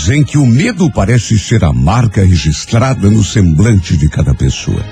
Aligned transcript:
Tensos 0.00 0.08
em 0.08 0.24
que 0.24 0.38
o 0.38 0.46
medo 0.46 0.90
parece 0.90 1.38
ser 1.38 1.62
a 1.62 1.72
marca 1.72 2.24
registrada 2.24 3.10
no 3.10 3.22
semblante 3.22 3.96
de 3.96 4.08
cada 4.08 4.34
pessoa. 4.34 4.82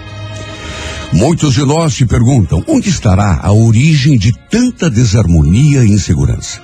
Muitos 1.12 1.54
de 1.54 1.64
nós 1.64 1.94
se 1.94 2.04
perguntam 2.04 2.62
onde 2.66 2.90
estará 2.90 3.40
a 3.42 3.52
origem 3.52 4.18
de 4.18 4.32
tanta 4.50 4.90
desarmonia 4.90 5.84
e 5.84 5.92
insegurança. 5.92 6.60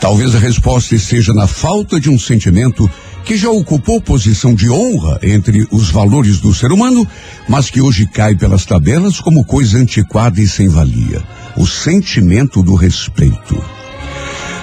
Talvez 0.00 0.34
a 0.34 0.38
resposta 0.38 0.94
esteja 0.94 1.32
na 1.32 1.46
falta 1.46 1.98
de 1.98 2.08
um 2.08 2.18
sentimento 2.18 2.88
que 3.24 3.36
já 3.36 3.50
ocupou 3.50 4.00
posição 4.00 4.54
de 4.54 4.70
honra 4.70 5.18
entre 5.22 5.66
os 5.70 5.90
valores 5.90 6.38
do 6.38 6.54
ser 6.54 6.70
humano, 6.70 7.06
mas 7.48 7.70
que 7.70 7.80
hoje 7.80 8.06
cai 8.06 8.36
pelas 8.36 8.64
tabelas 8.64 9.20
como 9.20 9.44
coisa 9.44 9.78
antiquada 9.78 10.40
e 10.40 10.46
sem 10.46 10.68
valia: 10.68 11.22
o 11.56 11.66
sentimento 11.66 12.62
do 12.62 12.74
respeito. 12.74 13.81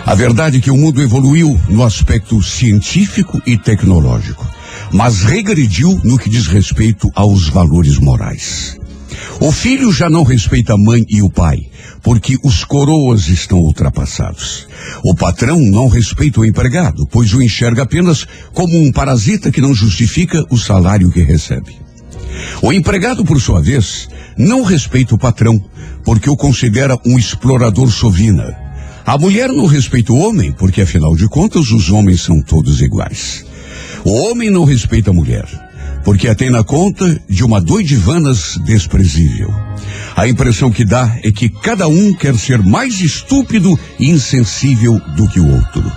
A 0.06 0.16
verdade 0.16 0.58
é 0.58 0.62
que 0.62 0.72
o 0.72 0.78
mundo 0.78 1.02
evoluiu 1.02 1.60
no 1.70 1.84
aspecto 1.84 2.42
científico 2.42 3.42
e 3.46 3.58
tecnológico, 3.58 4.48
mas 4.92 5.22
regrediu 5.24 6.00
no 6.04 6.18
que 6.18 6.30
diz 6.30 6.48
respeito 6.48 7.10
aos 7.14 7.48
valores 7.50 7.98
morais. 7.98 8.78
O 9.40 9.52
filho 9.52 9.92
já 9.92 10.10
não 10.10 10.24
respeita 10.24 10.74
a 10.74 10.78
mãe 10.78 11.06
e 11.08 11.22
o 11.22 11.30
pai, 11.30 11.70
porque 12.02 12.38
os 12.44 12.64
coroas 12.64 13.28
estão 13.28 13.60
ultrapassados. 13.60 14.68
O 15.04 15.14
patrão 15.16 15.60
não 15.60 15.88
respeita 15.88 16.42
o 16.42 16.46
empregado, 16.46 17.08
pois 17.08 17.34
o 17.34 17.42
enxerga 17.42 17.84
apenas 17.84 18.26
como 18.54 18.78
um 18.78 18.92
parasita 18.92 19.52
que 19.52 19.62
não 19.62 19.74
justifica 19.74 20.44
o 20.50 20.58
salário 20.58 21.12
que 21.12 21.22
recebe. 21.22 21.76
O 22.62 22.74
empregado, 22.74 23.24
por 23.24 23.40
sua 23.40 23.62
vez, 23.62 24.10
não 24.38 24.64
respeita 24.64 25.16
o 25.16 25.20
patrão, 25.20 25.62
porque 26.04 26.30
o 26.30 26.38
considera 26.38 26.98
um 27.06 27.18
explorador 27.18 27.92
sovina. 27.92 28.69
A 29.10 29.18
mulher 29.18 29.50
não 29.50 29.66
respeita 29.66 30.14
o 30.14 30.20
homem, 30.20 30.52
porque 30.52 30.84
afinal 30.84 31.16
de 31.16 31.28
contas 31.28 31.72
os 31.72 31.90
homens 31.90 32.22
são 32.22 32.44
todos 32.44 32.80
iguais. 32.80 33.44
O 34.06 34.12
homem 34.12 34.52
não 34.52 34.64
respeita 34.64 35.10
a 35.10 35.14
mulher, 35.14 35.48
porque 36.04 36.28
a 36.28 36.36
tem 36.36 36.52
na 36.52 36.64
conta 36.64 37.20
de 37.28 37.44
uma 37.44 37.60
doidivanas 37.60 38.60
desprezível. 38.64 39.52
A 40.16 40.28
impressão 40.28 40.70
que 40.70 40.86
dá 40.86 41.18
é 41.24 41.32
que 41.32 41.50
cada 41.50 41.88
um 41.88 42.14
quer 42.14 42.36
ser 42.36 42.62
mais 42.62 43.02
estúpido 43.02 43.74
e 44.00 44.12
insensível 44.12 45.02
do 45.18 45.28
que 45.28 45.40
o 45.40 45.56
outro. 45.56 45.92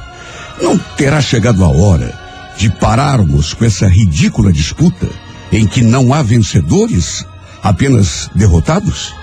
Não 0.62 0.78
terá 0.78 1.20
chegado 1.20 1.62
a 1.62 1.68
hora 1.68 2.18
de 2.56 2.70
pararmos 2.70 3.52
com 3.52 3.66
essa 3.66 3.86
ridícula 3.86 4.50
disputa 4.50 5.06
em 5.52 5.66
que 5.66 5.82
não 5.82 6.14
há 6.14 6.22
vencedores, 6.22 7.26
apenas 7.62 8.30
derrotados? 8.34 9.14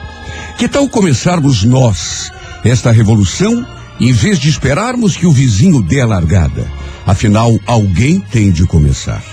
Que 0.59 0.67
tal 0.67 0.88
começarmos 0.88 1.63
nós 1.63 2.31
esta 2.63 2.91
revolução 2.91 3.66
em 3.99 4.13
vez 4.13 4.39
de 4.39 4.49
esperarmos 4.49 5.17
que 5.17 5.25
o 5.25 5.31
vizinho 5.31 5.81
dê 5.81 6.01
a 6.01 6.05
largada? 6.05 6.65
Afinal, 7.05 7.57
alguém 7.65 8.19
tem 8.19 8.51
de 8.51 8.65
começar. 8.65 9.23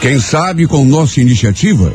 Quem 0.00 0.20
sabe 0.20 0.66
com 0.66 0.84
nossa 0.84 1.20
iniciativa 1.20 1.92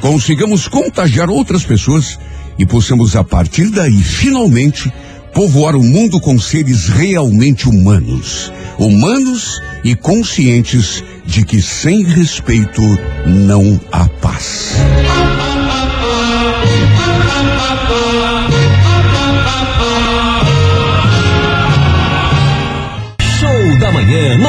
consigamos 0.00 0.66
contagiar 0.66 1.30
outras 1.30 1.64
pessoas 1.64 2.18
e 2.58 2.66
possamos 2.66 3.14
a 3.14 3.22
partir 3.22 3.70
daí 3.70 4.02
finalmente 4.02 4.92
povoar 5.32 5.76
o 5.76 5.82
mundo 5.82 6.20
com 6.20 6.38
seres 6.38 6.88
realmente 6.88 7.68
humanos, 7.68 8.52
humanos 8.78 9.60
e 9.82 9.94
conscientes 9.94 11.02
de 11.24 11.44
que 11.44 11.62
sem 11.62 12.04
respeito 12.04 12.82
não 13.26 13.80
há 13.90 14.08
paz. 14.08 14.74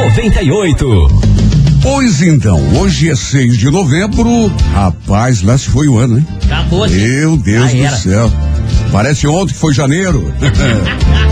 98. 0.03 1.07
Pois 1.81 2.21
então, 2.21 2.59
hoje 2.77 3.09
é 3.09 3.15
6 3.15 3.57
de 3.57 3.69
novembro. 3.71 4.51
Rapaz, 4.73 5.41
lá 5.41 5.57
se 5.57 5.69
foi 5.69 5.87
o 5.87 5.97
ano, 5.97 6.17
hein? 6.17 6.27
Acabou, 6.43 6.83
assim. 6.83 6.97
Meu 6.97 7.37
Deus 7.37 7.71
Já 7.71 7.77
do 7.77 7.83
era. 7.85 7.95
céu. 7.97 8.33
Parece 8.91 9.27
ontem 9.27 9.53
que 9.53 9.59
foi 9.59 9.73
janeiro. 9.73 10.33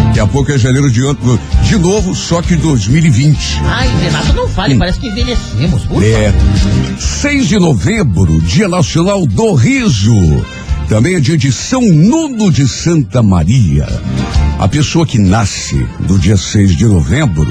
Daqui 0.08 0.20
a 0.22 0.26
pouco 0.28 0.52
é 0.54 0.58
janeiro 0.58 0.90
de, 0.90 1.02
ano- 1.02 1.40
de 1.64 1.78
novo, 1.78 2.16
só 2.16 2.42
que 2.42 2.56
2020. 2.56 3.60
Ai, 3.66 3.90
Renato, 4.02 4.32
não 4.34 4.48
fale, 4.48 4.78
parece 4.78 5.00
que 5.02 5.08
envelhecemos. 5.10 5.82
É. 6.02 6.34
6 6.98 7.48
de 7.50 7.60
novembro, 7.60 8.42
Dia 8.42 8.70
Nacional 8.70 9.26
do 9.28 9.54
Riso. 9.54 10.16
Também 10.88 11.16
é 11.16 11.20
dia 11.20 11.38
de 11.38 11.52
São 11.52 11.82
Nuno 11.82 12.50
de 12.52 12.66
Santa 12.70 13.22
Maria. 13.22 13.88
A 14.60 14.68
pessoa 14.68 15.06
que 15.06 15.18
nasce 15.20 15.86
do 16.00 16.18
dia 16.20 16.38
6 16.38 16.76
de 16.76 16.86
novembro 16.86 17.48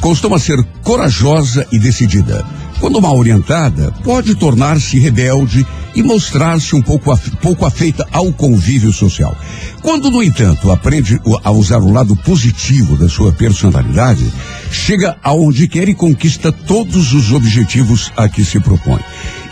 costuma 0.00 0.38
ser 0.38 0.62
corajosa 0.82 1.66
e 1.72 1.78
decidida. 1.78 2.44
Quando 2.80 3.00
mal 3.02 3.16
orientada, 3.16 3.92
pode 4.04 4.36
tornar-se 4.36 4.98
rebelde 5.00 5.66
e 5.96 6.02
mostrar-se 6.02 6.76
um 6.76 6.82
pouco, 6.82 7.10
af- 7.10 7.28
pouco 7.42 7.66
afeita 7.66 8.06
ao 8.12 8.32
convívio 8.32 8.92
social. 8.92 9.36
Quando, 9.82 10.10
no 10.12 10.22
entanto, 10.22 10.70
aprende 10.70 11.20
a 11.42 11.50
usar 11.50 11.78
o 11.78 11.90
lado 11.90 12.14
positivo 12.14 12.96
da 12.96 13.08
sua 13.08 13.32
personalidade, 13.32 14.24
chega 14.70 15.16
aonde 15.24 15.66
quer 15.66 15.88
e 15.88 15.94
conquista 15.94 16.52
todos 16.52 17.12
os 17.12 17.32
objetivos 17.32 18.12
a 18.16 18.28
que 18.28 18.44
se 18.44 18.60
propõe. 18.60 19.00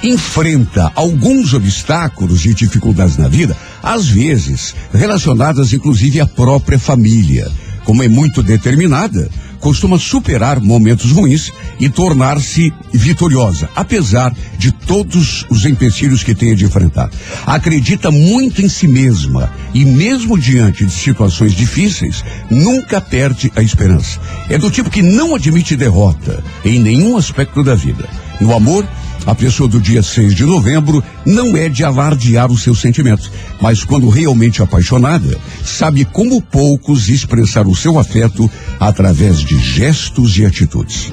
Enfrenta 0.04 0.92
alguns 0.94 1.52
obstáculos 1.52 2.44
e 2.46 2.54
dificuldades 2.54 3.16
na 3.16 3.26
vida, 3.26 3.56
às 3.82 4.06
vezes 4.06 4.72
relacionadas 4.94 5.72
inclusive 5.72 6.20
à 6.20 6.26
própria 6.26 6.78
família. 6.78 7.50
Como 7.82 8.04
é 8.04 8.08
muito 8.08 8.40
determinada, 8.42 9.28
costuma 9.60 9.98
superar 9.98 10.60
momentos 10.60 11.10
ruins 11.10 11.52
e 11.78 11.88
tornar-se 11.88 12.72
vitoriosa, 12.92 13.68
apesar 13.74 14.34
de 14.58 14.72
todos 14.72 15.44
os 15.50 15.64
empecilhos 15.64 16.22
que 16.22 16.34
tenha 16.34 16.56
de 16.56 16.64
enfrentar. 16.64 17.10
Acredita 17.46 18.10
muito 18.10 18.62
em 18.62 18.68
si 18.68 18.88
mesma 18.88 19.52
e, 19.74 19.84
mesmo 19.84 20.38
diante 20.38 20.84
de 20.84 20.92
situações 20.92 21.52
difíceis, 21.52 22.24
nunca 22.50 23.00
perde 23.00 23.52
a 23.56 23.62
esperança. 23.62 24.20
É 24.48 24.58
do 24.58 24.70
tipo 24.70 24.90
que 24.90 25.02
não 25.02 25.34
admite 25.34 25.76
derrota 25.76 26.42
em 26.64 26.78
nenhum 26.78 27.16
aspecto 27.16 27.62
da 27.62 27.74
vida. 27.74 28.08
No 28.40 28.54
amor, 28.54 28.86
a 29.26 29.34
pessoa 29.34 29.68
do 29.68 29.80
dia 29.80 30.02
6 30.02 30.34
de 30.34 30.44
novembro 30.44 31.02
não 31.26 31.56
é 31.56 31.68
de 31.68 31.84
alardear 31.84 32.50
os 32.50 32.62
seus 32.62 32.80
sentimentos, 32.80 33.30
mas 33.60 33.82
quando 33.82 34.08
realmente 34.08 34.62
apaixonada, 34.62 35.38
sabe 35.64 36.04
como 36.04 36.40
poucos 36.40 37.08
expressar 37.08 37.66
o 37.66 37.74
seu 37.74 37.98
afeto 37.98 38.48
através 38.78 39.40
de 39.40 39.58
gestos 39.58 40.38
e 40.38 40.46
atitudes. 40.46 41.12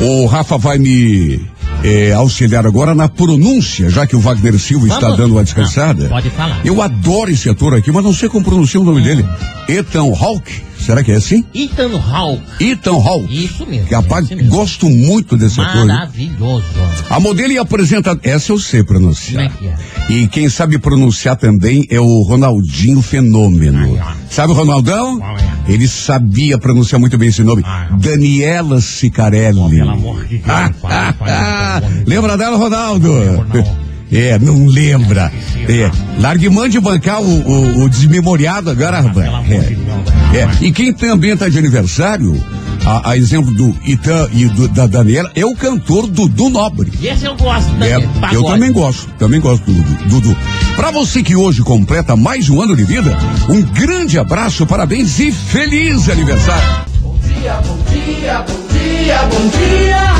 O 0.00 0.26
Rafa 0.26 0.56
vai 0.56 0.78
me 0.78 1.51
eh, 1.84 2.12
auxiliar 2.12 2.66
agora 2.66 2.94
na 2.94 3.08
pronúncia, 3.08 3.90
já 3.90 4.06
que 4.06 4.14
o 4.16 4.20
Wagner 4.20 4.58
Silva 4.58 4.86
está 4.86 5.00
Vamos. 5.00 5.16
dando 5.18 5.32
uma 5.32 5.44
descansada. 5.44 6.04
Não, 6.04 6.10
pode 6.10 6.30
falar. 6.30 6.60
Eu 6.64 6.80
adoro 6.80 7.30
esse 7.30 7.48
ator 7.48 7.74
aqui, 7.74 7.90
mas 7.90 8.04
não 8.04 8.12
sei 8.12 8.28
como 8.28 8.44
pronuncia 8.44 8.80
o 8.80 8.84
nome 8.84 9.02
dele. 9.02 9.24
Ethan 9.68 10.12
Hawke, 10.18 10.62
será 10.78 11.02
que 11.02 11.12
é 11.12 11.16
assim? 11.16 11.44
Ethan 11.54 11.96
Hawke. 11.98 12.42
Ethan 12.64 12.94
Hawke. 12.94 13.44
Isso 13.44 13.66
mesmo. 13.66 13.88
Rapaz, 13.90 14.24
esse 14.26 14.34
mesmo. 14.36 14.50
gosto 14.50 14.88
muito 14.88 15.36
desse 15.36 15.60
ator. 15.60 15.86
Maravilhoso. 15.86 16.64
A 17.10 17.18
modelo 17.20 17.52
e 17.52 17.58
apresentadora, 17.58 18.20
essa 18.28 18.52
eu 18.52 18.58
sei 18.58 18.82
pronunciar. 18.82 19.50
Como 19.52 19.70
é 19.70 20.12
E 20.12 20.28
quem 20.28 20.48
sabe 20.48 20.78
pronunciar 20.78 21.36
também 21.36 21.86
é 21.90 22.00
o 22.00 22.22
Ronaldinho 22.22 23.02
Fenômeno. 23.02 23.78
Ai, 23.78 24.00
ó. 24.00 24.12
Sabe 24.30 24.52
o 24.52 24.56
Ronaldão? 24.56 25.18
Qual 25.18 25.36
é? 25.36 25.51
Ele 25.68 25.86
sabia 25.86 26.58
pronunciar 26.58 26.98
muito 27.00 27.16
bem 27.16 27.28
esse 27.28 27.42
nome. 27.42 27.62
Ai, 27.64 27.88
ó. 27.92 27.96
Daniela 27.96 28.80
Sicarelli. 28.80 29.58
Pô, 29.60 29.68
pelo 29.70 29.90
amor 29.90 30.24
de 30.24 30.38
Deus, 30.38 30.48
Ah, 30.48 30.70
ah, 30.84 31.14
ah. 31.20 31.82
Lembra 32.06 32.36
dela, 32.36 32.56
Ronaldo? 32.56 33.12
lembro. 33.12 33.64
É, 34.14 34.38
não 34.38 34.66
lembra. 34.66 35.32
É. 35.66 35.90
Largue 36.20 36.50
mão 36.50 36.68
de 36.68 36.78
bancar 36.78 37.22
o, 37.22 37.24
o, 37.24 37.84
o 37.84 37.88
desmemoriado 37.88 38.68
agora, 38.68 38.98
Ah, 38.98 39.42
É. 39.48 40.36
É, 40.38 40.48
e 40.60 40.70
quem 40.70 40.92
também 40.92 41.30
está 41.30 41.48
de 41.48 41.56
aniversário, 41.58 42.38
a, 42.86 43.10
a 43.10 43.16
exemplo 43.16 43.52
do 43.54 43.74
Itan 43.84 44.28
e 44.32 44.46
do- 44.46 44.68
da 44.68 44.86
Daniela, 44.86 45.30
é 45.34 45.44
o 45.46 45.54
cantor 45.54 46.06
Dudu 46.06 46.50
Nobre. 46.50 46.92
Esse 47.02 47.24
eu 47.24 47.36
gosto 47.36 47.68
É, 47.82 47.90
também. 47.94 48.08
pagode. 48.20 48.34
eu 48.34 48.44
também 48.44 48.72
gosto, 48.72 49.08
também 49.18 49.40
gosto 49.40 49.64
do 49.64 49.72
Dudu. 49.82 50.04
Dudu. 50.20 50.36
Pra 50.76 50.90
você 50.90 51.22
que 51.22 51.36
hoje 51.36 51.62
completa 51.62 52.16
mais 52.16 52.48
um 52.48 52.60
ano 52.60 52.74
de 52.76 52.84
vida, 52.84 53.16
um 53.48 53.62
grande 53.62 54.18
abraço, 54.18 54.66
parabéns 54.66 55.18
e 55.20 55.30
feliz 55.30 56.08
aniversário. 56.08 56.86
Bom 57.02 57.18
dia, 57.18 57.54
bom 57.66 57.78
dia, 57.92 58.44
bom 58.46 58.68
dia, 58.72 59.22
bom 59.24 59.48
dia. 59.48 60.12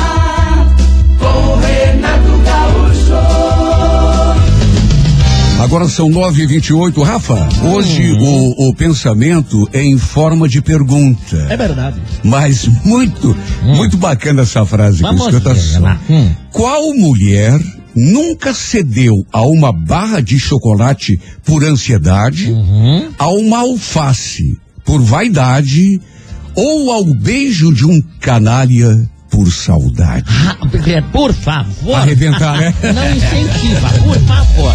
Com 1.18 1.56
Renato 1.60 2.42
Gaúcho. 2.44 3.61
Agora 5.62 5.88
são 5.88 6.08
nove 6.08 6.42
e 6.42 6.46
vinte 6.46 6.66
e 6.66 6.72
oito. 6.72 7.00
Rafa, 7.04 7.48
hoje 7.62 8.12
o, 8.18 8.68
o 8.68 8.74
pensamento 8.74 9.68
é 9.72 9.80
em 9.80 9.96
forma 9.96 10.48
de 10.48 10.60
pergunta. 10.60 11.36
É 11.48 11.56
verdade. 11.56 12.02
Mas 12.24 12.66
muito, 12.84 13.36
muito 13.62 13.96
bacana 13.96 14.42
essa 14.42 14.66
frase 14.66 15.02
Vamos 15.02 15.24
escuta 15.24 15.54
ver, 15.54 15.60
só. 15.60 15.96
Hum. 16.10 16.32
Qual 16.50 16.92
mulher 16.96 17.60
nunca 17.94 18.52
cedeu 18.52 19.14
a 19.32 19.42
uma 19.42 19.72
barra 19.72 20.20
de 20.20 20.36
chocolate 20.36 21.18
por 21.44 21.62
ansiedade, 21.62 22.50
Uhum. 22.50 23.10
a 23.16 23.28
uma 23.28 23.58
alface 23.60 24.58
por 24.84 25.00
vaidade 25.00 26.00
ou 26.56 26.90
ao 26.90 27.04
beijo 27.04 27.72
de 27.72 27.86
um 27.86 28.02
canalha 28.18 29.08
por 29.30 29.50
saudade? 29.52 30.24
Ah, 30.28 30.56
é, 30.90 31.00
por 31.00 31.32
favor. 31.32 31.94
Arrebentar, 31.94 32.58
né? 32.58 32.74
Não 32.92 33.16
incentiva, 33.16 33.88
por 34.02 34.18
favor. 34.26 34.74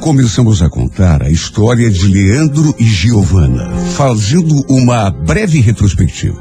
começamos 0.00 0.62
a 0.62 0.68
contar 0.68 1.22
a 1.22 1.30
história 1.30 1.90
de 1.90 2.06
Leandro 2.06 2.74
e 2.78 2.84
Giovana, 2.84 3.70
fazendo 3.96 4.64
uma 4.68 5.10
breve 5.10 5.60
retrospectiva. 5.60 6.40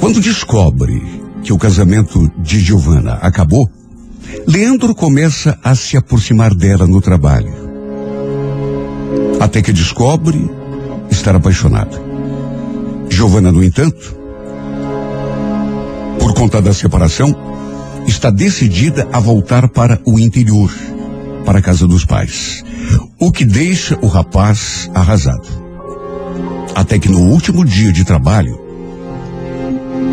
Quando 0.00 0.20
descobre 0.20 1.02
que 1.42 1.52
o 1.52 1.58
casamento 1.58 2.30
de 2.38 2.60
Giovana 2.60 3.14
acabou, 3.14 3.68
Leandro 4.46 4.94
começa 4.94 5.58
a 5.62 5.74
se 5.74 5.96
aproximar 5.96 6.54
dela 6.54 6.86
no 6.86 7.00
trabalho. 7.00 7.52
Até 9.40 9.60
que 9.60 9.72
descobre 9.72 10.50
estar 11.10 11.34
apaixonado. 11.34 12.00
Giovana, 13.08 13.52
no 13.52 13.62
entanto, 13.62 14.16
por 16.18 16.34
conta 16.34 16.62
da 16.62 16.72
separação, 16.72 17.34
está 18.06 18.30
decidida 18.30 19.08
a 19.12 19.20
voltar 19.20 19.68
para 19.68 20.00
o 20.04 20.18
interior, 20.18 20.72
para 21.44 21.58
a 21.58 21.62
casa 21.62 21.86
dos 21.86 22.04
pais. 22.04 22.64
O 23.18 23.30
que 23.30 23.44
deixa 23.44 23.98
o 24.00 24.06
rapaz 24.06 24.90
arrasado. 24.94 25.48
Até 26.74 26.98
que 26.98 27.08
no 27.08 27.20
último 27.20 27.64
dia 27.64 27.92
de 27.92 28.04
trabalho, 28.04 28.60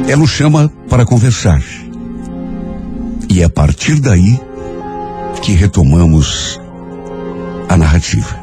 ela 0.08 0.24
o 0.24 0.28
chama 0.28 0.70
para 0.90 1.06
conversar. 1.06 1.62
E 3.30 3.42
é 3.42 3.46
a 3.46 3.50
partir 3.50 4.00
daí 4.00 4.40
que 5.42 5.54
retomamos 5.54 6.60
a 7.70 7.78
narrativa. 7.78 8.40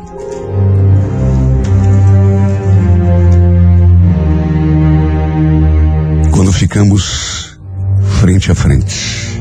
Quando 6.31 6.53
ficamos 6.53 7.59
frente 8.21 8.51
a 8.51 8.55
frente. 8.55 9.36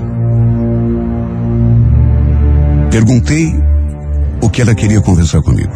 Perguntei 2.95 3.53
o 4.41 4.49
que 4.49 4.61
ela 4.61 4.73
queria 4.73 5.01
conversar 5.01 5.41
comigo. 5.41 5.73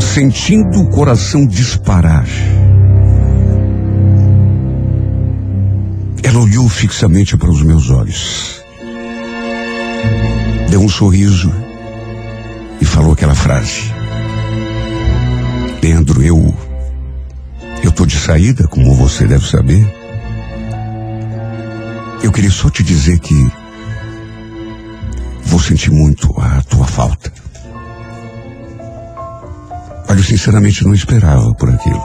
Sentindo 0.00 0.80
o 0.80 0.90
coração 0.90 1.46
disparar. 1.46 2.26
Ela 6.24 6.40
olhou 6.40 6.68
fixamente 6.68 7.36
para 7.36 7.48
os 7.48 7.62
meus 7.62 7.88
olhos. 7.88 8.64
Deu 10.68 10.80
um 10.80 10.88
sorriso 10.88 11.54
e 12.80 12.84
falou 12.84 13.12
aquela 13.12 13.36
frase. 13.36 13.94
Pedro, 15.80 16.20
eu. 16.20 16.52
Eu 17.84 17.92
tô 17.92 18.04
de 18.04 18.16
saída, 18.16 18.66
como 18.66 18.92
você 18.96 19.24
deve 19.24 19.48
saber. 19.48 19.88
Eu 22.24 22.32
queria 22.32 22.50
só 22.50 22.68
te 22.68 22.82
dizer 22.82 23.20
que 23.20 23.59
vou 25.60 25.68
sentir 25.68 25.90
muito 25.90 26.34
a 26.40 26.62
tua 26.62 26.86
falta. 26.86 27.30
Olha, 30.08 30.18
eu 30.18 30.24
sinceramente 30.24 30.82
não 30.84 30.94
esperava 30.94 31.54
por 31.54 31.68
aquilo. 31.68 32.02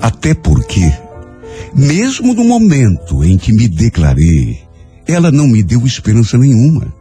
Até 0.00 0.34
porque, 0.34 0.92
mesmo 1.74 2.34
no 2.34 2.44
momento 2.44 3.24
em 3.24 3.38
que 3.38 3.52
me 3.54 3.66
declarei, 3.68 4.62
ela 5.06 5.32
não 5.32 5.48
me 5.48 5.62
deu 5.62 5.86
esperança 5.86 6.36
nenhuma. 6.36 6.92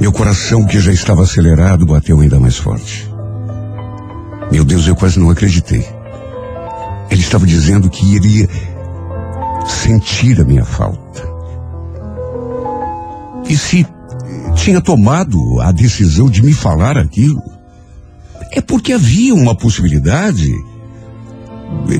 Meu 0.00 0.12
coração, 0.12 0.64
que 0.64 0.78
já 0.80 0.92
estava 0.92 1.22
acelerado, 1.22 1.84
bateu 1.84 2.20
ainda 2.20 2.38
mais 2.38 2.56
forte. 2.56 3.10
Meu 4.52 4.64
Deus, 4.64 4.86
eu 4.86 4.94
quase 4.94 5.18
não 5.18 5.30
acreditei. 5.30 5.84
Ele 7.10 7.20
estava 7.20 7.44
dizendo 7.44 7.90
que 7.90 8.14
iria 8.14 8.48
sentir 9.70 10.40
a 10.40 10.44
minha 10.44 10.64
falta. 10.64 11.28
E 13.48 13.56
se 13.56 13.86
tinha 14.54 14.80
tomado 14.80 15.38
a 15.60 15.72
decisão 15.72 16.28
de 16.28 16.42
me 16.42 16.52
falar 16.52 16.98
aquilo, 16.98 17.42
é 18.52 18.60
porque 18.60 18.92
havia 18.92 19.34
uma 19.34 19.54
possibilidade 19.54 20.50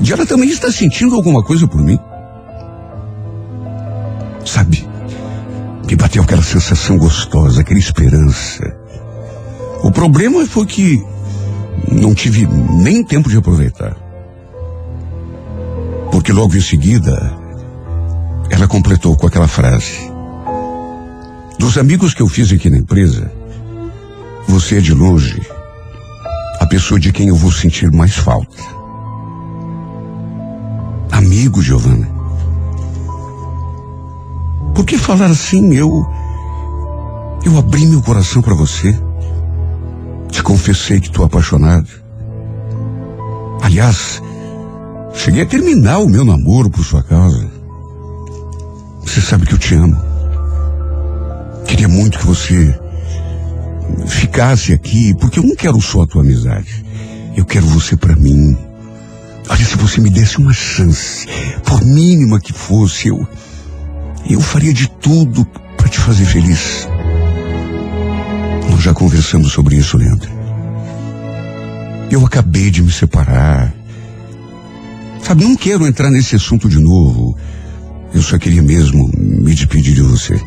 de 0.01 0.13
ela 0.13 0.25
também 0.25 0.49
estar 0.49 0.71
sentindo 0.71 1.15
alguma 1.15 1.43
coisa 1.43 1.67
por 1.67 1.81
mim. 1.81 1.97
Sabe, 4.45 4.87
me 5.87 5.95
bateu 5.95 6.23
aquela 6.23 6.43
sensação 6.43 6.97
gostosa, 6.97 7.61
aquela 7.61 7.79
esperança. 7.79 8.63
O 9.83 9.91
problema 9.91 10.45
foi 10.45 10.65
que 10.65 11.03
não 11.91 12.13
tive 12.13 12.45
nem 12.47 13.03
tempo 13.03 13.29
de 13.29 13.37
aproveitar. 13.37 13.95
Porque 16.11 16.31
logo 16.31 16.55
em 16.55 16.61
seguida, 16.61 17.40
ela 18.51 18.67
completou 18.67 19.15
com 19.15 19.25
aquela 19.25 19.47
frase. 19.47 20.11
Dos 21.57 21.77
amigos 21.77 22.13
que 22.13 22.21
eu 22.21 22.27
fiz 22.27 22.51
aqui 22.51 22.69
na 22.69 22.77
empresa, 22.77 23.31
você 24.45 24.77
é 24.77 24.81
de 24.81 24.93
longe 24.93 25.41
a 26.59 26.65
pessoa 26.67 26.99
de 26.99 27.13
quem 27.13 27.29
eu 27.29 27.35
vou 27.35 27.51
sentir 27.51 27.89
mais 27.91 28.15
falta. 28.15 28.61
Amigo, 31.11 31.61
Giovana. 31.61 32.07
Por 34.75 34.85
que 34.85 34.97
falar 34.97 35.27
assim? 35.27 35.73
Eu. 35.73 36.05
Eu 37.43 37.57
abri 37.57 37.85
meu 37.85 38.01
coração 38.01 38.41
para 38.41 38.53
você. 38.53 38.93
Te 40.29 40.43
confessei 40.43 40.99
que 40.99 41.07
estou 41.07 41.25
apaixonado. 41.25 41.89
Aliás, 43.61 44.21
cheguei 45.13 45.43
a 45.43 45.45
terminar 45.45 45.99
o 45.99 46.09
meu 46.09 46.25
namoro 46.25 46.69
por 46.69 46.83
sua 46.83 47.03
causa. 47.03 47.50
Você 49.11 49.19
sabe 49.19 49.45
que 49.45 49.53
eu 49.53 49.57
te 49.57 49.75
amo. 49.75 50.01
Queria 51.67 51.89
muito 51.89 52.17
que 52.17 52.25
você 52.25 52.73
ficasse 54.07 54.71
aqui, 54.71 55.13
porque 55.15 55.37
eu 55.37 55.43
não 55.43 55.53
quero 55.53 55.81
só 55.81 56.03
a 56.03 56.07
tua 56.07 56.21
amizade. 56.21 56.85
Eu 57.35 57.43
quero 57.43 57.65
você 57.65 57.97
para 57.97 58.15
mim. 58.15 58.57
Olha, 59.49 59.65
se 59.65 59.75
você 59.75 59.99
me 59.99 60.09
desse 60.09 60.37
uma 60.37 60.53
chance, 60.53 61.27
por 61.65 61.83
mínima 61.83 62.39
que 62.39 62.53
fosse, 62.53 63.09
eu. 63.09 63.27
Eu 64.29 64.39
faria 64.39 64.73
de 64.73 64.89
tudo 64.89 65.43
para 65.75 65.89
te 65.89 65.99
fazer 65.99 66.23
feliz. 66.23 66.87
Nós 68.69 68.81
já 68.81 68.93
conversamos 68.93 69.51
sobre 69.51 69.75
isso, 69.75 69.97
Leandro. 69.97 70.31
Eu 72.09 72.25
acabei 72.25 72.71
de 72.71 72.81
me 72.81 72.93
separar. 72.93 73.73
Sabe, 75.21 75.43
não 75.43 75.57
quero 75.57 75.85
entrar 75.85 76.09
nesse 76.09 76.37
assunto 76.37 76.69
de 76.69 76.79
novo. 76.79 77.37
Eu 78.13 78.21
só 78.21 78.37
queria 78.37 78.61
mesmo 78.61 79.09
me 79.17 79.53
despedir 79.55 79.93
de 79.93 80.01
você. 80.01 80.39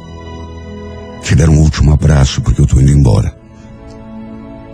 Te 1.22 1.34
dar 1.34 1.48
um 1.48 1.58
último 1.60 1.92
abraço 1.92 2.42
porque 2.42 2.60
eu 2.60 2.66
tô 2.66 2.80
indo 2.80 2.90
embora. 2.90 3.34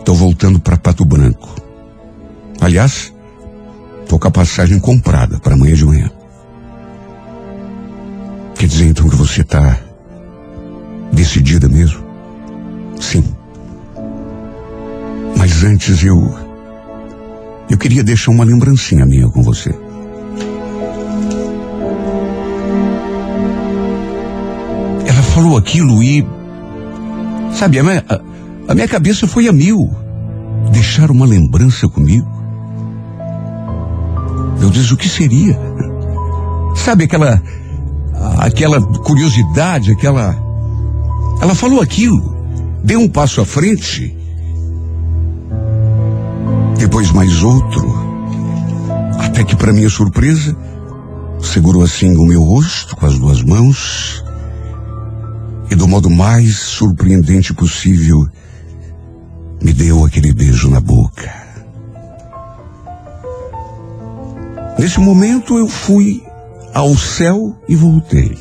Tô 0.04 0.14
voltando 0.14 0.58
para 0.58 0.76
Pato 0.76 1.04
Branco. 1.04 1.54
Aliás, 2.60 3.12
tô 4.08 4.18
com 4.18 4.28
a 4.28 4.30
passagem 4.30 4.78
comprada 4.80 5.38
para 5.38 5.54
amanhã 5.54 5.74
de 5.74 5.84
manhã. 5.84 6.10
Quer 8.56 8.66
dizer 8.66 8.86
então 8.86 9.08
que 9.08 9.16
você 9.16 9.44
tá 9.44 9.78
decidida 11.12 11.68
mesmo? 11.68 12.04
Sim. 13.00 13.24
Mas 15.36 15.62
antes 15.62 16.02
eu. 16.02 16.34
Eu 17.70 17.78
queria 17.78 18.02
deixar 18.02 18.32
uma 18.32 18.44
lembrancinha 18.44 19.06
minha 19.06 19.28
com 19.28 19.42
você. 19.42 19.72
Falou 25.40 25.56
aquilo 25.56 26.02
e. 26.02 26.26
Sabe, 27.54 27.78
a 27.78 27.82
minha, 27.82 28.04
a, 28.08 28.20
a 28.72 28.74
minha 28.74 28.86
cabeça 28.86 29.26
foi 29.26 29.48
a 29.48 29.52
mil. 29.52 29.90
Deixar 30.70 31.10
uma 31.10 31.24
lembrança 31.24 31.88
comigo? 31.88 32.28
Meu 34.58 34.68
Deus, 34.68 34.92
o 34.92 34.96
que 34.96 35.08
seria? 35.08 35.58
Sabe 36.76 37.04
aquela. 37.04 37.42
aquela 38.38 38.80
curiosidade, 38.80 39.90
aquela. 39.90 40.36
Ela 41.40 41.54
falou 41.54 41.80
aquilo, 41.80 42.36
deu 42.84 43.00
um 43.00 43.08
passo 43.08 43.40
à 43.40 43.46
frente, 43.46 44.14
depois 46.76 47.10
mais 47.12 47.42
outro, 47.42 47.88
até 49.18 49.42
que, 49.42 49.56
para 49.56 49.72
minha 49.72 49.88
surpresa, 49.88 50.54
segurou 51.40 51.82
assim 51.82 52.14
o 52.14 52.26
meu 52.26 52.42
rosto 52.42 52.94
com 52.94 53.06
as 53.06 53.18
duas 53.18 53.42
mãos 53.42 54.22
e, 55.70 55.74
do 55.76 55.86
modo 55.86 56.10
mais 56.10 56.56
surpreendente 56.56 57.54
possível, 57.54 58.26
me 59.62 59.72
deu 59.72 60.04
aquele 60.04 60.32
beijo 60.32 60.68
na 60.68 60.80
boca. 60.80 61.30
Nesse 64.78 64.98
momento 64.98 65.56
eu 65.56 65.68
fui 65.68 66.22
ao 66.74 66.96
céu 66.96 67.56
e 67.68 67.76
voltei. 67.76 68.36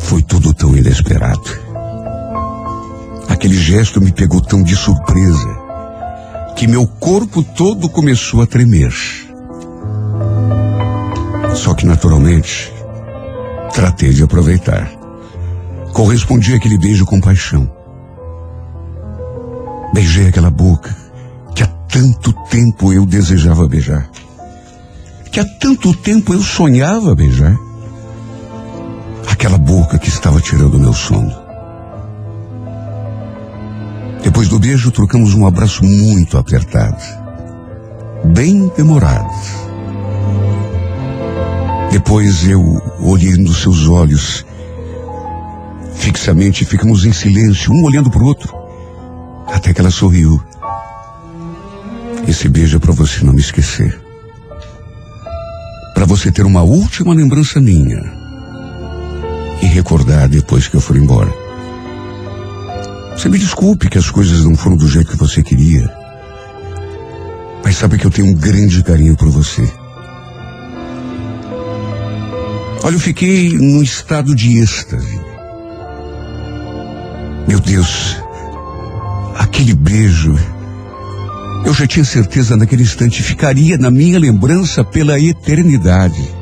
Foi 0.00 0.22
tudo 0.22 0.52
tão 0.52 0.76
inesperado. 0.76 1.66
Aquele 3.28 3.56
gesto 3.56 4.00
me 4.00 4.10
pegou 4.10 4.40
tão 4.40 4.62
de 4.62 4.74
surpresa 4.74 5.66
que 6.56 6.66
meu 6.66 6.86
corpo 6.86 7.42
todo 7.42 7.88
começou 7.88 8.40
a 8.40 8.46
tremer. 8.46 8.92
Só 11.54 11.74
que 11.74 11.84
naturalmente 11.84 12.72
tratei 13.76 14.08
de 14.08 14.22
aproveitar. 14.22 14.90
Correspondi 15.92 16.54
àquele 16.54 16.78
beijo 16.78 17.04
com 17.04 17.20
paixão. 17.20 17.70
Beijei 19.92 20.28
aquela 20.28 20.50
boca 20.50 20.96
que 21.54 21.62
há 21.62 21.66
tanto 21.66 22.32
tempo 22.48 22.90
eu 22.90 23.04
desejava 23.04 23.68
beijar. 23.68 24.08
Que 25.30 25.40
há 25.40 25.44
tanto 25.60 25.92
tempo 25.92 26.32
eu 26.32 26.40
sonhava 26.40 27.14
beijar. 27.14 27.54
Aquela 29.30 29.58
boca 29.58 29.98
que 29.98 30.08
estava 30.08 30.40
tirando 30.40 30.80
meu 30.80 30.94
sono. 30.94 31.36
Depois 34.24 34.48
do 34.48 34.58
beijo, 34.58 34.90
trocamos 34.90 35.34
um 35.34 35.46
abraço 35.46 35.84
muito 35.84 36.38
apertado. 36.38 37.02
Bem 38.24 38.72
demorado. 38.74 39.65
Depois 41.96 42.46
eu 42.46 42.60
olhei 43.00 43.36
nos 43.36 43.62
seus 43.62 43.88
olhos. 43.88 44.44
Fixamente 45.94 46.62
ficamos 46.66 47.06
em 47.06 47.12
silêncio, 47.12 47.72
um 47.72 47.84
olhando 47.84 48.10
para 48.10 48.22
o 48.22 48.26
outro. 48.26 48.54
Até 49.46 49.72
que 49.72 49.80
ela 49.80 49.90
sorriu. 49.90 50.38
Esse 52.28 52.50
beijo 52.50 52.76
é 52.76 52.78
para 52.78 52.92
você 52.92 53.24
não 53.24 53.32
me 53.32 53.40
esquecer. 53.40 53.98
Para 55.94 56.04
você 56.04 56.30
ter 56.30 56.44
uma 56.44 56.60
última 56.60 57.14
lembrança 57.14 57.62
minha. 57.62 58.02
E 59.62 59.66
recordar 59.66 60.28
depois 60.28 60.68
que 60.68 60.76
eu 60.76 60.82
for 60.82 60.98
embora. 60.98 61.32
Você 63.16 63.30
me 63.30 63.38
desculpe 63.38 63.88
que 63.88 63.96
as 63.96 64.10
coisas 64.10 64.44
não 64.44 64.54
foram 64.54 64.76
do 64.76 64.86
jeito 64.86 65.12
que 65.12 65.16
você 65.16 65.42
queria. 65.42 65.90
Mas 67.64 67.78
sabe 67.78 67.96
que 67.96 68.06
eu 68.06 68.10
tenho 68.10 68.28
um 68.28 68.34
grande 68.34 68.82
carinho 68.82 69.16
por 69.16 69.30
você. 69.30 69.85
Olha, 72.86 72.94
eu 72.94 73.00
fiquei 73.00 73.50
num 73.50 73.82
estado 73.82 74.32
de 74.32 74.58
êxtase. 74.58 75.20
Meu 77.48 77.58
Deus, 77.58 78.16
aquele 79.36 79.74
beijo, 79.74 80.38
eu 81.64 81.74
já 81.74 81.84
tinha 81.84 82.04
certeza 82.04 82.56
naquele 82.56 82.84
instante 82.84 83.24
ficaria 83.24 83.76
na 83.76 83.90
minha 83.90 84.20
lembrança 84.20 84.84
pela 84.84 85.18
eternidade. 85.18 86.32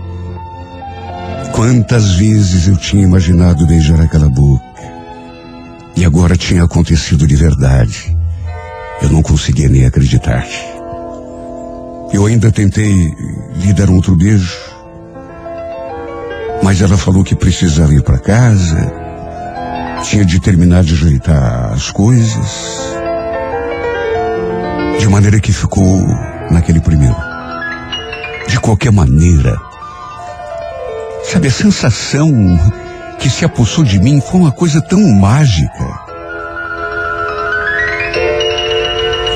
Quantas 1.54 2.16
vezes 2.16 2.68
eu 2.68 2.76
tinha 2.76 3.04
imaginado 3.04 3.66
beijar 3.66 3.98
aquela 4.02 4.28
boca. 4.28 4.62
E 5.96 6.04
agora 6.04 6.36
tinha 6.36 6.62
acontecido 6.62 7.26
de 7.26 7.36
verdade. 7.36 8.14
Eu 9.00 9.08
não 9.08 9.22
conseguia 9.22 9.70
nem 9.70 9.86
acreditar. 9.86 10.46
Eu 12.12 12.26
ainda 12.26 12.52
tentei 12.52 12.92
lhe 13.62 13.72
dar 13.72 13.88
um 13.88 13.94
outro 13.94 14.14
beijo. 14.14 14.73
Mas 16.62 16.80
ela 16.80 16.96
falou 16.96 17.22
que 17.22 17.34
precisava 17.34 17.92
ir 17.92 18.02
para 18.02 18.18
casa. 18.18 18.92
Tinha 20.02 20.24
de 20.24 20.40
terminar 20.40 20.82
de 20.82 20.94
ajeitar 20.94 21.72
as 21.72 21.90
coisas. 21.90 22.94
De 24.98 25.08
maneira 25.08 25.40
que 25.40 25.52
ficou 25.52 26.06
naquele 26.50 26.80
primeiro. 26.80 27.16
De 28.48 28.58
qualquer 28.60 28.92
maneira. 28.92 29.56
Sabe, 31.24 31.48
a 31.48 31.50
sensação 31.50 32.30
que 33.18 33.30
se 33.30 33.44
apossou 33.44 33.82
de 33.84 33.98
mim 33.98 34.20
foi 34.20 34.40
uma 34.40 34.52
coisa 34.52 34.80
tão 34.80 35.00
mágica. 35.00 36.04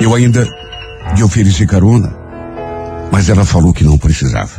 Eu 0.00 0.14
ainda 0.14 0.46
lhe 1.16 1.22
ofereci 1.22 1.66
carona, 1.66 2.14
mas 3.10 3.28
ela 3.28 3.44
falou 3.44 3.72
que 3.72 3.82
não 3.82 3.98
precisava. 3.98 4.52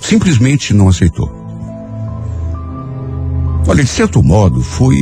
Simplesmente 0.00 0.74
não 0.74 0.88
aceitou. 0.88 1.35
Olha, 3.68 3.82
de 3.82 3.90
certo 3.90 4.22
modo, 4.22 4.62
foi 4.62 4.96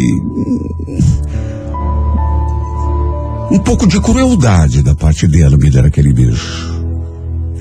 um 3.51 3.59
pouco 3.59 3.87
de 3.87 4.01
crueldade 4.01 4.83
da 4.83 4.95
parte 4.95 5.29
dela 5.29 5.59
me 5.59 5.69
dar 5.71 5.85
aquele 5.85 6.15
beijo. 6.15 6.73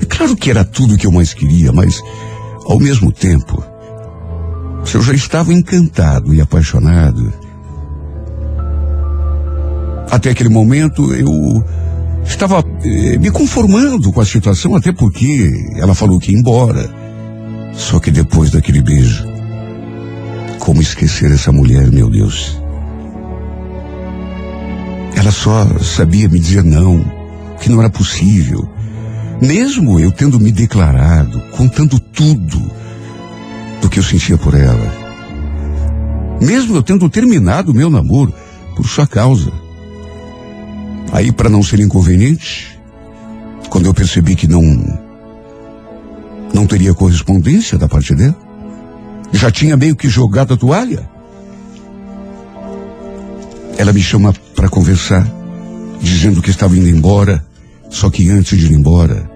É 0.00 0.06
claro 0.06 0.34
que 0.34 0.50
era 0.50 0.64
tudo 0.64 0.96
que 0.96 1.06
eu 1.06 1.12
mais 1.12 1.34
queria, 1.34 1.72
mas, 1.72 2.00
ao 2.64 2.80
mesmo 2.80 3.12
tempo, 3.12 3.62
se 4.84 4.94
eu 4.96 5.02
já 5.02 5.12
estava 5.12 5.52
encantado 5.52 6.34
e 6.34 6.40
apaixonado, 6.40 7.30
até 10.10 10.30
aquele 10.30 10.48
momento 10.48 11.14
eu 11.14 11.62
estava 12.24 12.64
eh, 12.82 13.18
me 13.18 13.30
conformando 13.30 14.10
com 14.10 14.22
a 14.22 14.24
situação, 14.24 14.74
até 14.74 14.90
porque 14.90 15.52
ela 15.76 15.94
falou 15.94 16.18
que 16.18 16.32
ia 16.32 16.38
embora. 16.38 16.90
Só 17.74 18.00
que 18.00 18.10
depois 18.10 18.50
daquele 18.50 18.80
beijo, 18.80 19.33
como 20.64 20.80
esquecer 20.80 21.30
essa 21.30 21.52
mulher, 21.52 21.90
meu 21.92 22.08
Deus? 22.08 22.58
Ela 25.14 25.30
só 25.30 25.78
sabia 25.78 26.26
me 26.26 26.40
dizer 26.40 26.64
não, 26.64 27.04
que 27.60 27.68
não 27.68 27.80
era 27.80 27.90
possível. 27.90 28.66
Mesmo 29.42 30.00
eu 30.00 30.10
tendo 30.10 30.40
me 30.40 30.50
declarado, 30.50 31.38
contando 31.52 32.00
tudo 32.00 32.58
do 33.82 33.90
que 33.90 33.98
eu 33.98 34.02
sentia 34.02 34.38
por 34.38 34.54
ela. 34.54 34.90
Mesmo 36.40 36.74
eu 36.74 36.82
tendo 36.82 37.10
terminado 37.10 37.72
o 37.72 37.74
meu 37.74 37.90
namoro 37.90 38.32
por 38.74 38.88
sua 38.88 39.06
causa. 39.06 39.52
Aí, 41.12 41.30
para 41.30 41.50
não 41.50 41.62
ser 41.62 41.78
inconveniente, 41.78 42.80
quando 43.68 43.84
eu 43.84 43.92
percebi 43.92 44.34
que 44.34 44.48
não 44.48 44.62
não 46.54 46.66
teria 46.66 46.94
correspondência 46.94 47.76
da 47.76 47.88
parte 47.88 48.14
dela, 48.14 48.43
já 49.34 49.50
tinha 49.50 49.76
meio 49.76 49.96
que 49.96 50.08
jogado 50.08 50.54
a 50.54 50.56
toalha. 50.56 51.08
Ela 53.76 53.92
me 53.92 54.00
chama 54.00 54.32
para 54.54 54.68
conversar, 54.68 55.26
dizendo 56.00 56.40
que 56.40 56.50
estava 56.50 56.76
indo 56.76 56.88
embora, 56.88 57.44
só 57.90 58.08
que 58.08 58.30
antes 58.30 58.58
de 58.58 58.66
ir 58.66 58.72
embora, 58.72 59.28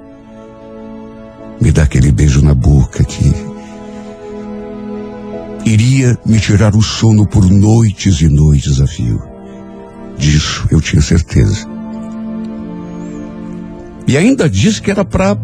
me 1.60 1.72
dá 1.72 1.82
aquele 1.82 2.12
beijo 2.12 2.40
na 2.40 2.54
boca 2.54 3.02
que 3.02 3.32
iria 5.64 6.16
me 6.24 6.38
tirar 6.38 6.74
o 6.76 6.82
sono 6.82 7.26
por 7.26 7.50
noites 7.50 8.20
e 8.20 8.28
noites 8.28 8.80
a 8.80 8.86
fio. 8.86 9.20
Disso 10.16 10.66
eu 10.70 10.80
tinha 10.80 11.02
certeza. 11.02 11.66
E 14.06 14.16
ainda 14.16 14.48
disse 14.48 14.80
que 14.80 14.90
era 14.90 15.04
para 15.04 15.36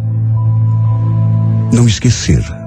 não 1.73 1.87
esquecer. 1.87 2.63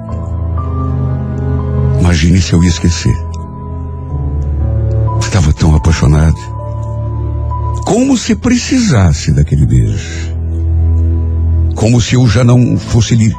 Imagine 2.07 2.41
se 2.41 2.53
eu 2.53 2.63
ia 2.63 2.69
esquecer. 2.69 3.13
Estava 5.19 5.51
tão 5.51 5.75
apaixonado. 5.75 6.37
Como 7.85 8.17
se 8.17 8.33
precisasse 8.33 9.33
daquele 9.33 9.65
beijo. 9.65 10.33
Como 11.75 11.99
se 11.99 12.15
eu 12.15 12.25
já 12.25 12.45
não 12.45 12.77
fosse 12.77 13.13
li 13.13 13.29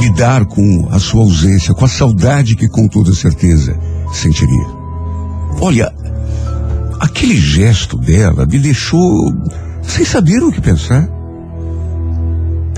lidar 0.00 0.46
com 0.46 0.88
a 0.90 0.98
sua 0.98 1.22
ausência, 1.22 1.74
com 1.74 1.84
a 1.84 1.88
saudade 1.88 2.56
que 2.56 2.68
com 2.68 2.88
toda 2.88 3.14
certeza 3.14 3.78
sentiria. 4.12 4.66
Olha, 5.60 5.94
aquele 6.98 7.36
gesto 7.36 7.96
dela 7.96 8.44
me 8.46 8.58
deixou 8.58 9.32
sem 9.84 10.04
saber 10.04 10.42
o 10.42 10.50
que 10.50 10.60
pensar. 10.60 11.08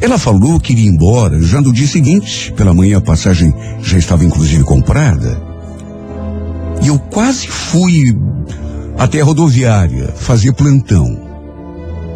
Ela 0.00 0.16
falou 0.18 0.60
que 0.60 0.72
iria 0.72 0.88
embora 0.88 1.42
já 1.42 1.60
no 1.60 1.72
dia 1.72 1.86
seguinte. 1.86 2.52
Pela 2.56 2.74
manhã 2.74 2.98
a 2.98 3.00
passagem 3.00 3.52
já 3.82 3.98
estava 3.98 4.24
inclusive 4.24 4.62
comprada. 4.64 5.42
E 6.82 6.88
eu 6.88 6.98
quase 6.98 7.48
fui 7.48 8.16
até 8.96 9.20
a 9.20 9.24
rodoviária 9.24 10.08
fazer 10.16 10.52
plantão 10.52 11.28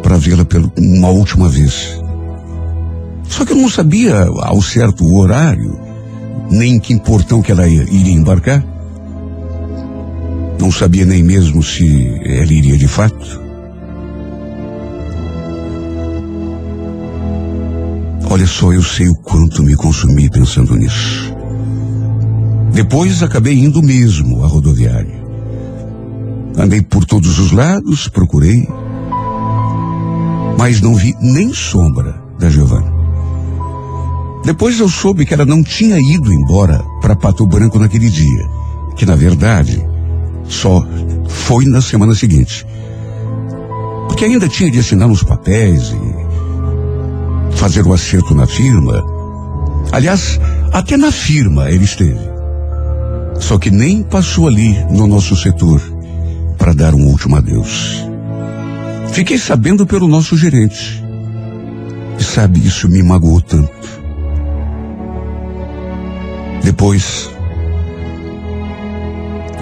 para 0.01 0.17
vê-la 0.17 0.45
uma 0.77 1.09
última 1.09 1.49
vez. 1.49 2.01
Só 3.27 3.45
que 3.45 3.51
eu 3.53 3.57
não 3.57 3.69
sabia 3.69 4.27
ao 4.41 4.61
certo 4.61 5.03
o 5.03 5.17
horário, 5.17 5.79
nem 6.49 6.79
que 6.79 6.97
portão 6.99 7.41
que 7.41 7.51
ela 7.51 7.67
ia, 7.67 7.83
iria 7.83 8.13
embarcar. 8.13 8.63
Não 10.59 10.71
sabia 10.71 11.05
nem 11.05 11.23
mesmo 11.23 11.61
se 11.61 11.85
ela 12.25 12.53
iria 12.53 12.77
de 12.77 12.87
fato. 12.87 13.42
Olha 18.33 18.47
só, 18.47 18.73
eu 18.73 18.81
sei 18.81 19.07
o 19.07 19.13
quanto 19.13 19.61
me 19.61 19.75
consumi 19.75 20.27
pensando 20.27 20.75
nisso. 20.75 21.31
Depois 22.71 23.21
acabei 23.21 23.53
indo 23.59 23.79
mesmo 23.79 24.43
à 24.43 24.47
rodoviária. 24.47 25.23
Andei 26.57 26.81
por 26.81 27.05
todos 27.05 27.37
os 27.37 27.51
lados, 27.51 28.07
procurei, 28.07 28.67
mas 30.57 30.81
não 30.81 30.95
vi 30.95 31.15
nem 31.21 31.53
sombra 31.53 32.19
da 32.39 32.49
Giovana. 32.49 32.91
Depois 34.43 34.79
eu 34.79 34.89
soube 34.89 35.27
que 35.27 35.35
ela 35.35 35.45
não 35.45 35.61
tinha 35.61 35.99
ido 35.99 36.33
embora 36.33 36.83
para 37.01 37.15
Pato 37.15 37.45
Branco 37.45 37.77
naquele 37.77 38.09
dia, 38.09 38.49
que 38.95 39.05
na 39.05 39.15
verdade 39.15 39.79
só 40.49 40.83
foi 41.27 41.65
na 41.65 41.83
semana 41.83 42.15
seguinte. 42.15 42.65
Porque 44.07 44.25
ainda 44.25 44.49
tinha 44.49 44.71
de 44.71 44.79
assinar 44.79 45.07
uns 45.07 45.21
papéis 45.21 45.91
e 45.91 46.22
fazer 47.63 47.87
o 47.87 47.93
acerto 47.93 48.35
na 48.35 48.45
firma. 48.45 49.01
Aliás, 49.93 50.37
até 50.73 50.97
na 50.97 51.13
firma 51.13 51.71
ele 51.71 51.85
esteve. 51.85 52.19
Só 53.39 53.57
que 53.57 53.71
nem 53.71 54.03
passou 54.03 54.49
ali 54.49 54.77
no 54.91 55.07
nosso 55.07 55.33
setor 55.33 55.81
para 56.57 56.73
dar 56.73 56.93
um 56.93 57.05
último 57.05 57.37
adeus. 57.37 58.05
Fiquei 59.13 59.37
sabendo 59.37 59.87
pelo 59.87 60.09
nosso 60.09 60.35
gerente. 60.35 61.01
E 62.19 62.23
sabe, 62.23 62.59
isso 62.59 62.89
me 62.89 63.01
magoou 63.01 63.39
tanto. 63.39 63.87
Depois, 66.65 67.29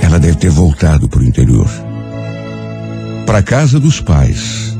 ela 0.02 0.18
deve 0.18 0.38
ter 0.38 0.50
voltado 0.50 1.08
para 1.08 1.20
o 1.20 1.24
interior. 1.24 1.70
Para 3.28 3.38
a 3.38 3.44
casa 3.44 3.80
dos 3.80 4.02
pais. 4.02 4.71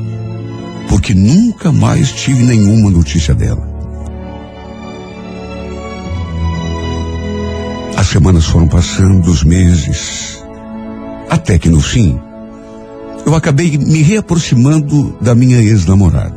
Porque 0.92 1.14
nunca 1.14 1.72
mais 1.72 2.12
tive 2.12 2.44
nenhuma 2.44 2.90
notícia 2.90 3.34
dela. 3.34 3.66
As 7.96 8.08
semanas 8.08 8.44
foram 8.44 8.68
passando, 8.68 9.30
os 9.30 9.42
meses, 9.42 10.44
até 11.30 11.58
que 11.58 11.70
no 11.70 11.80
fim, 11.80 12.20
eu 13.24 13.34
acabei 13.34 13.78
me 13.78 14.02
reaproximando 14.02 15.16
da 15.18 15.34
minha 15.34 15.62
ex-namorada. 15.62 16.36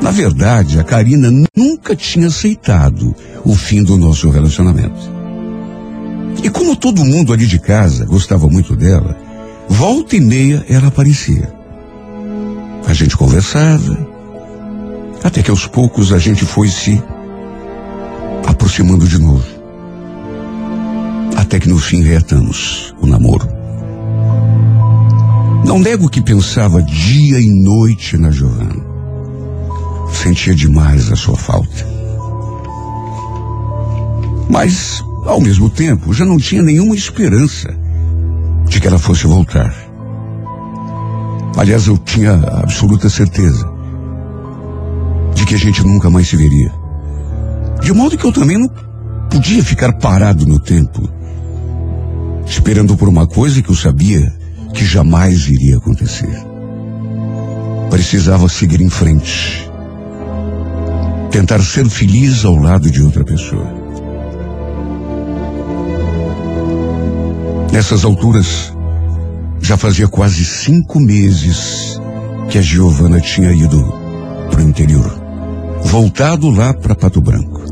Na 0.00 0.10
verdade, 0.10 0.80
a 0.80 0.82
Karina 0.82 1.30
nunca 1.54 1.94
tinha 1.94 2.28
aceitado 2.28 3.14
o 3.44 3.54
fim 3.54 3.84
do 3.84 3.98
nosso 3.98 4.30
relacionamento. 4.30 5.12
E 6.42 6.48
como 6.48 6.74
todo 6.74 7.04
mundo 7.04 7.34
ali 7.34 7.46
de 7.46 7.58
casa 7.58 8.06
gostava 8.06 8.48
muito 8.48 8.74
dela, 8.74 9.14
volta 9.68 10.16
e 10.16 10.20
meia 10.22 10.64
ela 10.70 10.88
aparecia. 10.88 11.63
A 12.86 12.92
gente 12.92 13.16
conversava, 13.16 13.96
até 15.22 15.42
que 15.42 15.50
aos 15.50 15.66
poucos 15.66 16.12
a 16.12 16.18
gente 16.18 16.44
foi 16.44 16.68
se 16.68 17.02
aproximando 18.46 19.08
de 19.08 19.18
novo. 19.18 19.44
Até 21.36 21.58
que 21.58 21.68
no 21.68 21.78
fim 21.78 22.02
reatamos 22.02 22.94
o 23.00 23.06
namoro. 23.06 23.48
Não 25.64 25.78
nego 25.78 26.10
que 26.10 26.20
pensava 26.20 26.82
dia 26.82 27.40
e 27.40 27.48
noite 27.62 28.18
na 28.18 28.30
Giovana. 28.30 28.84
Sentia 30.12 30.54
demais 30.54 31.10
a 31.10 31.16
sua 31.16 31.36
falta. 31.36 31.86
Mas, 34.48 35.02
ao 35.24 35.40
mesmo 35.40 35.70
tempo, 35.70 36.12
já 36.12 36.24
não 36.24 36.36
tinha 36.36 36.62
nenhuma 36.62 36.94
esperança 36.94 37.74
de 38.68 38.80
que 38.80 38.86
ela 38.86 38.98
fosse 38.98 39.26
voltar. 39.26 39.74
Aliás, 41.56 41.86
eu 41.86 41.96
tinha 41.96 42.34
absoluta 42.34 43.08
certeza 43.08 43.68
de 45.34 45.46
que 45.46 45.54
a 45.54 45.58
gente 45.58 45.84
nunca 45.86 46.10
mais 46.10 46.28
se 46.28 46.36
veria. 46.36 46.72
De 47.80 47.92
modo 47.92 48.18
que 48.18 48.24
eu 48.24 48.32
também 48.32 48.58
não 48.58 48.68
podia 49.30 49.62
ficar 49.62 49.92
parado 49.94 50.46
no 50.46 50.58
tempo, 50.58 51.08
esperando 52.46 52.96
por 52.96 53.08
uma 53.08 53.26
coisa 53.26 53.62
que 53.62 53.70
eu 53.70 53.74
sabia 53.74 54.32
que 54.72 54.84
jamais 54.84 55.48
iria 55.48 55.76
acontecer. 55.76 56.34
Precisava 57.88 58.48
seguir 58.48 58.80
em 58.80 58.90
frente. 58.90 59.70
Tentar 61.30 61.62
ser 61.62 61.88
feliz 61.88 62.44
ao 62.44 62.56
lado 62.56 62.90
de 62.90 63.00
outra 63.02 63.24
pessoa. 63.24 63.72
Nessas 67.72 68.04
alturas, 68.04 68.73
já 69.64 69.78
fazia 69.78 70.06
quase 70.06 70.44
cinco 70.44 71.00
meses 71.00 71.98
que 72.50 72.58
a 72.58 72.60
Giovana 72.62 73.18
tinha 73.18 73.50
ido 73.50 73.82
para 74.50 74.60
o 74.60 74.62
interior, 74.62 75.10
voltado 75.82 76.50
lá 76.50 76.74
para 76.74 76.94
Pato 76.94 77.18
Branco. 77.18 77.62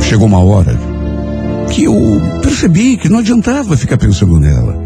Chegou 0.00 0.26
uma 0.26 0.42
hora 0.42 0.74
que 1.70 1.84
eu 1.84 1.94
percebi 2.40 2.96
que 2.96 3.10
não 3.10 3.18
adiantava 3.18 3.76
ficar 3.76 3.98
pensando 3.98 4.40
nela. 4.40 4.82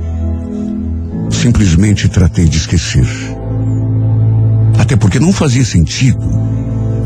Simplesmente 1.30 2.08
tratei 2.08 2.46
de 2.46 2.56
esquecer. 2.56 3.06
Até 4.76 4.96
porque 4.96 5.20
não 5.20 5.32
fazia 5.32 5.64
sentido 5.64 6.18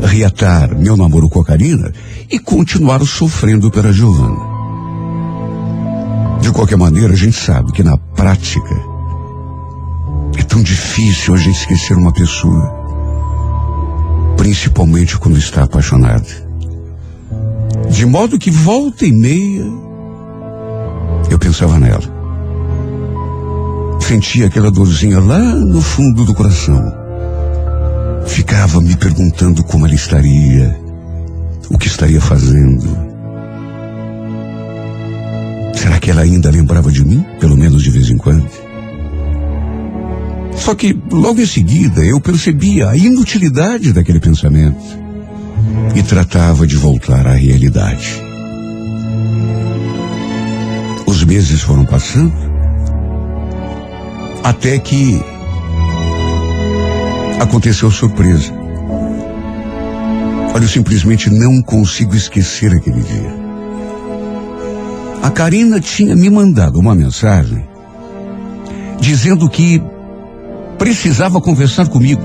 reatar 0.01 0.75
meu 0.75 0.97
namoro 0.97 1.29
com 1.29 1.39
a 1.39 1.45
Karina 1.45 1.93
e 2.31 2.39
continuar 2.39 3.05
sofrendo 3.05 3.69
pela 3.69 3.93
Giovana. 3.93 4.52
De 6.43 6.51
qualquer 6.51 6.77
maneira, 6.77 7.13
a 7.13 7.15
gente 7.15 7.39
sabe 7.39 7.71
que 7.71 7.81
na 7.81 7.97
prática 7.97 8.75
é 10.37 10.43
tão 10.43 10.61
difícil 10.61 11.33
a 11.33 11.37
gente 11.37 11.55
esquecer 11.55 11.95
uma 11.95 12.11
pessoa, 12.11 12.69
principalmente 14.35 15.17
quando 15.17 15.37
está 15.37 15.63
apaixonada. 15.63 16.27
De 17.89 18.05
modo 18.05 18.37
que 18.37 18.51
volta 18.51 19.05
e 19.05 19.13
meia 19.13 19.63
eu 21.29 21.39
pensava 21.39 21.79
nela. 21.79 22.03
Sentia 24.01 24.47
aquela 24.47 24.69
dorzinha 24.69 25.21
lá 25.21 25.39
no 25.39 25.81
fundo 25.81 26.25
do 26.25 26.33
coração. 26.33 26.93
Ficava 28.27 28.81
me 28.81 28.97
perguntando 28.97 29.63
como 29.63 29.85
ela 29.85 29.95
estaria, 29.95 30.77
o 31.69 31.77
que 31.77 31.87
estaria 31.87 32.19
fazendo. 32.19 33.12
Será 35.73 35.99
que 35.99 36.11
ela 36.11 36.21
ainda 36.21 36.49
lembrava 36.49 36.91
de 36.91 37.03
mim, 37.03 37.25
pelo 37.39 37.57
menos 37.57 37.83
de 37.83 37.89
vez 37.89 38.09
em 38.09 38.17
quando? 38.17 38.47
Só 40.55 40.75
que 40.75 40.97
logo 41.11 41.41
em 41.41 41.45
seguida 41.45 42.05
eu 42.05 42.21
percebia 42.21 42.89
a 42.89 42.97
inutilidade 42.97 43.91
daquele 43.91 44.19
pensamento 44.19 44.79
e 45.95 46.03
tratava 46.03 46.65
de 46.65 46.75
voltar 46.75 47.27
à 47.27 47.33
realidade. 47.33 48.21
Os 51.05 51.23
meses 51.23 51.61
foram 51.61 51.85
passando 51.85 52.33
até 54.43 54.77
que 54.79 55.21
aconteceu 57.39 57.89
surpresa. 57.91 58.53
Olha, 60.53 60.63
eu 60.63 60.69
simplesmente 60.69 61.29
não 61.29 61.61
consigo 61.61 62.15
esquecer 62.15 62.71
aquele 62.73 63.01
dia. 63.01 63.42
A 65.23 65.31
Karina 65.31 65.79
tinha 65.79 66.17
me 66.17 66.29
mandado 66.29 66.77
uma 66.77 66.93
mensagem 66.93 67.63
dizendo 68.99 69.49
que 69.49 69.81
precisava 70.77 71.39
conversar 71.39 71.87
comigo, 71.87 72.21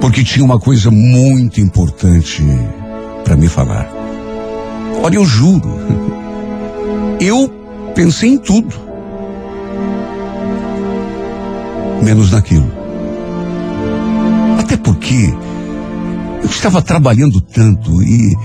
porque 0.00 0.24
tinha 0.24 0.44
uma 0.44 0.58
coisa 0.58 0.90
muito 0.90 1.60
importante 1.60 2.42
para 3.22 3.36
me 3.36 3.46
falar. 3.46 3.88
Olha, 5.04 5.14
eu 5.14 5.24
juro, 5.24 5.78
eu 7.22 7.48
pensei 7.94 8.30
em 8.30 8.38
tudo, 8.38 8.74
menos 12.02 12.32
naquilo. 12.32 12.72
Até 14.58 14.76
porque 14.76 15.32
eu 16.42 16.48
estava 16.48 16.82
trabalhando 16.82 17.40
tanto 17.40 18.02
e 18.02 18.36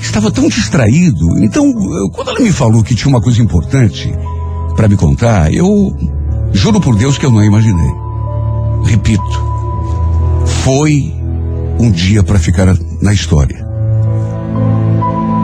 Estava 0.00 0.30
tão 0.30 0.48
distraído. 0.48 1.38
Então, 1.42 1.72
quando 2.12 2.30
ela 2.30 2.40
me 2.40 2.52
falou 2.52 2.82
que 2.82 2.94
tinha 2.94 3.08
uma 3.08 3.20
coisa 3.20 3.42
importante, 3.42 4.12
para 4.76 4.88
me 4.88 4.96
contar, 4.96 5.52
eu 5.52 5.96
juro 6.52 6.80
por 6.80 6.96
Deus 6.96 7.18
que 7.18 7.26
eu 7.26 7.30
não 7.30 7.42
imaginei. 7.42 7.92
Repito, 8.84 9.44
foi 10.62 11.14
um 11.78 11.90
dia 11.90 12.22
para 12.22 12.38
ficar 12.38 12.76
na 13.00 13.12
história. 13.12 13.66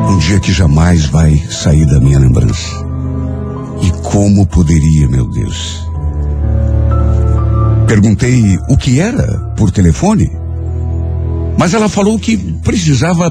Um 0.09 0.19
dia 0.19 0.41
que 0.41 0.53
jamais 0.53 1.07
vai 1.07 1.37
sair 1.51 1.87
da 1.87 2.01
minha 2.01 2.19
lembrança. 2.19 2.85
E 3.83 3.91
como 4.03 4.47
poderia, 4.47 5.09
meu 5.09 5.27
Deus? 5.29 5.89
Perguntei 7.87 8.59
o 8.69 8.77
que 8.77 9.01
era 9.01 9.27
por 9.57 9.71
telefone, 9.71 10.31
mas 11.61 11.75
ela 11.75 11.91
falou 11.91 12.19
que 12.19 12.39
precisava 12.39 13.31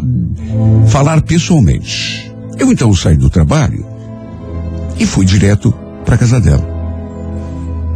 falar 0.88 1.20
pessoalmente. 1.24 2.32
Eu 2.60 2.72
então 2.72 2.94
saí 2.94 3.18
do 3.18 3.28
trabalho 3.28 3.84
e 5.00 5.06
fui 5.08 5.26
direto 5.26 5.74
para 6.06 6.15
casa 6.15 6.39
dela. 6.39 6.63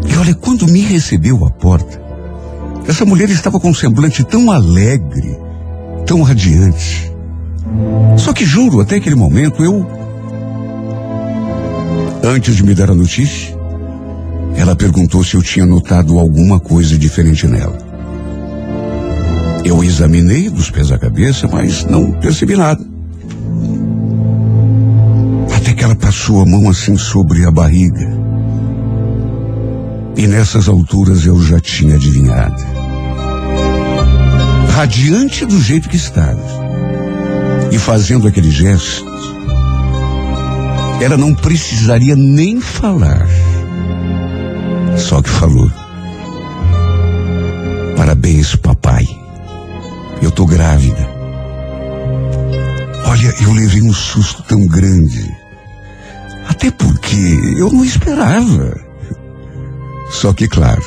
E 0.10 0.18
olha, 0.18 0.34
quando 0.34 0.66
me 0.66 0.82
recebeu 0.82 1.46
à 1.46 1.52
porta, 1.52 2.02
essa 2.88 3.06
mulher 3.06 3.30
estava 3.30 3.60
com 3.60 3.70
um 3.70 3.76
semblante 3.76 4.24
tão 4.24 4.52
alegre, 4.52 5.38
tão 6.04 6.24
radiante. 6.24 7.14
Só 8.18 8.34
que 8.34 8.44
juro, 8.44 8.82
até 8.82 8.96
aquele 8.96 9.16
momento 9.16 9.64
eu. 9.64 9.86
Antes 12.24 12.56
de 12.56 12.64
me 12.64 12.74
dar 12.74 12.90
a 12.90 12.96
notícia, 12.96 13.56
ela 14.56 14.76
perguntou 14.76 15.24
se 15.24 15.36
eu 15.36 15.44
tinha 15.44 15.66
notado 15.68 16.18
alguma 16.18 16.60
coisa 16.60 16.98
diferente 16.98 17.46
nela. 17.46 17.93
Eu 19.64 19.82
examinei 19.82 20.50
dos 20.50 20.70
pés 20.70 20.92
à 20.92 20.98
cabeça, 20.98 21.48
mas 21.48 21.86
não 21.86 22.12
percebi 22.12 22.56
nada. 22.56 22.86
Até 25.56 25.74
que 25.74 25.84
ela 25.84 25.96
passou 25.96 26.42
a 26.42 26.46
mão 26.46 26.70
assim 26.70 26.98
sobre 26.98 27.46
a 27.46 27.52
barriga. 27.52 28.08
E 30.18 30.28
nessas 30.28 30.68
alturas 30.68 31.26
eu 31.26 31.42
já 31.42 31.60
tinha 31.60 31.96
adivinhado. 31.96 32.62
Radiante 34.70 35.46
do 35.46 35.60
jeito 35.62 35.88
que 35.88 35.96
estava. 35.96 36.44
E 37.72 37.80
fazendo 37.80 38.28
aquele 38.28 38.52
gesto, 38.52 39.06
ela 41.02 41.16
não 41.16 41.34
precisaria 41.34 42.16
nem 42.16 42.60
falar. 42.60 43.28
Só 44.98 45.22
que 45.22 45.30
falou. 45.30 45.72
Parabéns, 47.96 48.56
papai. 48.56 49.23
Eu 50.24 50.32
tô 50.32 50.46
grávida. 50.46 51.06
Olha, 53.06 53.36
eu 53.42 53.52
levei 53.52 53.82
um 53.82 53.92
susto 53.92 54.42
tão 54.44 54.66
grande. 54.66 55.36
Até 56.48 56.72
porque 56.72 57.18
eu 57.58 57.70
não 57.70 57.84
esperava. 57.84 58.80
Só 60.10 60.32
que, 60.32 60.48
claro, 60.48 60.82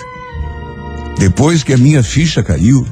depois 1.18 1.62
que 1.62 1.74
a 1.74 1.76
minha 1.76 2.02
ficha 2.02 2.42
caiu, 2.42 2.86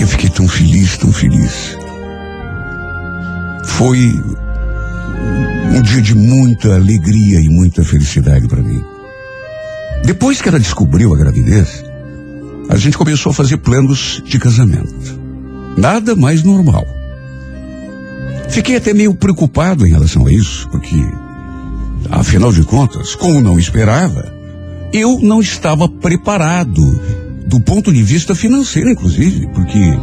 eu 0.00 0.08
fiquei 0.08 0.30
tão 0.30 0.48
feliz, 0.48 0.96
tão 0.96 1.12
feliz. 1.12 1.76
Foi 3.66 3.98
um 5.76 5.82
dia 5.82 6.00
de 6.00 6.14
muita 6.14 6.76
alegria 6.76 7.42
e 7.42 7.48
muita 7.50 7.84
felicidade 7.84 8.48
para 8.48 8.62
mim. 8.62 8.82
Depois 10.02 10.40
que 10.40 10.48
ela 10.48 10.58
descobriu 10.58 11.12
a 11.12 11.18
gravidez, 11.18 11.84
gente 12.78 12.98
começou 12.98 13.30
a 13.30 13.34
fazer 13.34 13.56
planos 13.58 14.22
de 14.24 14.38
casamento. 14.38 15.18
Nada 15.76 16.14
mais 16.16 16.42
normal. 16.42 16.86
Fiquei 18.48 18.76
até 18.76 18.94
meio 18.94 19.14
preocupado 19.14 19.86
em 19.86 19.90
relação 19.90 20.26
a 20.26 20.32
isso, 20.32 20.68
porque, 20.70 20.96
afinal 22.10 22.52
de 22.52 22.62
contas, 22.62 23.14
como 23.14 23.40
não 23.40 23.58
esperava, 23.58 24.32
eu 24.92 25.18
não 25.20 25.40
estava 25.40 25.88
preparado 25.88 26.82
do 27.46 27.60
ponto 27.60 27.92
de 27.92 28.02
vista 28.02 28.34
financeiro, 28.34 28.90
inclusive, 28.90 29.46
porque 29.48 29.98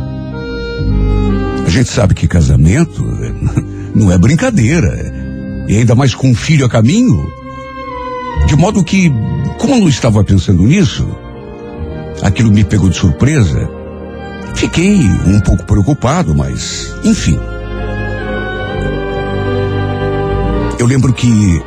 a 1.66 1.70
gente 1.70 1.90
sabe 1.90 2.14
que 2.14 2.28
casamento 2.28 3.04
não 3.94 4.12
é 4.12 4.18
brincadeira, 4.18 5.14
e 5.68 5.78
ainda 5.78 5.96
mais 5.96 6.14
com 6.14 6.30
um 6.30 6.36
filho 6.36 6.66
a 6.66 6.70
caminho. 6.70 7.28
De 8.48 8.56
modo 8.56 8.84
que, 8.84 9.10
como 9.58 9.76
eu 9.76 9.80
não 9.82 9.90
estava 9.90 10.24
pensando 10.24 10.64
nisso, 10.64 11.08
aquilo 12.22 12.52
me 12.52 12.64
pegou 12.64 12.90
de 12.90 12.98
surpresa. 12.98 13.70
Fiquei 14.56 14.98
um 15.26 15.40
pouco 15.40 15.64
preocupado, 15.66 16.34
mas, 16.34 16.94
enfim. 17.04 17.38
Eu 20.80 20.86
lembro 20.86 21.14
que 21.14 21.62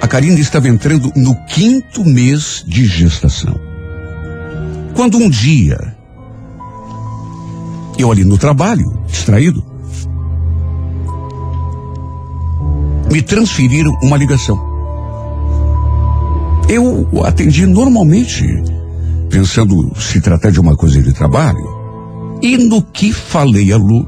a 0.00 0.08
Karina 0.08 0.38
estava 0.40 0.68
entrando 0.68 1.12
no 1.14 1.34
quinto 1.46 2.04
mês 2.04 2.64
de 2.66 2.84
gestação. 2.84 3.54
Quando 4.94 5.16
um 5.16 5.30
dia, 5.30 5.96
eu 7.98 8.10
ali 8.10 8.24
no 8.24 8.36
trabalho, 8.36 8.98
distraído, 9.06 9.64
me 13.10 13.22
transferiram 13.22 13.92
uma 14.02 14.16
ligação. 14.16 14.58
Eu 16.68 17.06
atendi 17.24 17.66
normalmente, 17.66 18.44
pensando 19.32 19.98
se 19.98 20.20
tratar 20.20 20.52
de 20.52 20.60
uma 20.60 20.76
coisa 20.76 21.02
de 21.02 21.10
trabalho. 21.10 21.66
E 22.42 22.58
no 22.58 22.82
que 22.82 23.10
falei 23.14 23.72
a 23.72 23.78
Lu, 23.78 24.06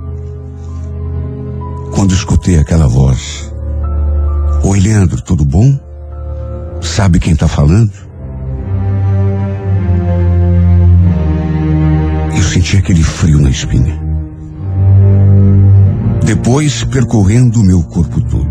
quando 1.95 2.13
escutei 2.13 2.59
aquela 2.59 2.87
voz. 2.87 3.51
Oi, 4.63 4.81
Leandro, 4.81 5.23
tudo 5.23 5.43
bom? 5.43 5.81
Sabe 6.83 7.19
quem 7.19 7.33
está 7.33 7.49
falando? 7.49 7.91
Eu 12.37 12.43
senti 12.43 12.77
aquele 12.77 13.03
frio 13.03 13.41
na 13.41 13.49
espinha. 13.49 13.99
Depois 16.23 16.85
percorrendo 16.85 17.61
o 17.61 17.65
meu 17.65 17.83
corpo 17.83 18.21
todo. 18.21 18.51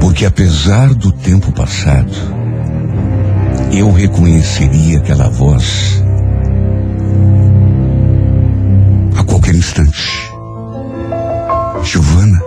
Porque 0.00 0.26
apesar 0.26 0.92
do 0.94 1.12
tempo 1.12 1.52
passado, 1.52 2.43
eu 3.78 3.90
reconheceria 3.90 4.98
aquela 4.98 5.28
voz 5.28 6.02
a 9.18 9.24
qualquer 9.24 9.54
instante. 9.54 10.30
Giovana. 11.82 12.40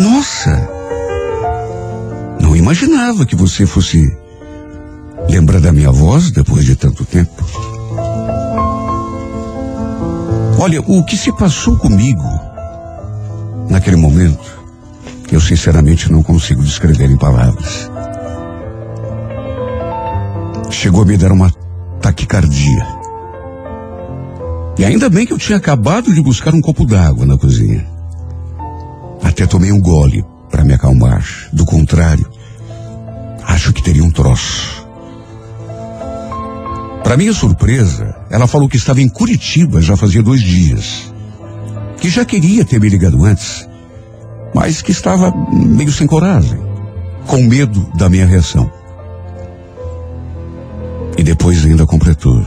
Nossa! 0.00 0.68
Não 2.40 2.56
imaginava 2.56 3.26
que 3.26 3.36
você 3.36 3.66
fosse 3.66 4.16
lembrar 5.28 5.60
da 5.60 5.72
minha 5.72 5.92
voz 5.92 6.30
depois 6.30 6.64
de 6.64 6.74
tanto 6.74 7.04
tempo. 7.04 7.44
Olha, 10.58 10.80
o 10.80 11.04
que 11.04 11.16
se 11.18 11.30
passou 11.36 11.76
comigo 11.76 12.24
naquele 13.68 13.96
momento, 13.96 14.56
eu 15.30 15.40
sinceramente 15.40 16.10
não 16.10 16.22
consigo 16.22 16.62
descrever 16.62 17.10
em 17.10 17.18
palavras. 17.18 17.90
Chegou 20.78 21.02
a 21.02 21.06
me 21.06 21.16
dar 21.16 21.32
uma 21.32 21.50
taquicardia. 22.02 22.86
E 24.78 24.84
ainda 24.84 25.08
bem 25.08 25.24
que 25.24 25.32
eu 25.32 25.38
tinha 25.38 25.56
acabado 25.56 26.12
de 26.12 26.20
buscar 26.20 26.54
um 26.54 26.60
copo 26.60 26.84
d'água 26.84 27.24
na 27.24 27.38
cozinha. 27.38 27.86
Até 29.22 29.46
tomei 29.46 29.72
um 29.72 29.80
gole 29.80 30.22
para 30.50 30.64
me 30.64 30.74
acalmar. 30.74 31.24
Do 31.50 31.64
contrário, 31.64 32.30
acho 33.42 33.72
que 33.72 33.82
teria 33.82 34.04
um 34.04 34.10
troço. 34.10 34.86
Para 37.02 37.16
minha 37.16 37.32
surpresa, 37.32 38.14
ela 38.30 38.46
falou 38.46 38.68
que 38.68 38.76
estava 38.76 39.00
em 39.00 39.08
Curitiba 39.08 39.80
já 39.80 39.96
fazia 39.96 40.22
dois 40.22 40.42
dias. 40.42 41.10
Que 41.98 42.10
já 42.10 42.22
queria 42.22 42.66
ter 42.66 42.78
me 42.78 42.90
ligado 42.90 43.24
antes, 43.24 43.66
mas 44.54 44.82
que 44.82 44.92
estava 44.92 45.32
meio 45.50 45.90
sem 45.90 46.06
coragem, 46.06 46.60
com 47.26 47.42
medo 47.42 47.90
da 47.94 48.10
minha 48.10 48.26
reação. 48.26 48.75
E 51.16 51.22
depois 51.22 51.64
ainda 51.64 51.86
completou. 51.86 52.44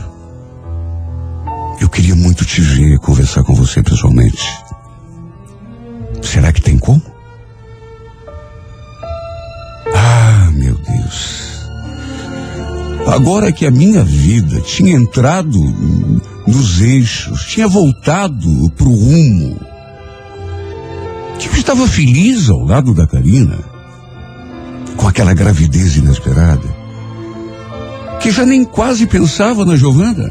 Eu 1.80 1.88
queria 1.88 2.14
muito 2.14 2.44
te 2.44 2.60
ver 2.60 2.94
e 2.94 2.98
conversar 2.98 3.42
com 3.42 3.54
você 3.54 3.82
pessoalmente. 3.82 4.46
Será 6.22 6.52
que 6.52 6.60
tem 6.60 6.78
como? 6.78 7.02
Ah, 9.94 10.50
meu 10.52 10.74
Deus. 10.74 11.50
Agora 13.06 13.50
que 13.50 13.66
a 13.66 13.70
minha 13.70 14.04
vida 14.04 14.60
tinha 14.60 14.94
entrado 14.94 15.58
nos 16.46 16.80
eixos, 16.80 17.44
tinha 17.46 17.66
voltado 17.66 18.70
para 18.76 18.88
o 18.88 18.94
rumo, 18.94 19.58
que 21.38 21.48
eu 21.48 21.54
estava 21.54 21.88
feliz 21.88 22.48
ao 22.48 22.64
lado 22.64 22.92
da 22.94 23.06
Karina, 23.06 23.58
com 24.96 25.08
aquela 25.08 25.32
gravidez 25.32 25.96
inesperada, 25.96 26.79
que 28.20 28.30
já 28.30 28.44
nem 28.44 28.64
quase 28.64 29.06
pensava 29.06 29.64
na 29.64 29.76
Giovana. 29.76 30.30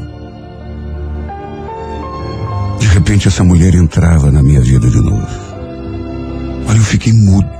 De 2.78 2.86
repente 2.86 3.26
essa 3.26 3.42
mulher 3.42 3.74
entrava 3.74 4.30
na 4.30 4.42
minha 4.42 4.60
vida 4.60 4.88
de 4.88 5.00
novo. 5.00 5.26
Olha, 6.68 6.78
eu 6.78 6.84
fiquei 6.84 7.12
mudo. 7.12 7.50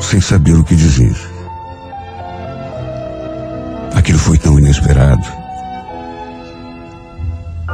sem 0.00 0.20
saber 0.20 0.54
o 0.54 0.64
que 0.64 0.74
dizer. 0.74 1.14
Aquilo 3.94 4.18
foi 4.18 4.36
tão 4.36 4.58
inesperado. 4.58 5.22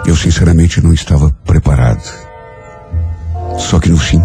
Eu 0.07 0.15
sinceramente 0.15 0.81
não 0.83 0.93
estava 0.93 1.31
preparado. 1.45 2.03
Só 3.59 3.79
que 3.81 3.89
no 3.89 3.97
fim, 3.97 4.23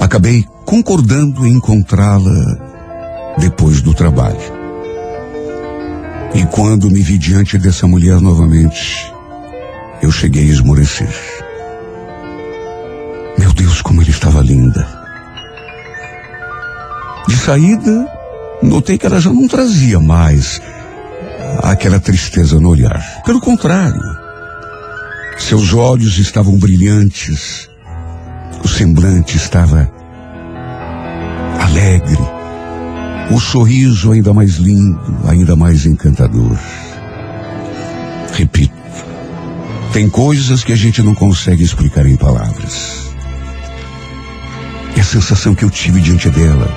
acabei 0.00 0.44
concordando 0.64 1.46
em 1.46 1.54
encontrá-la 1.54 3.34
depois 3.38 3.80
do 3.80 3.94
trabalho. 3.94 4.55
E 6.36 6.44
quando 6.48 6.90
me 6.90 7.00
vi 7.00 7.16
diante 7.16 7.56
dessa 7.56 7.86
mulher 7.86 8.20
novamente, 8.20 9.10
eu 10.02 10.12
cheguei 10.12 10.50
a 10.50 10.52
esmorecer. 10.52 11.08
Meu 13.38 13.54
Deus, 13.54 13.80
como 13.80 14.02
ela 14.02 14.10
estava 14.10 14.42
linda. 14.42 14.86
De 17.26 17.34
saída, 17.36 18.06
notei 18.62 18.98
que 18.98 19.06
ela 19.06 19.18
já 19.18 19.32
não 19.32 19.48
trazia 19.48 19.98
mais 19.98 20.60
aquela 21.62 21.98
tristeza 21.98 22.60
no 22.60 22.68
olhar. 22.68 23.22
Pelo 23.24 23.40
contrário, 23.40 24.02
seus 25.38 25.72
olhos 25.72 26.18
estavam 26.18 26.58
brilhantes, 26.58 27.70
o 28.62 28.68
semblante 28.68 29.38
estava 29.38 29.90
alegre, 31.62 32.35
o 33.30 33.40
sorriso 33.40 34.12
ainda 34.12 34.32
mais 34.32 34.56
lindo, 34.56 35.00
ainda 35.26 35.56
mais 35.56 35.84
encantador. 35.84 36.56
Repito, 38.32 38.74
tem 39.92 40.08
coisas 40.08 40.62
que 40.62 40.72
a 40.72 40.76
gente 40.76 41.02
não 41.02 41.14
consegue 41.14 41.62
explicar 41.62 42.06
em 42.06 42.16
palavras. 42.16 43.10
E 44.94 45.00
a 45.00 45.04
sensação 45.04 45.54
que 45.54 45.64
eu 45.64 45.70
tive 45.70 46.00
diante 46.00 46.30
dela 46.30 46.68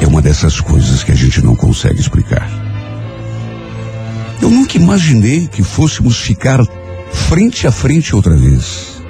é 0.00 0.06
uma 0.06 0.22
dessas 0.22 0.60
coisas 0.60 1.02
que 1.02 1.12
a 1.12 1.14
gente 1.14 1.42
não 1.42 1.54
consegue 1.54 2.00
explicar. 2.00 2.48
Eu 4.40 4.50
nunca 4.50 4.76
imaginei 4.76 5.46
que 5.46 5.62
fôssemos 5.62 6.18
ficar 6.18 6.60
frente 7.12 7.66
a 7.66 7.72
frente 7.72 8.14
outra 8.14 8.36
vez. 8.36 9.02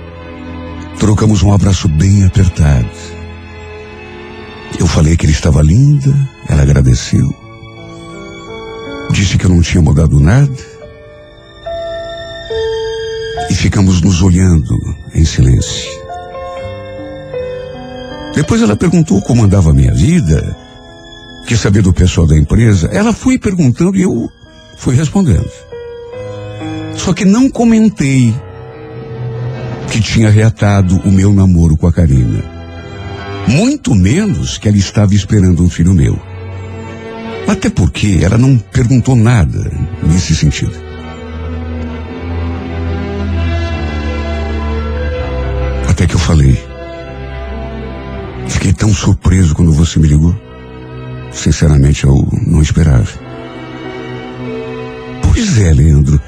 Trocamos 0.98 1.42
um 1.42 1.52
abraço 1.52 1.88
bem 1.88 2.24
apertado. 2.24 3.17
Eu 4.78 4.86
falei 4.86 5.16
que 5.16 5.26
ele 5.26 5.32
estava 5.32 5.62
linda, 5.62 6.14
ela 6.48 6.62
agradeceu. 6.62 7.34
Disse 9.10 9.38
que 9.38 9.46
eu 9.46 9.50
não 9.50 9.60
tinha 9.60 9.82
mudado 9.82 10.20
nada. 10.20 10.52
E 13.50 13.54
ficamos 13.54 14.00
nos 14.02 14.22
olhando 14.22 14.74
em 15.14 15.24
silêncio. 15.24 15.88
Depois 18.34 18.62
ela 18.62 18.76
perguntou 18.76 19.20
como 19.22 19.44
andava 19.44 19.70
a 19.70 19.74
minha 19.74 19.92
vida, 19.92 20.56
quis 21.46 21.58
saber 21.58 21.82
do 21.82 21.92
pessoal 21.92 22.26
da 22.26 22.36
empresa. 22.36 22.88
Ela 22.92 23.12
foi 23.12 23.38
perguntando 23.38 23.96
e 23.96 24.02
eu 24.02 24.30
fui 24.76 24.94
respondendo. 24.94 25.50
Só 26.94 27.12
que 27.12 27.24
não 27.24 27.48
comentei 27.48 28.34
que 29.90 30.00
tinha 30.00 30.28
reatado 30.28 31.00
o 31.04 31.10
meu 31.10 31.32
namoro 31.32 31.76
com 31.76 31.86
a 31.86 31.92
Karina. 31.92 32.57
Muito 33.48 33.94
menos 33.94 34.58
que 34.58 34.68
ela 34.68 34.76
estava 34.76 35.14
esperando 35.14 35.64
um 35.64 35.70
filho 35.70 35.94
meu. 35.94 36.20
Até 37.48 37.70
porque 37.70 38.20
ela 38.22 38.36
não 38.36 38.58
perguntou 38.58 39.16
nada 39.16 39.72
nesse 40.02 40.36
sentido. 40.36 40.72
Até 45.88 46.06
que 46.06 46.14
eu 46.14 46.18
falei. 46.18 46.62
Fiquei 48.48 48.74
tão 48.74 48.92
surpreso 48.92 49.54
quando 49.54 49.72
você 49.72 49.98
me 49.98 50.08
ligou. 50.08 50.38
Sinceramente, 51.32 52.04
eu 52.04 52.28
não 52.46 52.60
esperava. 52.60 53.08
Pois 55.22 55.58
é, 55.58 55.72
Leandro. 55.72 56.20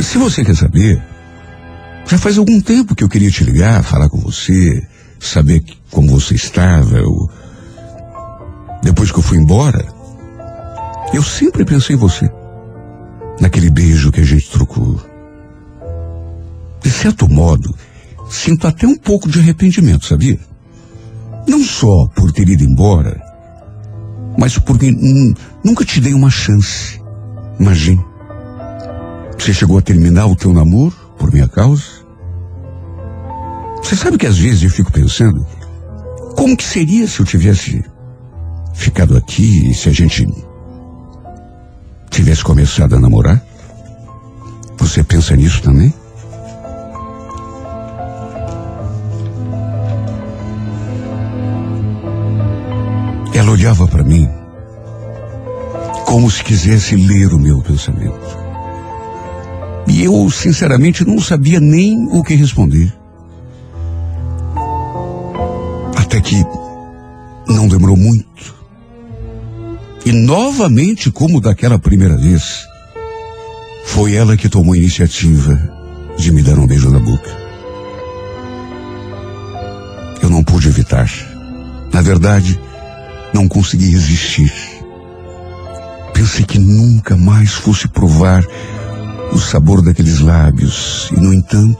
Se 0.00 0.18
você 0.18 0.44
quer 0.44 0.54
saber, 0.54 1.02
já 2.06 2.16
faz 2.16 2.38
algum 2.38 2.60
tempo 2.60 2.94
que 2.94 3.02
eu 3.02 3.08
queria 3.08 3.30
te 3.30 3.42
ligar, 3.42 3.82
falar 3.82 4.08
com 4.08 4.18
você, 4.18 4.86
saber 5.18 5.64
como 5.94 6.08
você 6.08 6.34
estava. 6.34 6.98
Eu... 6.98 7.30
Depois 8.82 9.10
que 9.10 9.18
eu 9.18 9.22
fui 9.22 9.38
embora, 9.38 9.82
eu 11.14 11.22
sempre 11.22 11.64
pensei 11.64 11.96
em 11.96 11.98
você. 11.98 12.30
Naquele 13.40 13.70
beijo 13.70 14.12
que 14.12 14.20
a 14.20 14.24
gente 14.24 14.50
trocou. 14.50 15.00
De 16.82 16.90
certo 16.90 17.28
modo, 17.28 17.74
sinto 18.28 18.66
até 18.66 18.86
um 18.86 18.96
pouco 18.96 19.30
de 19.30 19.38
arrependimento, 19.38 20.04
sabia? 20.04 20.38
Não 21.48 21.62
só 21.62 22.06
por 22.14 22.30
ter 22.32 22.48
ido 22.48 22.64
embora, 22.64 23.22
mas 24.36 24.58
porque 24.58 24.90
nunca 25.64 25.84
te 25.84 26.00
dei 26.00 26.12
uma 26.12 26.30
chance. 26.30 27.00
Imagine. 27.58 28.04
Você 29.38 29.52
chegou 29.52 29.78
a 29.78 29.82
terminar 29.82 30.26
o 30.26 30.36
teu 30.36 30.52
namoro 30.52 30.94
por 31.18 31.32
minha 31.32 31.48
causa? 31.48 31.82
Você 33.82 33.96
sabe 33.96 34.16
que 34.16 34.26
às 34.26 34.38
vezes 34.38 34.62
eu 34.62 34.70
fico 34.70 34.90
pensando, 34.90 35.46
como 36.36 36.56
que 36.56 36.64
seria 36.64 37.06
se 37.06 37.20
eu 37.20 37.26
tivesse 37.26 37.84
ficado 38.74 39.16
aqui 39.16 39.70
e 39.70 39.74
se 39.74 39.88
a 39.88 39.92
gente 39.92 40.26
tivesse 42.10 42.44
começado 42.44 42.96
a 42.96 43.00
namorar? 43.00 43.42
Você 44.78 45.02
pensa 45.02 45.34
nisso 45.36 45.62
também? 45.62 45.92
Ela 53.34 53.50
olhava 53.50 53.86
para 53.88 54.04
mim 54.04 54.28
como 56.06 56.30
se 56.30 56.44
quisesse 56.44 56.94
ler 56.94 57.32
o 57.32 57.38
meu 57.38 57.60
pensamento. 57.60 58.44
E 59.88 60.04
eu, 60.04 60.30
sinceramente, 60.30 61.04
não 61.04 61.20
sabia 61.20 61.58
nem 61.60 62.06
o 62.10 62.22
que 62.22 62.34
responder. 62.34 62.94
Que 66.42 67.52
não 67.52 67.68
demorou 67.68 67.96
muito. 67.96 68.54
E 70.04 70.12
novamente, 70.12 71.10
como 71.10 71.40
daquela 71.40 71.78
primeira 71.78 72.16
vez, 72.16 72.66
foi 73.84 74.14
ela 74.14 74.36
que 74.36 74.48
tomou 74.48 74.74
a 74.74 74.76
iniciativa 74.76 75.56
de 76.18 76.32
me 76.32 76.42
dar 76.42 76.58
um 76.58 76.66
beijo 76.66 76.90
na 76.90 76.98
boca. 76.98 77.30
Eu 80.22 80.30
não 80.30 80.42
pude 80.42 80.68
evitar. 80.68 81.10
Na 81.92 82.02
verdade, 82.02 82.58
não 83.32 83.48
consegui 83.48 83.90
resistir. 83.90 84.52
Pensei 86.12 86.44
que 86.44 86.58
nunca 86.58 87.16
mais 87.16 87.52
fosse 87.52 87.88
provar 87.88 88.44
o 89.32 89.38
sabor 89.38 89.82
daqueles 89.82 90.20
lábios. 90.20 91.10
E, 91.12 91.20
no 91.20 91.32
entanto, 91.32 91.78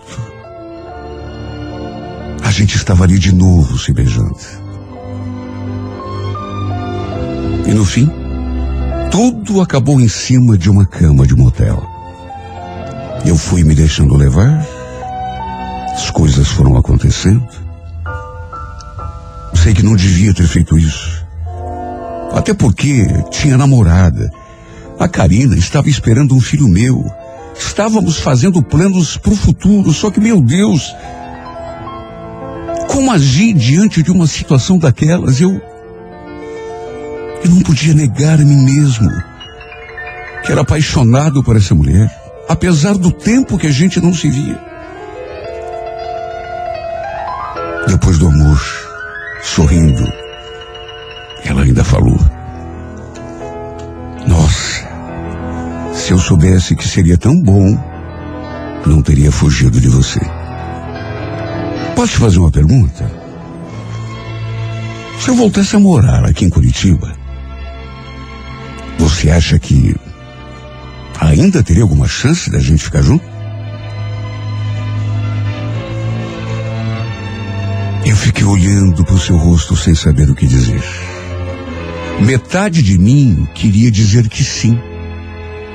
a 2.45 2.51
gente 2.51 2.77
estava 2.77 3.05
ali 3.05 3.19
de 3.19 3.35
novo 3.35 3.79
se 3.79 3.91
beijando. 3.91 4.37
E 7.67 7.73
no 7.73 7.87
fim, 7.87 8.11
tudo 9.11 9.63
acabou 9.63 9.99
em 9.99 10.09
cima 10.09 10.59
de 10.59 10.69
uma 10.69 10.85
cama 10.85 11.27
de 11.27 11.35
motel. 11.35 11.83
Eu 13.25 13.39
fui 13.39 13.65
me 13.65 13.75
deixando 13.75 14.15
levar, 14.15 14.63
as 15.95 16.11
coisas 16.11 16.47
foram 16.49 16.77
acontecendo. 16.77 17.49
Sei 19.55 19.73
que 19.73 19.83
não 19.83 19.97
devia 19.97 20.35
ter 20.35 20.47
feito 20.47 20.79
isso. 20.79 21.25
Até 22.31 22.53
porque 22.53 23.07
tinha 23.31 23.57
namorada. 23.57 24.31
A 25.01 25.09
Karina 25.09 25.57
estava 25.57 25.89
esperando 25.89 26.35
um 26.35 26.41
filho 26.41 26.69
meu. 26.69 27.11
Estávamos 27.59 28.19
fazendo 28.19 28.63
planos 28.63 29.17
para 29.17 29.33
o 29.33 29.37
futuro, 29.37 29.95
só 29.95 30.11
que, 30.11 30.21
meu 30.21 30.43
Deus, 30.43 30.95
como 32.95 33.11
agir 33.11 33.53
diante 33.55 34.05
de 34.05 34.13
uma 34.13 34.25
situação 34.25 34.79
daquelas? 34.79 35.41
Eu. 35.41 35.61
Eu 37.43 37.51
não 37.51 37.61
podia 37.61 37.93
negar 37.93 38.41
a 38.41 38.45
mim 38.45 38.65
mesmo 38.65 39.11
que 40.45 40.53
era 40.53 40.61
apaixonado 40.61 41.43
por 41.43 41.57
essa 41.57 41.75
mulher, 41.75 42.09
apesar 42.49 42.97
do 42.97 43.11
tempo 43.11 43.59
que 43.59 43.67
a 43.67 43.73
gente 43.73 44.01
não 44.01 44.15
se 44.15 44.31
via. 44.31 44.61
Depois 47.89 48.17
do 48.17 48.29
amor, 48.29 48.61
sorrindo, 49.43 50.07
ela 51.45 51.63
ainda 51.63 51.83
falou: 51.83 52.19
Nossa, 54.29 54.87
se 55.93 56.13
eu 56.13 56.19
soubesse 56.19 56.77
que 56.77 56.87
seria 56.87 57.19
tão 57.19 57.43
bom, 57.43 57.77
não 58.87 59.03
teria 59.03 59.33
fugido 59.33 59.81
de 59.81 59.89
você. 59.89 60.21
Posso 61.95 62.13
te 62.15 62.19
fazer 62.19 62.39
uma 62.39 62.51
pergunta? 62.51 63.11
Se 65.21 65.29
eu 65.29 65.37
voltasse 65.37 65.77
a 65.77 65.79
morar 65.79 66.25
aqui 66.25 66.45
em 66.45 66.51
Curitiba, 66.51 67.15
você 68.99 69.31
acha 69.31 69.59
que 69.59 69.95
ainda 71.21 71.63
teria 71.63 71.83
alguma 71.83 72.09
chance 72.09 72.51
da 72.51 72.59
gente 72.59 72.83
ficar 72.83 73.01
junto? 73.01 73.25
Eu 78.05 78.17
fiquei 78.17 78.45
olhando 78.45 79.05
para 79.05 79.15
o 79.15 79.21
seu 79.21 79.37
rosto 79.37 79.77
sem 79.77 79.95
saber 79.95 80.29
o 80.29 80.35
que 80.35 80.47
dizer. 80.47 80.83
Metade 82.21 82.83
de 82.83 82.99
mim 82.99 83.49
queria 83.55 83.91
dizer 83.91 84.29
que 84.29 84.43
sim. 84.43 84.79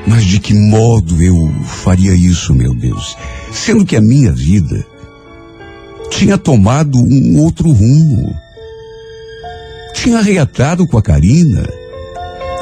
Mas 0.06 0.26
de 0.26 0.40
que 0.40 0.54
modo 0.54 1.22
eu 1.22 1.52
faria 1.66 2.14
isso, 2.14 2.54
meu 2.54 2.74
Deus? 2.76 3.18
Sendo 3.52 3.86
que 3.86 3.96
a 3.96 4.02
minha 4.02 4.32
vida 4.32 4.86
tinha 6.10 6.38
tomado 6.38 6.98
um 6.98 7.40
outro 7.40 7.72
rumo. 7.72 8.36
Tinha 9.94 10.22
reatado 10.22 10.88
com 10.88 10.98
a 10.98 11.02
Karina. 11.02 11.68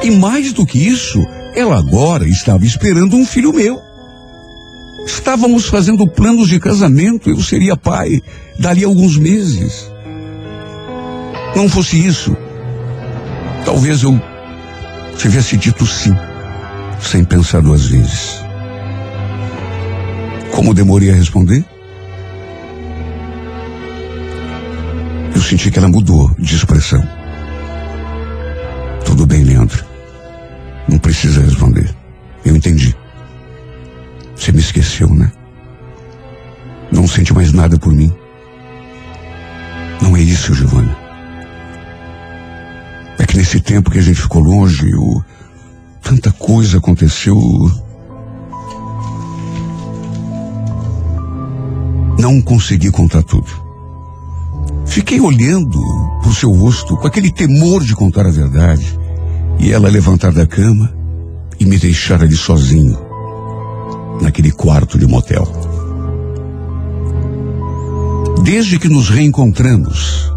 E 0.04 0.12
mais 0.12 0.54
do 0.54 0.66
que 0.66 0.78
isso, 0.78 1.20
ela 1.56 1.78
agora 1.78 2.28
estava 2.28 2.66
esperando 2.66 3.16
um 3.16 3.26
filho 3.26 3.54
meu. 3.54 3.82
Estávamos 5.06 5.66
fazendo 5.66 6.08
planos 6.08 6.50
de 6.50 6.60
casamento, 6.60 7.30
eu 7.30 7.42
seria 7.42 7.78
pai 7.78 8.22
dali 8.60 8.84
a 8.84 8.88
alguns 8.88 9.18
meses. 9.18 9.90
Não 11.56 11.70
fosse 11.70 12.06
isso, 12.06 12.36
talvez 13.66 14.04
eu 14.04 14.20
tivesse 15.18 15.58
dito 15.58 15.86
sim, 15.88 16.14
sem 17.02 17.24
pensar 17.24 17.62
duas 17.62 17.88
vezes. 17.88 18.44
Como 20.52 20.74
demorei 20.74 21.10
a 21.10 21.16
responder? 21.16 21.66
Eu 25.38 25.44
senti 25.44 25.70
que 25.70 25.78
ela 25.78 25.88
mudou 25.88 26.32
de 26.40 26.56
expressão. 26.56 27.00
Tudo 29.06 29.28
bem, 29.28 29.44
Leandro. 29.44 29.86
Não 30.90 30.98
precisa 30.98 31.42
responder. 31.42 31.96
Eu 32.44 32.56
entendi. 32.56 32.98
Você 34.36 34.52
me 34.52 34.58
esqueceu, 34.58 35.08
né? 35.14 35.32
Não 36.92 37.08
sente 37.08 37.36
mais 37.36 37.54
nada 37.54 37.78
por 37.78 37.94
mim. 37.94 38.12
Não 40.02 40.18
é 40.18 40.22
isso, 40.22 40.56
Giovana. 40.56 40.98
É 43.20 43.26
que 43.28 43.38
nesse 43.38 43.60
tempo 43.60 43.92
que 43.92 44.00
a 44.00 44.04
gente 44.04 44.20
ficou 44.20 44.42
longe, 44.42 44.92
o... 44.96 45.22
tanta 46.02 46.32
coisa 46.32 46.80
aconteceu. 46.80 47.38
Não 52.18 52.42
consegui 52.42 52.90
contar 52.90 53.22
tudo. 53.22 53.67
Fiquei 54.88 55.20
olhando 55.20 55.80
pro 56.22 56.34
seu 56.34 56.52
rosto 56.52 56.98
com 56.98 57.08
aquele 57.08 57.32
temor 57.32 57.84
de 57.84 57.96
contar 57.96 58.26
a 58.26 58.32
verdade. 58.32 58.98
E 59.60 59.72
ela 59.72 59.90
levantar 59.90 60.32
da 60.32 60.46
cama 60.46 60.92
e 61.60 61.66
me 61.66 61.78
deixar 61.78 62.22
ali 62.22 62.36
sozinho, 62.36 62.98
naquele 64.22 64.52
quarto 64.52 64.98
de 64.98 65.08
motel. 65.08 65.48
Desde 68.44 68.80
que 68.80 68.88
nos 68.88 69.10
reencontramos, 69.10 70.32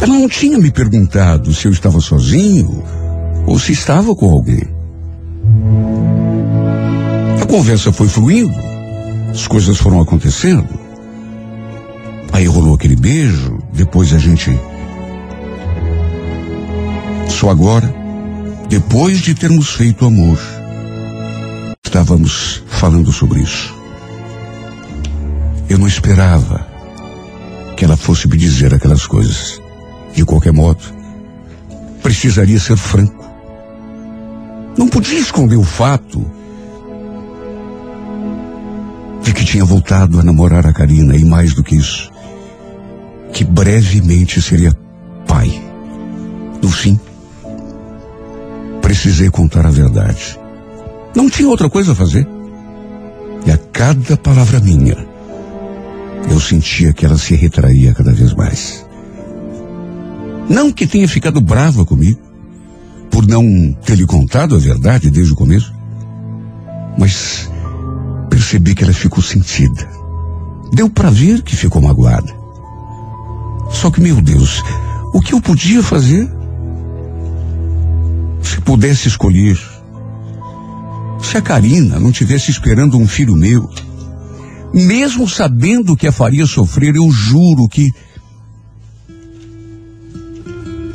ela 0.00 0.18
não 0.18 0.28
tinha 0.28 0.58
me 0.58 0.70
perguntado 0.70 1.54
se 1.54 1.66
eu 1.66 1.72
estava 1.72 2.00
sozinho 2.00 2.82
ou 3.46 3.58
se 3.58 3.72
estava 3.72 4.14
com 4.14 4.28
alguém. 4.30 4.68
A 7.40 7.46
conversa 7.46 7.92
foi 7.92 8.08
fluindo, 8.08 8.54
as 9.30 9.46
coisas 9.46 9.78
foram 9.78 10.00
acontecendo. 10.00 10.68
Aí 12.32 12.46
rolou 12.46 12.74
aquele 12.74 12.96
beijo, 12.96 13.61
depois 13.72 14.12
a 14.12 14.18
gente. 14.18 14.58
Só 17.28 17.50
agora, 17.50 17.92
depois 18.68 19.18
de 19.18 19.34
termos 19.34 19.70
feito 19.70 20.04
amor, 20.04 20.38
estávamos 21.84 22.62
falando 22.68 23.10
sobre 23.10 23.40
isso. 23.40 23.74
Eu 25.68 25.78
não 25.78 25.88
esperava 25.88 26.66
que 27.76 27.84
ela 27.84 27.96
fosse 27.96 28.28
me 28.28 28.36
dizer 28.36 28.74
aquelas 28.74 29.06
coisas. 29.06 29.60
De 30.14 30.24
qualquer 30.24 30.52
modo, 30.52 30.82
precisaria 32.02 32.60
ser 32.60 32.76
franco. 32.76 33.24
Não 34.76 34.86
podia 34.86 35.18
esconder 35.18 35.56
o 35.56 35.64
fato 35.64 36.24
de 39.22 39.32
que 39.32 39.44
tinha 39.44 39.64
voltado 39.64 40.20
a 40.20 40.22
namorar 40.22 40.66
a 40.66 40.72
Karina 40.72 41.16
e 41.16 41.24
mais 41.24 41.54
do 41.54 41.64
que 41.64 41.74
isso, 41.74 42.11
que 43.32 43.44
brevemente 43.44 44.40
seria 44.42 44.76
pai. 45.26 45.50
No 46.62 46.70
fim, 46.70 47.00
precisei 48.80 49.30
contar 49.30 49.66
a 49.66 49.70
verdade. 49.70 50.38
Não 51.14 51.28
tinha 51.28 51.48
outra 51.48 51.68
coisa 51.68 51.92
a 51.92 51.94
fazer. 51.94 52.26
E 53.44 53.50
a 53.50 53.58
cada 53.58 54.16
palavra 54.16 54.60
minha, 54.60 54.96
eu 56.30 56.38
sentia 56.38 56.92
que 56.92 57.04
ela 57.04 57.18
se 57.18 57.34
retraía 57.34 57.92
cada 57.92 58.12
vez 58.12 58.32
mais. 58.34 58.86
Não 60.48 60.70
que 60.70 60.86
tenha 60.86 61.08
ficado 61.08 61.40
brava 61.40 61.84
comigo, 61.84 62.20
por 63.10 63.26
não 63.26 63.76
ter 63.84 63.96
lhe 63.96 64.06
contado 64.06 64.54
a 64.54 64.58
verdade 64.58 65.10
desde 65.10 65.32
o 65.32 65.36
começo, 65.36 65.74
mas 66.96 67.50
percebi 68.30 68.74
que 68.74 68.84
ela 68.84 68.92
ficou 68.92 69.22
sentida. 69.22 69.88
Deu 70.72 70.88
para 70.88 71.10
ver 71.10 71.42
que 71.42 71.56
ficou 71.56 71.82
magoada. 71.82 72.41
Só 73.72 73.90
que, 73.90 74.00
meu 74.00 74.20
Deus, 74.20 74.62
o 75.12 75.20
que 75.20 75.32
eu 75.34 75.40
podia 75.40 75.82
fazer? 75.82 76.28
Se 78.42 78.60
pudesse 78.60 79.08
escolher, 79.08 79.58
se 81.22 81.36
a 81.36 81.42
Karina 81.42 81.98
não 81.98 82.12
tivesse 82.12 82.50
esperando 82.50 82.98
um 82.98 83.08
filho 83.08 83.34
meu, 83.34 83.68
mesmo 84.72 85.28
sabendo 85.28 85.96
que 85.96 86.06
a 86.06 86.12
faria 86.12 86.46
sofrer, 86.46 86.94
eu 86.94 87.10
juro 87.10 87.68
que. 87.68 87.90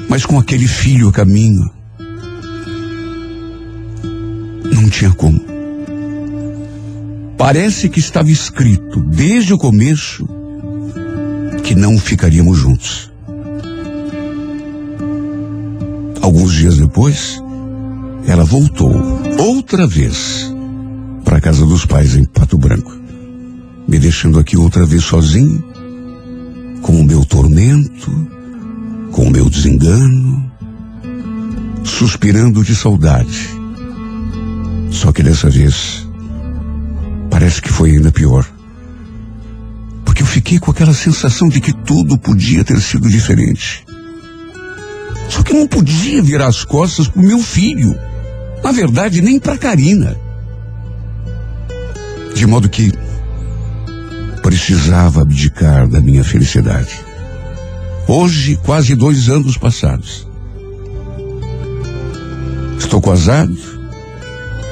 Mas 0.10 0.26
com 0.26 0.40
aquele 0.40 0.68
filho 0.68 1.10
a 1.10 1.12
caminho, 1.12 1.70
não 4.74 4.90
tinha 4.90 5.12
como. 5.12 5.40
Parece 7.38 7.88
que 7.90 8.00
estava 8.00 8.32
escrito 8.32 9.00
desde 9.02 9.54
o 9.54 9.58
começo 9.58 10.37
que 11.68 11.76
não 11.76 11.98
ficaríamos 11.98 12.58
juntos. 12.58 13.12
Alguns 16.22 16.54
dias 16.54 16.78
depois, 16.78 17.44
ela 18.26 18.46
voltou 18.46 18.96
outra 19.38 19.86
vez 19.86 20.50
para 21.26 21.40
a 21.40 21.42
casa 21.42 21.66
dos 21.66 21.86
pais 21.86 22.16
em 22.16 22.24
Pato 22.24 22.58
Branco, 22.58 22.96
me 23.86 24.00
deixando 24.00 24.40
aqui 24.40 24.56
outra 24.56 24.86
vez 24.86 25.04
sozinho, 25.04 25.62
com 26.82 27.02
o 27.02 27.04
meu 27.04 27.26
tormento, 27.26 28.12
com 29.12 29.24
o 29.24 29.30
meu 29.30 29.50
desengano, 29.50 30.50
suspirando 31.84 32.64
de 32.64 32.78
saudade. 32.78 33.50
Só 34.90 35.12
que 35.12 35.22
dessa 35.22 35.50
vez, 35.50 36.08
parece 37.30 37.62
que 37.62 37.74
foi 37.74 37.92
ainda 37.92 38.10
pior. 38.10 38.57
Fiquei 40.48 40.60
com 40.60 40.72
aquela 40.72 40.94
sensação 40.94 41.50
de 41.50 41.60
que 41.60 41.74
tudo 41.74 42.18
podia 42.18 42.64
ter 42.64 42.80
sido 42.80 43.10
diferente. 43.10 43.86
Só 45.28 45.44
que 45.44 45.52
não 45.52 45.68
podia 45.68 46.24
virar 46.24 46.48
as 46.48 46.64
costas 46.64 47.10
pro 47.10 47.22
meu 47.22 47.40
filho. 47.40 47.94
Na 48.64 48.72
verdade, 48.72 49.22
nem 49.22 49.42
pra 49.42 49.58
Karina. 49.58 50.18
De 52.34 52.48
modo 52.48 52.70
que 52.70 52.94
precisava 54.42 55.22
abdicar 55.22 55.86
da 55.86 56.00
minha 56.00 56.24
felicidade. 56.24 56.98
Hoje, 58.08 58.56
quase 58.56 58.96
dois 58.96 59.28
anos 59.28 59.58
passados. 59.58 60.26
Estou 62.80 63.02
casado. 63.02 63.58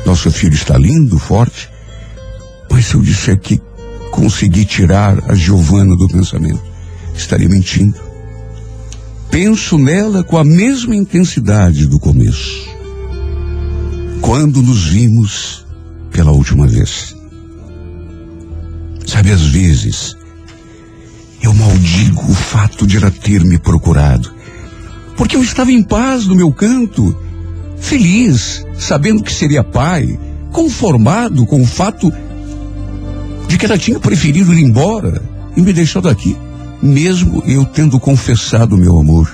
Nosso 0.06 0.32
filho 0.32 0.54
está 0.54 0.78
lindo, 0.78 1.20
forte. 1.20 1.70
Mas 2.72 2.86
se 2.86 2.96
eu 2.96 3.02
disser 3.02 3.38
que 3.38 3.60
consegui 4.16 4.64
tirar 4.64 5.22
a 5.30 5.36
Giovana 5.36 5.96
do 5.96 6.08
pensamento, 6.08 6.64
estaria 7.14 7.50
mentindo. 7.50 8.00
Penso 9.30 9.78
nela 9.78 10.24
com 10.24 10.38
a 10.38 10.44
mesma 10.44 10.96
intensidade 10.96 11.86
do 11.86 12.00
começo. 12.00 12.66
Quando 14.22 14.64
nos 14.64 14.86
vimos 14.86 15.66
pela 16.12 16.32
última 16.32 16.66
vez. 16.66 17.14
Sabe, 19.06 19.32
às 19.32 19.42
vezes, 19.42 20.16
eu 21.42 21.54
maldigo 21.54 22.24
o 22.32 22.34
fato 22.34 22.88
de 22.88 22.96
ela 22.96 23.12
ter 23.12 23.44
me 23.44 23.60
procurado. 23.60 24.34
Porque 25.18 25.36
eu 25.36 25.44
estava 25.44 25.74
em 25.74 25.84
paz 25.84 26.26
no 26.26 26.36
meu 26.36 26.52
canto, 26.54 27.16
feliz, 27.78 28.66
sabendo 28.80 29.22
que 29.22 29.34
seria 29.34 29.64
pai, 29.64 30.18
conformado 30.52 31.46
com 31.46 31.62
o 31.62 31.68
fato 31.68 32.12
de 33.48 33.58
que 33.58 33.66
ela 33.66 33.78
tinha 33.78 34.00
preferido 34.00 34.54
ir 34.54 34.64
embora 34.64 35.22
e 35.56 35.62
me 35.62 35.72
deixado 35.72 36.10
aqui, 36.10 36.36
mesmo 36.82 37.44
eu 37.46 37.66
tendo 37.66 38.00
confessado 38.00 38.78
meu 38.78 38.98
amor. 38.98 39.30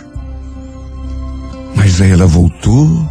Mas 1.75 2.01
aí 2.01 2.11
ela 2.11 2.27
voltou 2.27 3.09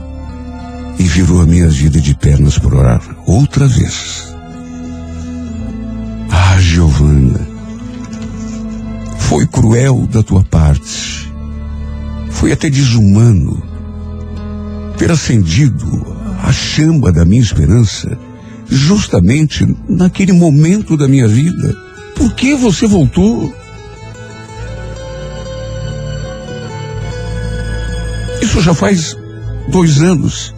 e 0.98 1.02
virou 1.04 1.40
a 1.40 1.46
minha 1.46 1.68
vida 1.68 2.00
de 2.00 2.14
pernas 2.14 2.58
por 2.58 2.74
orar 2.74 3.00
outra 3.26 3.66
vez. 3.66 4.34
Ah, 6.30 6.60
Giovana, 6.60 7.48
Foi 9.18 9.46
cruel 9.46 10.06
da 10.06 10.22
tua 10.22 10.44
parte. 10.44 11.32
Foi 12.30 12.52
até 12.52 12.68
desumano 12.68 13.62
ter 14.98 15.10
acendido 15.10 16.04
a 16.42 16.52
chama 16.52 17.12
da 17.12 17.24
minha 17.24 17.40
esperança 17.40 18.18
justamente 18.70 19.66
naquele 19.88 20.32
momento 20.32 20.96
da 20.96 21.08
minha 21.08 21.26
vida. 21.26 21.76
Por 22.14 22.32
que 22.34 22.54
você 22.54 22.86
voltou? 22.86 23.52
Isso 28.40 28.60
já 28.62 28.72
faz 28.72 29.16
dois 29.68 30.00
anos. 30.00 30.54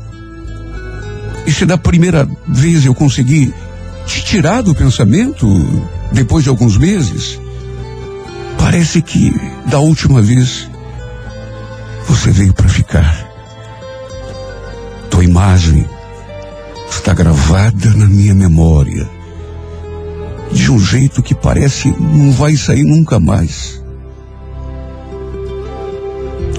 E 1.47 1.53
se 1.53 1.65
da 1.65 1.79
primeira 1.79 2.29
vez 2.47 2.85
eu 2.85 2.95
consegui 2.95 3.53
te 4.07 4.23
tirar 4.25 4.63
do 4.63 4.75
pensamento, 4.75 5.47
depois 6.13 6.45
de 6.45 6.51
alguns 6.51 6.77
meses, 6.77 7.41
parece 8.59 9.01
que 9.01 9.33
da 9.67 9.79
última 9.79 10.21
vez 10.21 10.69
você 12.07 12.31
veio 12.31 12.53
para 12.53 12.69
ficar. 12.69 13.29
Tua 15.11 15.25
imagem 15.25 15.87
está 16.93 17.15
gravada 17.15 17.91
na 17.97 18.07
minha 18.07 18.35
memória 18.35 19.09
de 20.53 20.71
um 20.71 20.79
jeito 20.79 21.23
que 21.23 21.35
parece 21.35 21.89
não 21.99 22.31
vai 22.31 22.55
sair 22.55 22.85
nunca 22.85 23.19
mais. 23.19 23.83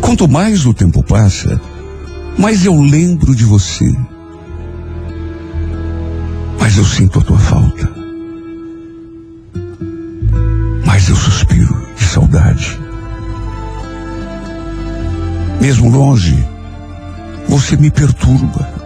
Quanto 0.02 0.28
mais 0.28 0.66
o 0.66 0.74
tempo 0.74 1.04
passa, 1.04 1.62
mais 2.38 2.66
eu 2.66 2.82
lembro 2.82 3.36
de 3.36 3.46
você. 3.46 3.96
Mas 6.60 6.78
eu 6.78 6.84
sinto 6.84 7.20
a 7.20 7.24
tua 7.24 7.38
falta. 7.38 7.90
Mas 10.86 11.08
eu 11.10 11.16
suspiro 11.16 11.88
de 11.96 12.04
saudade. 12.04 12.80
Mesmo 15.62 15.90
longe, 15.90 16.44
você 17.48 17.78
me 17.78 17.92
perturba. 17.92 18.83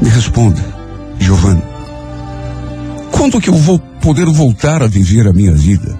Me 0.00 0.08
responda, 0.08 0.62
Giovanni. 1.18 1.62
Quando 3.10 3.40
que 3.40 3.48
eu 3.48 3.54
vou 3.54 3.78
poder 3.78 4.26
voltar 4.26 4.82
a 4.82 4.86
viver 4.86 5.26
a 5.26 5.32
minha 5.32 5.52
vida? 5.52 5.98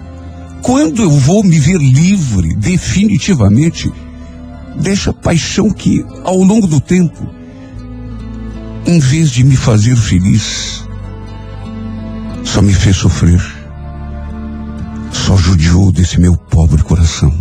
Quando 0.62 1.03
eu 1.03 1.11
vou 1.11 1.45
me 1.45 1.59
ver 1.59 1.78
livre, 1.78 2.55
definitivamente, 2.55 3.92
dessa 4.76 5.12
paixão 5.12 5.70
que, 5.70 6.05
ao 6.24 6.38
longo 6.38 6.66
do 6.66 6.80
tempo, 6.80 7.28
em 8.86 8.99
vez 8.99 9.30
de 9.30 9.45
me 9.45 9.57
fazer 9.57 9.97
feliz, 9.97 10.84
só 12.45 12.61
me 12.61 12.72
fez 12.72 12.97
sofrer, 12.97 13.40
só 15.12 15.36
judiou 15.36 15.90
desse 15.92 16.20
meu 16.20 16.36
pobre 16.36 16.82
coração. 16.82 17.32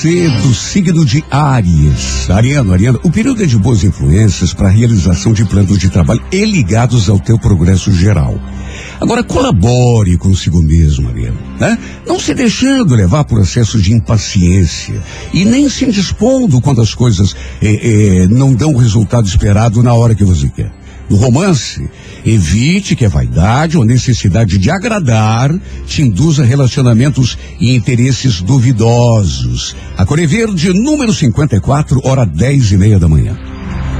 Você 0.00 0.30
do 0.30 0.54
signo 0.54 1.04
de 1.04 1.22
Áries. 1.30 2.30
Ariano, 2.30 2.72
Ariano, 2.72 2.98
o 3.02 3.10
período 3.10 3.42
é 3.42 3.46
de 3.46 3.58
boas 3.58 3.84
influências 3.84 4.54
para 4.54 4.68
a 4.68 4.70
realização 4.70 5.34
de 5.34 5.44
planos 5.44 5.78
de 5.78 5.90
trabalho 5.90 6.22
e 6.32 6.42
ligados 6.42 7.10
ao 7.10 7.18
teu 7.18 7.38
progresso 7.38 7.92
geral. 7.92 8.40
Agora, 8.98 9.22
colabore 9.22 10.16
consigo 10.16 10.62
mesmo, 10.62 11.10
Ariano, 11.10 11.36
né? 11.58 11.78
Não 12.06 12.18
se 12.18 12.32
deixando 12.32 12.94
levar 12.94 13.24
por 13.24 13.42
excesso 13.42 13.78
de 13.78 13.92
impaciência 13.92 15.02
e 15.34 15.44
nem 15.44 15.68
se 15.68 15.84
indispondo 15.84 16.62
quando 16.62 16.80
as 16.80 16.94
coisas 16.94 17.36
eh, 17.60 18.22
eh, 18.22 18.26
não 18.26 18.54
dão 18.54 18.72
o 18.72 18.78
resultado 18.78 19.28
esperado 19.28 19.82
na 19.82 19.92
hora 19.92 20.14
que 20.14 20.24
você 20.24 20.48
quer. 20.48 20.79
No 21.10 21.16
romance, 21.16 21.90
evite 22.24 22.94
que 22.94 23.04
a 23.04 23.08
vaidade 23.08 23.76
ou 23.76 23.84
necessidade 23.84 24.56
de 24.56 24.70
agradar 24.70 25.52
te 25.84 26.02
induza 26.02 26.44
a 26.44 26.46
relacionamentos 26.46 27.36
e 27.58 27.74
interesses 27.74 28.40
duvidosos. 28.40 29.74
A 29.98 30.06
Cor 30.06 30.20
é 30.20 30.26
Verde, 30.26 30.72
número 30.72 31.12
54, 31.12 32.00
hora 32.04 32.24
10 32.24 32.72
e 32.72 32.76
meia 32.76 32.98
da 33.00 33.08
manhã. 33.08 33.36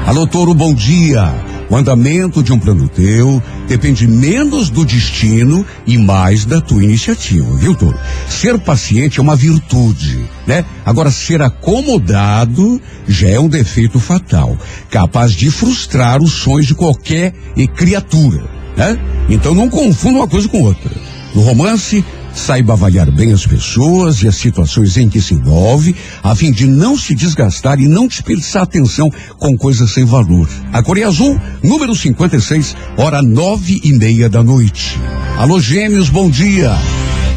Alô, 0.07 0.25
Touro, 0.25 0.55
bom 0.55 0.73
dia. 0.73 1.35
O 1.71 1.77
andamento 1.77 2.43
de 2.43 2.53
um 2.53 2.59
plano 2.59 2.89
teu 2.89 3.41
depende 3.69 4.05
menos 4.09 4.69
do 4.71 4.85
destino 4.85 5.65
e 5.87 5.97
mais 5.97 6.45
da 6.45 6.61
tua 6.61 6.83
iniciativa, 6.83 7.57
viu, 7.57 7.77
Touro? 7.77 7.97
Ser 8.29 8.59
paciente 8.59 9.21
é 9.21 9.23
uma 9.23 9.37
virtude, 9.37 10.29
né? 10.49 10.65
Agora, 10.85 11.13
ser 11.13 11.41
acomodado 11.41 12.83
já 13.07 13.29
é 13.29 13.39
um 13.39 13.49
defeito 13.49 14.01
fatal, 14.01 14.59
capaz 14.91 15.33
de 15.33 15.49
frustrar 15.49 16.21
os 16.21 16.33
sonhos 16.33 16.67
de 16.67 16.75
qualquer 16.75 17.33
criatura, 17.77 18.43
né? 18.77 18.99
Então 19.29 19.55
não 19.55 19.71
confunda 19.71 20.19
uma 20.19 20.29
coisa 20.29 20.49
com 20.49 20.63
outra. 20.63 20.91
No 21.33 21.43
romance, 21.43 22.05
saiba 22.35 22.73
avaliar 22.73 23.11
bem 23.11 23.33
as 23.33 23.47
pessoas 23.47 24.23
e 24.23 24.29
as 24.29 24.37
situações 24.37 24.97
em 24.97 25.09
que 25.09 25.21
se 25.21 25.35
envolve, 25.35 25.95
a 26.23 26.35
fim 26.35 26.53
de 26.53 26.67
não 26.67 26.97
se 26.97 27.15
desgastar 27.15 27.81
e 27.81 27.89
não 27.89 28.07
desperdiçar 28.07 28.63
atenção 28.63 29.11
com 29.39 29.57
coisas 29.57 29.91
sem 29.91 30.05
valor. 30.05 30.49
A 30.73 30.83
Coreia 30.83 31.09
Azul, 31.09 31.41
número 31.63 31.95
56, 31.95 32.77
hora 32.97 33.23
nove 33.23 33.81
e 33.83 33.93
meia 33.93 34.29
da 34.29 34.43
noite. 34.43 34.99
Alô, 35.39 35.61
gêmeos, 35.61 36.09
bom 36.09 36.31
dia. 36.31 36.71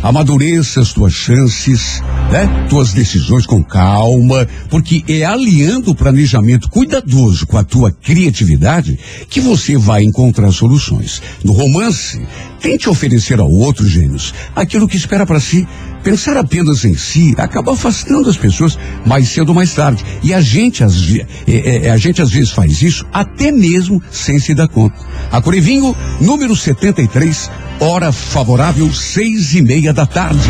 Amadureça 0.04 0.82
as 0.82 0.92
tuas 0.92 1.14
chances, 1.14 2.02
né? 2.30 2.68
Tuas 2.70 2.92
decisões 2.92 3.46
com 3.46 3.64
calma, 3.64 4.46
porque 4.70 5.02
é 5.08 5.24
aliando 5.24 5.92
o 5.92 5.96
planejamento 5.96 6.70
cuidadoso 6.70 7.48
com 7.48 7.58
a 7.58 7.64
tua 7.64 7.90
criatividade 7.90 9.00
que 9.30 9.40
você 9.40 9.78
vai 9.78 10.04
encontrar 10.04 10.52
soluções. 10.52 11.22
No 11.42 11.54
romance, 11.54 12.22
tente 12.60 12.90
oferecer 12.90 13.40
ao 13.40 13.50
outro, 13.50 13.88
gêmeos, 13.88 14.34
aquilo 14.54 14.90
que 14.90 14.98
espera 14.98 15.26
para 15.26 15.40
si. 15.40 15.66
Pensar 16.04 16.36
apenas 16.38 16.84
em 16.84 16.96
si 16.98 17.34
acaba 17.38 17.74
afastando 17.74 18.30
as 18.30 18.36
pessoas 18.38 18.78
mais 19.06 19.30
cedo 19.30 19.50
ou 19.50 19.56
mais 19.56 19.74
tarde. 19.74 20.04
E 20.22 20.34
a 20.34 20.42
gente, 20.42 20.84
às, 20.84 21.00
ve- 21.00 21.26
é, 21.48 21.88
é, 21.88 21.92
a 21.92 21.98
gente 21.98 22.22
às 22.22 22.30
vezes 22.30 22.50
faz 22.52 22.82
isso 22.82 23.06
até 23.14 23.52
mesmo 23.52 24.02
sem 24.12 24.38
se 24.38 24.54
dar 24.54 24.68
conta. 24.68 24.96
A 25.32 25.42
Corevinho, 25.42 25.96
número 26.20 26.56
73, 26.56 27.50
hora 27.80 28.12
favorável, 28.12 28.94
seis 28.94 29.54
e 29.54 29.62
meia 29.62 29.94
da 29.94 30.06
tarde. 30.06 30.50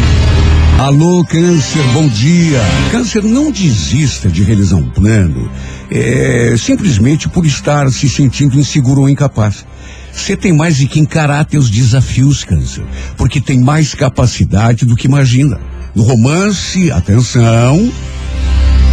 Alô, 0.79 1.23
Câncer, 1.23 1.83
bom 1.93 2.07
dia. 2.07 2.59
Câncer, 2.91 3.23
não 3.23 3.51
desista 3.51 4.27
de 4.29 4.41
realizar 4.43 4.77
um 4.77 4.89
plano, 4.89 5.49
é, 5.91 6.55
simplesmente 6.57 7.29
por 7.29 7.45
estar 7.45 7.89
se 7.91 8.09
sentindo 8.09 8.59
inseguro 8.59 9.01
ou 9.01 9.09
incapaz. 9.09 9.65
Você 10.13 10.37
tem 10.37 10.53
mais 10.53 10.77
de 10.77 10.87
que 10.87 10.99
encarar 10.99 11.43
teus 11.45 11.69
desafios, 11.69 12.43
câncer, 12.43 12.83
porque 13.17 13.41
tem 13.41 13.59
mais 13.59 13.93
capacidade 13.93 14.85
do 14.85 14.95
que 14.95 15.07
imagina. 15.07 15.59
No 15.95 16.03
romance, 16.03 16.91
atenção, 16.91 17.91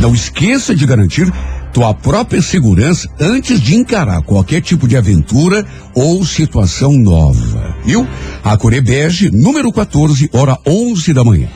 não 0.01 0.15
esqueça 0.15 0.75
de 0.75 0.85
garantir 0.87 1.31
tua 1.73 1.95
própria 1.95 2.43
segurança 2.43 3.09
antes 3.21 3.61
de 3.61 3.77
encarar 3.77 4.23
qualquer 4.23 4.61
tipo 4.61 4.89
de 4.89 4.97
aventura 4.97 5.65
ou 5.95 6.25
situação 6.25 6.93
nova. 6.93 7.77
Viu? 7.85 8.07
A 8.43 8.57
Corebege, 8.57 9.31
número 9.31 9.71
14, 9.73 10.31
hora 10.33 10.59
11 10.67 11.13
da 11.13 11.23
manhã. 11.23 11.49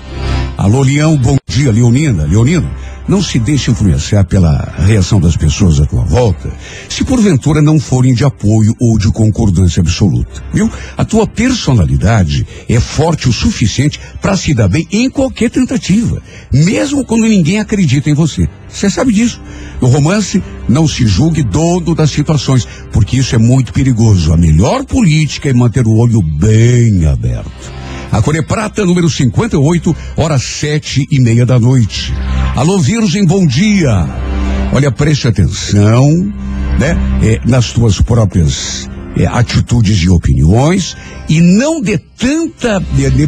Alô, 0.57 0.83
Leão, 0.83 1.17
bom 1.17 1.37
dia, 1.49 1.73
Leonina. 1.73 2.25
Leonina, 2.25 2.71
não 3.09 3.21
se 3.21 3.41
deixe 3.41 3.73
influenciar 3.73 4.25
pela 4.25 4.73
reação 4.79 5.21
das 5.21 5.37
pessoas 5.37 5.81
à 5.81 5.85
tua 5.85 6.05
volta, 6.05 6.51
se 6.89 7.05
porventura 7.05 7.61
não 7.61 7.81
forem 7.81 8.15
de 8.15 8.25
apoio 8.25 8.73
ou 8.81 8.97
de 8.97 9.11
concordância 9.11 9.81
absoluta. 9.81 10.45
Viu? 10.53 10.71
A 10.97 11.05
tua 11.05 11.27
personalidade 11.27 12.47
é 12.69 12.79
forte 12.79 13.29
o 13.29 13.33
suficiente 13.33 14.01
para 14.23 14.37
se 14.37 14.55
dar 14.55 14.69
bem 14.69 14.87
em 14.93 15.11
qualquer 15.11 15.51
tentativa, 15.51 16.23
mesmo 16.53 17.05
quando 17.05 17.25
ninguém 17.25 17.59
acredita 17.59 18.09
em 18.09 18.15
você. 18.15 18.49
Você 18.69 18.89
sabe 18.89 19.13
disso. 19.13 19.43
No 19.81 19.89
romance, 19.89 20.43
não 20.69 20.87
se 20.87 21.05
julgue 21.05 21.43
dono 21.43 21.97
das 21.97 22.11
situações, 22.11 22.67
porque 22.93 23.17
isso 23.17 23.35
é 23.35 23.39
muito 23.39 23.73
perigoso. 23.73 24.33
A 24.33 24.37
melhor 24.37 24.85
política 24.85 25.51
é 25.51 25.53
manter 25.53 25.85
o 25.85 25.97
olho 25.97 26.23
bem 26.23 27.07
aberto. 27.07 27.84
A 28.15 28.23
Core 28.23 28.43
Prata, 28.43 28.85
número 28.85 29.11
58, 29.11 29.97
horas 30.17 30.45
sete 30.45 31.05
e 31.11 31.19
meia 31.19 31.45
da 31.45 31.59
noite. 31.59 32.15
Alô, 32.55 32.79
Virgem, 32.79 33.27
bom 33.27 33.45
dia. 33.45 34.07
Olha, 34.73 34.93
preste 34.93 35.27
atenção, 35.27 36.09
né? 36.79 36.97
É, 37.25 37.41
nas 37.45 37.73
tuas 37.73 38.01
próprias 38.01 38.89
é, 39.17 39.27
atitudes 39.27 39.99
e 40.05 40.09
opiniões 40.09 40.97
e 41.29 41.41
não 41.41 41.83
dê 41.83 41.99
tanta, 41.99 42.81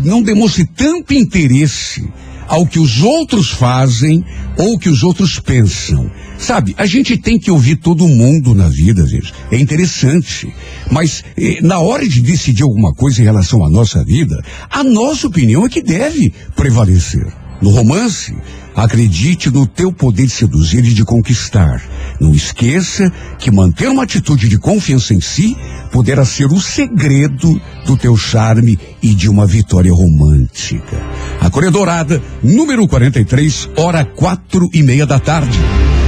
não 0.05 0.23
demonstre 0.23 0.65
tanto 0.65 1.13
interesse 1.13 2.09
ao 2.47 2.67
que 2.67 2.79
os 2.79 3.03
outros 3.03 3.51
fazem 3.51 4.25
ou 4.59 4.79
que 4.79 4.89
os 4.89 5.03
outros 5.03 5.39
pensam. 5.39 6.11
Sabe, 6.39 6.75
a 6.77 6.87
gente 6.87 7.17
tem 7.17 7.39
que 7.39 7.51
ouvir 7.51 7.77
todo 7.77 8.07
mundo 8.07 8.55
na 8.55 8.69
vida, 8.69 9.07
gente. 9.07 9.33
É 9.51 9.59
interessante. 9.59 10.53
Mas 10.91 11.25
eh, 11.37 11.61
na 11.63 11.81
hora 11.81 12.07
de 12.07 12.21
decidir 12.21 12.63
alguma 12.63 12.93
coisa 12.95 13.21
em 13.21 13.25
relação 13.25 13.65
à 13.65 13.71
nossa 13.71 14.05
vida, 14.05 14.43
a 14.71 14.85
nossa 14.85 15.27
opinião 15.27 15.65
é 15.65 15.69
que 15.69 15.83
deve 15.83 16.33
prevalecer. 16.55 17.27
No 17.63 17.71
romance, 17.71 18.35
acredite 18.77 19.51
no 19.51 19.67
teu 19.67 19.91
poder 19.91 20.27
de 20.27 20.33
seduzir 20.33 20.85
e 20.85 20.93
de 20.93 21.05
conquistar. 21.05 21.83
Não 22.21 22.35
esqueça 22.35 23.11
que 23.39 23.51
manter 23.51 23.89
uma 23.89 24.03
atitude 24.03 24.49
de 24.49 24.59
confiança 24.59 25.15
em 25.15 25.21
si 25.21 25.57
poderá 25.91 26.25
ser 26.25 26.47
o 26.47 26.61
segredo 26.61 27.61
do 27.87 27.97
teu 27.97 28.17
charme 28.17 28.79
e 29.03 29.15
de 29.15 29.29
uma 29.29 29.47
vitória 29.47 29.93
romântica. 29.93 31.01
A 31.41 31.49
Coreia 31.49 31.73
Dourada, 31.73 32.23
número 32.43 32.87
43, 32.87 33.71
hora 33.77 34.05
quatro 34.05 34.69
e 34.73 34.83
meia 34.83 35.07
da 35.07 35.19
tarde. 35.19 35.59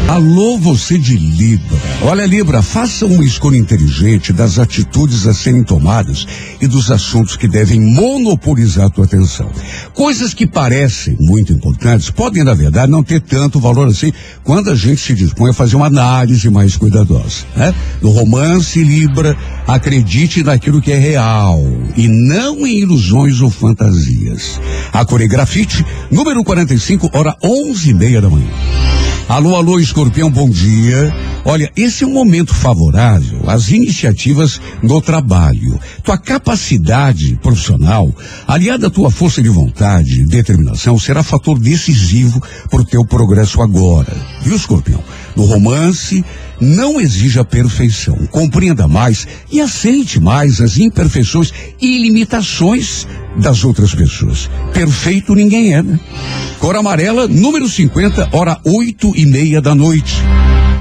Alô, 0.09 0.57
você 0.57 0.97
de 0.97 1.19
Libra. 1.19 1.77
Olha, 2.01 2.25
Libra, 2.25 2.63
faça 2.63 3.05
uma 3.05 3.23
escolha 3.23 3.59
inteligente 3.59 4.33
das 4.33 4.59
atitudes 4.59 5.27
a 5.27 5.35
serem 5.35 5.63
tomadas 5.63 6.27
e 6.63 6.67
dos 6.67 6.91
assuntos 6.91 7.37
que 7.37 7.47
devem 7.47 7.79
monopolizar 7.79 8.87
a 8.87 8.91
tua 8.91 9.05
atenção. 9.05 9.51
Coisas 9.93 10.33
que 10.33 10.47
parecem 10.47 11.15
muito 11.21 11.53
importantes 11.53 12.09
podem, 12.09 12.43
na 12.43 12.55
verdade, 12.55 12.91
não 12.91 13.05
ter 13.05 13.21
tanto 13.21 13.61
valor 13.61 13.87
assim 13.87 14.11
quando 14.43 14.71
a 14.71 14.75
gente 14.75 15.03
se 15.03 15.13
dispõe 15.13 15.51
a 15.51 15.55
fazer 15.55 15.77
uma 15.77 15.89
análise 15.89 16.49
mais 16.49 16.75
cuidadosa. 16.75 17.45
Né? 17.55 17.75
No 18.01 18.11
romance, 18.11 18.83
Libra, 18.83 19.37
acredite 19.67 20.43
naquilo 20.43 20.81
que 20.81 20.91
é 20.91 20.99
real 20.99 21.61
e 21.95 22.09
não 22.09 22.67
em 22.67 22.81
ilusões 22.81 23.43
ou 23.43 23.51
fantasias. 23.51 24.59
A 24.91 25.05
coregrafite, 25.05 25.85
número 26.11 26.43
45, 26.43 27.11
hora 27.13 27.37
onze 27.45 27.91
e 27.91 27.95
meia 27.95 28.23
da 28.23 28.31
manhã. 28.31 28.49
Alô, 29.29 29.55
alô, 29.55 29.79
escorpião, 29.99 30.31
bom 30.31 30.49
dia. 30.49 31.13
Olha, 31.45 31.73
esse 31.77 32.05
é 32.05 32.07
um 32.07 32.13
momento 32.13 32.55
favorável 32.55 33.51
às 33.51 33.69
iniciativas 33.69 34.61
no 34.81 35.03
trabalho. 35.03 35.77
Tua 36.05 36.17
capacidade 36.17 37.37
profissional, 37.43 38.15
aliada 38.47 38.87
à 38.87 38.91
tua 38.91 39.11
força 39.11 39.43
de 39.43 39.49
vontade 39.49 40.21
e 40.21 40.27
determinação, 40.27 40.97
será 41.01 41.25
fator 41.25 41.59
decisivo 41.59 42.41
para 42.71 42.81
o 42.81 42.85
teu 42.85 43.05
progresso 43.05 43.61
agora. 43.61 44.17
Viu, 44.43 44.55
escorpião? 44.55 45.03
No 45.35 45.45
romance, 45.45 46.25
não 46.61 47.01
exija 47.01 47.45
perfeição. 47.45 48.17
Compreenda 48.31 48.87
mais 48.87 49.27
e 49.51 49.61
aceite 49.61 50.21
mais 50.21 50.61
as 50.61 50.79
imperfeições 50.79 51.53
e 51.81 51.99
limitações 51.99 53.05
das 53.39 53.65
outras 53.65 53.95
pessoas. 53.95 54.51
Perfeito 54.73 55.35
ninguém 55.35 55.75
é, 55.75 55.83
né? 55.83 55.99
Cor 56.59 56.77
amarela, 56.77 57.29
número 57.29 57.69
50, 57.69 58.31
hora 58.33 58.59
oito 58.65 59.13
e 59.17 59.25
meia 59.25 59.61
da 59.61 59.75
noite. 59.75 60.17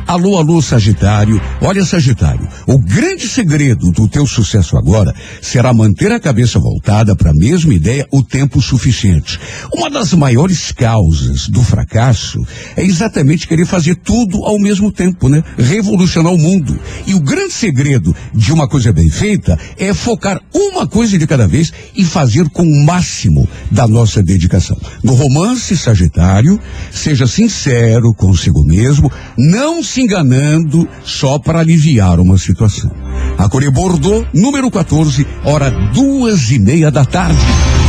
Alô, 0.07 0.37
alô, 0.37 0.61
Sagitário. 0.61 1.41
Olha, 1.59 1.83
Sagitário, 1.83 2.47
o 2.65 2.79
grande 2.79 3.27
segredo 3.27 3.91
do 3.91 4.07
teu 4.07 4.25
sucesso 4.25 4.77
agora 4.77 5.13
será 5.41 5.73
manter 5.73 6.13
a 6.13 6.19
cabeça 6.19 6.57
voltada 6.59 7.13
para 7.13 7.31
a 7.31 7.33
mesma 7.33 7.73
ideia 7.73 8.07
o 8.09 8.23
tempo 8.23 8.61
suficiente. 8.61 9.37
Uma 9.73 9.89
das 9.89 10.13
maiores 10.13 10.71
causas 10.71 11.49
do 11.49 11.61
fracasso 11.61 12.41
é 12.77 12.85
exatamente 12.85 13.45
querer 13.45 13.65
fazer 13.65 13.95
tudo 13.95 14.45
ao 14.45 14.57
mesmo 14.57 14.93
tempo, 14.93 15.27
né? 15.27 15.43
Revolucionar 15.57 16.31
o 16.31 16.37
mundo. 16.37 16.79
E 17.05 17.13
o 17.13 17.19
grande 17.19 17.51
segredo 17.51 18.15
de 18.33 18.53
uma 18.53 18.65
coisa 18.65 18.93
bem 18.93 19.09
feita 19.09 19.59
é 19.77 19.93
focar 19.93 20.39
uma 20.53 20.87
coisa 20.87 21.17
de 21.17 21.27
cada 21.27 21.49
vez 21.49 21.73
e 21.93 22.05
fazer 22.05 22.47
com 22.51 22.63
o 22.63 22.85
máximo 22.85 23.45
da 23.69 23.85
nossa 23.85 24.23
dedicação. 24.23 24.77
No 25.03 25.15
romance, 25.15 25.75
Sagitário, 25.75 26.57
seja 26.93 27.27
sincero 27.27 28.13
consigo 28.13 28.63
mesmo, 28.63 29.11
não 29.37 29.83
se 29.83 29.96
enganando 30.01 30.87
só 31.03 31.39
para 31.39 31.59
aliviar 31.59 32.19
uma 32.19 32.37
situação. 32.37 32.91
A 33.37 33.47
Bordeaux, 33.71 34.25
número 34.33 34.69
14, 34.71 35.25
hora 35.43 35.69
duas 35.93 36.49
e 36.49 36.59
meia 36.59 36.89
da 36.89 37.05
tarde. 37.05 37.39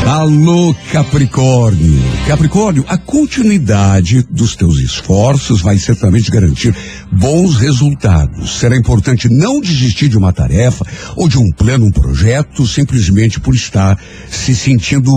Alô, 0.06 0.74
Capricórnio. 0.90 1.98
Capricórnio, 2.26 2.84
a 2.88 2.96
continuidade 2.96 4.22
dos 4.30 4.56
teus 4.56 4.78
esforços 4.78 5.61
vai 5.61 5.76
certamente 5.76 6.30
garantir 6.30 6.74
bons 7.12 7.56
resultados. 7.56 8.59
Será 8.59 8.76
importante 8.76 9.28
não 9.28 9.61
desistir 9.61 10.09
de 10.09 10.16
uma 10.16 10.32
tarefa 10.32 10.86
ou 11.16 11.28
de 11.28 11.38
um 11.38 11.50
plano, 11.50 11.86
um 11.86 11.90
projeto, 11.90 12.66
simplesmente 12.66 13.40
por 13.40 13.54
estar 13.54 13.98
se 14.30 14.54
sentindo 14.54 15.11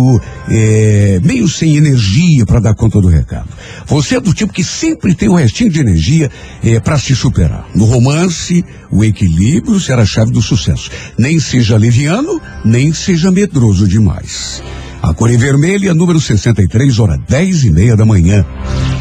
eh, 0.50 1.22
meio 1.24 1.48
sem 1.48 1.78
energia 1.78 2.46
para 2.46 2.60
dar 2.60 2.76
conta 2.76 3.00
do 3.00 3.08
recado. 3.08 3.48
Você 3.86 4.18
é 4.18 4.20
do 4.20 4.34
tipo 4.34 4.52
que 4.52 4.64
sempre 4.64 5.16
tem 5.16 5.30
um 5.30 5.36
restinho 5.36 5.70
de 5.70 5.80
energia 5.80 6.30
para 6.82 6.98
se 6.98 7.16
superar. 7.16 7.66
No 7.74 7.86
romance, 7.86 8.64
o 8.92 9.04
equilíbrio 9.04 9.80
será 9.80 10.02
a 10.02 10.06
chave 10.06 10.32
do 10.32 10.42
sucesso. 10.42 10.90
Nem 11.18 11.40
seja 11.40 11.78
leviano, 11.78 12.42
nem 12.66 12.92
seja 12.94 13.32
medroso 13.32 13.88
demais. 13.88 14.62
A 15.02 15.16
cor 15.16 15.32
é 15.32 15.38
vermelha, 15.38 15.96
número 15.96 16.22
63, 16.22 17.00
hora 17.00 17.18
10 17.28 17.64
e 17.64 17.72
meia 17.72 17.96
da 17.96 18.06
manhã. 18.06 18.46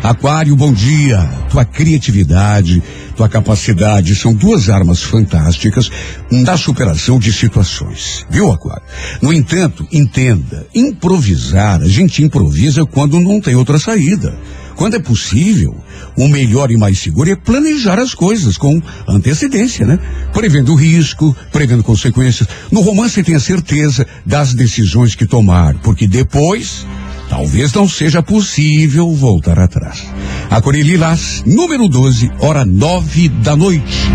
Aquário, 0.03 0.57
bom 0.57 0.73
dia. 0.73 1.19
Tua 1.51 1.63
criatividade, 1.63 2.83
tua 3.15 3.29
capacidade 3.29 4.15
são 4.15 4.33
duas 4.33 4.71
armas 4.71 5.03
fantásticas 5.03 5.91
na 6.31 6.57
superação 6.57 7.19
de 7.19 7.31
situações. 7.31 8.25
Viu, 8.31 8.51
Aquário? 8.51 8.83
No 9.21 9.31
entanto, 9.31 9.87
entenda, 9.93 10.67
improvisar, 10.75 11.83
a 11.83 11.89
gente 11.89 12.23
improvisa 12.23 12.87
quando 12.87 13.21
não 13.21 13.39
tem 13.39 13.55
outra 13.55 13.79
saída. 13.79 14.35
Quando 14.81 14.95
é 14.97 14.99
possível, 14.99 15.77
o 16.17 16.27
melhor 16.27 16.71
e 16.71 16.77
mais 16.79 17.01
seguro 17.01 17.31
é 17.31 17.37
planejar 17.37 17.99
as 17.99 18.15
coisas 18.15 18.57
com 18.57 18.81
antecedência, 19.07 19.85
né? 19.85 19.99
Prevendo 20.33 20.75
risco, 20.75 21.37
prevendo 21.53 21.85
consequências. 21.85 22.49
No 22.73 22.81
romance 22.81 23.23
tenha 23.23 23.39
certeza 23.39 24.07
das 24.25 24.55
decisões 24.55 25.15
que 25.15 25.27
tomar, 25.27 25.75
porque 25.81 26.09
depois 26.09 26.87
talvez 27.31 27.73
não 27.73 27.89
seja 27.89 28.23
possível 28.23 29.15
voltar 29.15 29.59
atrás. 29.61 30.05
A 30.51 30.61
Corelilás, 30.61 31.45
número 31.47 31.89
12, 31.89 32.29
hora 32.41 32.65
nove 32.65 33.29
da 33.29 33.55
noite. 33.55 34.11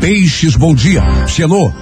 Peixes, 0.00 0.56
bom 0.56 0.74
dia. 0.74 1.00
Cielo, 1.28 1.72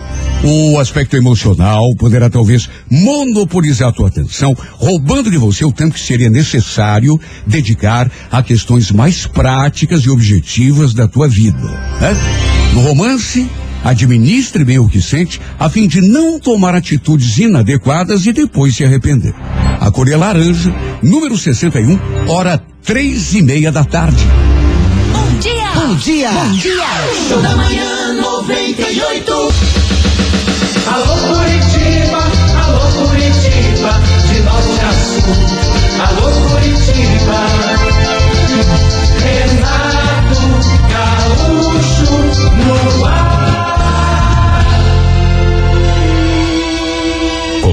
o 0.44 0.78
aspecto 0.78 1.16
emocional 1.16 1.82
poderá 1.98 2.28
talvez 2.28 2.68
monopolizar 2.90 3.88
a 3.88 3.92
tua 3.92 4.08
atenção, 4.08 4.54
roubando 4.74 5.30
de 5.30 5.38
você 5.38 5.64
o 5.64 5.72
tempo 5.72 5.94
que 5.94 6.00
seria 6.00 6.28
necessário 6.28 7.18
dedicar 7.46 8.10
a 8.30 8.42
questões 8.42 8.92
mais 8.92 9.26
práticas 9.26 10.02
e 10.02 10.10
objetivas 10.10 10.92
da 10.92 11.08
tua 11.08 11.26
vida. 11.26 11.56
Né? 12.00 12.14
No 12.74 12.82
romance, 12.82 13.48
administre 13.86 14.64
bem 14.64 14.80
o 14.80 14.88
que 14.88 15.00
sente, 15.00 15.40
a 15.60 15.68
fim 15.70 15.86
de 15.86 16.00
não 16.00 16.40
tomar 16.40 16.74
atitudes 16.74 17.38
inadequadas 17.38 18.26
e 18.26 18.32
depois 18.32 18.74
se 18.74 18.84
arrepender. 18.84 19.32
A 19.80 19.90
cor 19.92 20.08
é 20.08 20.16
laranja, 20.16 20.74
número 21.00 21.38
61, 21.38 21.96
hora 22.28 22.60
três 22.82 23.32
e 23.34 23.42
meia 23.42 23.70
da 23.70 23.84
tarde. 23.84 24.24
Bom 25.12 25.38
dia! 25.38 25.70
Bom 25.74 25.94
dia! 25.94 26.30
Bom 26.32 26.52
dia! 26.52 26.84
Show 27.28 27.40
da 27.40 27.54
manhã 27.54 28.14
98. 28.14 29.32
Alô 30.86 31.16
Curitiba, 31.16 32.22
alô 32.64 33.06
Curitiba, 33.06 34.00
de 34.28 34.42
norte 34.42 34.80
a 34.84 34.92
sul. 34.92 35.22
Alô 36.08 36.32
Curitiba. 36.48 37.40
Renato 39.22 40.46
Gaúcho 40.90 42.10
no 42.56 43.04
ar. 43.04 43.45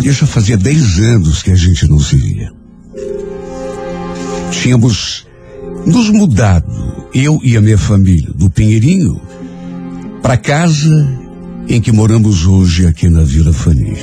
Olha, 0.00 0.12
já 0.12 0.26
fazia 0.26 0.56
10 0.56 0.98
anos 1.00 1.42
que 1.42 1.50
a 1.50 1.54
gente 1.54 1.86
não 1.86 1.98
se 1.98 2.16
via. 2.16 2.50
Tínhamos 4.50 5.26
nos 5.84 6.08
mudado, 6.08 6.72
eu 7.12 7.38
e 7.44 7.54
a 7.54 7.60
minha 7.60 7.76
família, 7.76 8.32
do 8.34 8.48
Pinheirinho 8.48 9.20
para 10.22 10.38
casa 10.38 11.06
em 11.68 11.82
que 11.82 11.92
moramos 11.92 12.46
hoje 12.46 12.86
aqui 12.86 13.10
na 13.10 13.24
Vila 13.24 13.52
Fani. 13.52 13.94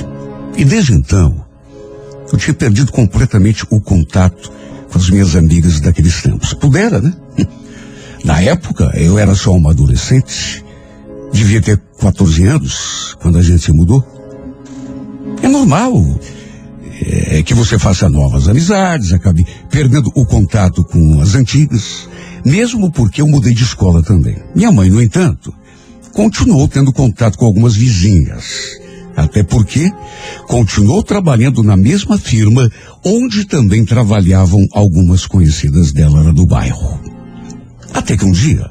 E 0.56 0.64
desde 0.64 0.92
então, 0.92 1.44
eu 2.32 2.38
tinha 2.38 2.54
perdido 2.54 2.92
completamente 2.92 3.64
o 3.68 3.80
contato 3.80 4.52
com 4.92 4.98
as 4.98 5.10
minhas 5.10 5.34
amigas 5.34 5.80
daqueles 5.80 6.22
tempos. 6.22 6.54
Pudera, 6.54 7.00
né? 7.00 7.12
Na 8.24 8.40
época, 8.40 8.92
eu 8.94 9.18
era 9.18 9.34
só 9.34 9.52
uma 9.52 9.72
adolescente, 9.72 10.64
devia 11.32 11.60
ter 11.60 11.82
14 11.98 12.44
anos 12.44 13.16
quando 13.20 13.36
a 13.36 13.42
gente 13.42 13.64
se 13.64 13.72
mudou. 13.72 14.17
É 15.42 15.48
normal 15.48 15.92
é, 17.00 17.42
que 17.42 17.54
você 17.54 17.78
faça 17.78 18.08
novas 18.08 18.48
amizades, 18.48 19.12
acabe 19.12 19.46
perdendo 19.70 20.10
o 20.14 20.26
contato 20.26 20.84
com 20.84 21.20
as 21.20 21.34
antigas, 21.34 22.08
mesmo 22.44 22.90
porque 22.90 23.22
eu 23.22 23.28
mudei 23.28 23.54
de 23.54 23.62
escola 23.62 24.02
também. 24.02 24.36
Minha 24.54 24.72
mãe, 24.72 24.90
no 24.90 25.02
entanto, 25.02 25.54
continuou 26.12 26.66
tendo 26.66 26.92
contato 26.92 27.38
com 27.38 27.46
algumas 27.46 27.74
vizinhas. 27.74 28.78
Até 29.16 29.42
porque 29.42 29.90
continuou 30.46 31.02
trabalhando 31.02 31.62
na 31.62 31.76
mesma 31.76 32.16
firma 32.18 32.70
onde 33.04 33.44
também 33.46 33.84
trabalhavam 33.84 34.60
algumas 34.72 35.26
conhecidas 35.26 35.92
dela 35.92 36.32
do 36.32 36.46
bairro. 36.46 37.00
Até 37.92 38.16
que 38.16 38.24
um 38.24 38.30
dia, 38.30 38.70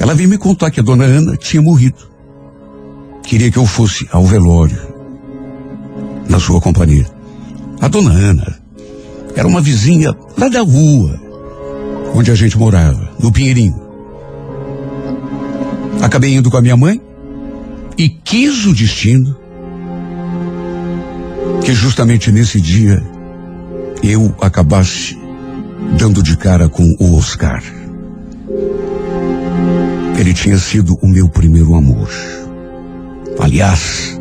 ela 0.00 0.14
veio 0.14 0.28
me 0.28 0.38
contar 0.38 0.72
que 0.72 0.80
a 0.80 0.82
dona 0.82 1.04
Ana 1.04 1.36
tinha 1.36 1.62
morrido. 1.62 2.10
Queria 3.22 3.50
que 3.50 3.58
eu 3.58 3.66
fosse 3.66 4.08
ao 4.10 4.24
velório 4.24 4.95
na 6.28 6.38
sua 6.38 6.60
companhia. 6.60 7.06
A 7.80 7.88
dona 7.88 8.10
Ana 8.10 8.58
era 9.34 9.46
uma 9.46 9.60
vizinha 9.60 10.14
lá 10.36 10.48
da 10.48 10.60
rua 10.60 11.20
onde 12.14 12.30
a 12.30 12.34
gente 12.34 12.56
morava, 12.56 13.10
no 13.20 13.30
Pinheirinho. 13.30 13.78
Acabei 16.00 16.34
indo 16.34 16.50
com 16.50 16.56
a 16.56 16.62
minha 16.62 16.76
mãe 16.76 17.00
e 17.98 18.08
quis 18.08 18.64
o 18.64 18.74
destino 18.74 19.36
que 21.62 21.74
justamente 21.74 22.30
nesse 22.30 22.60
dia 22.60 23.02
eu 24.02 24.34
acabasse 24.40 25.18
dando 25.98 26.22
de 26.22 26.36
cara 26.36 26.68
com 26.68 26.84
o 26.98 27.16
Oscar. 27.16 27.62
Ele 30.18 30.32
tinha 30.32 30.58
sido 30.58 30.96
o 31.02 31.08
meu 31.08 31.28
primeiro 31.28 31.74
amor. 31.74 32.08
Aliás, 33.38 34.15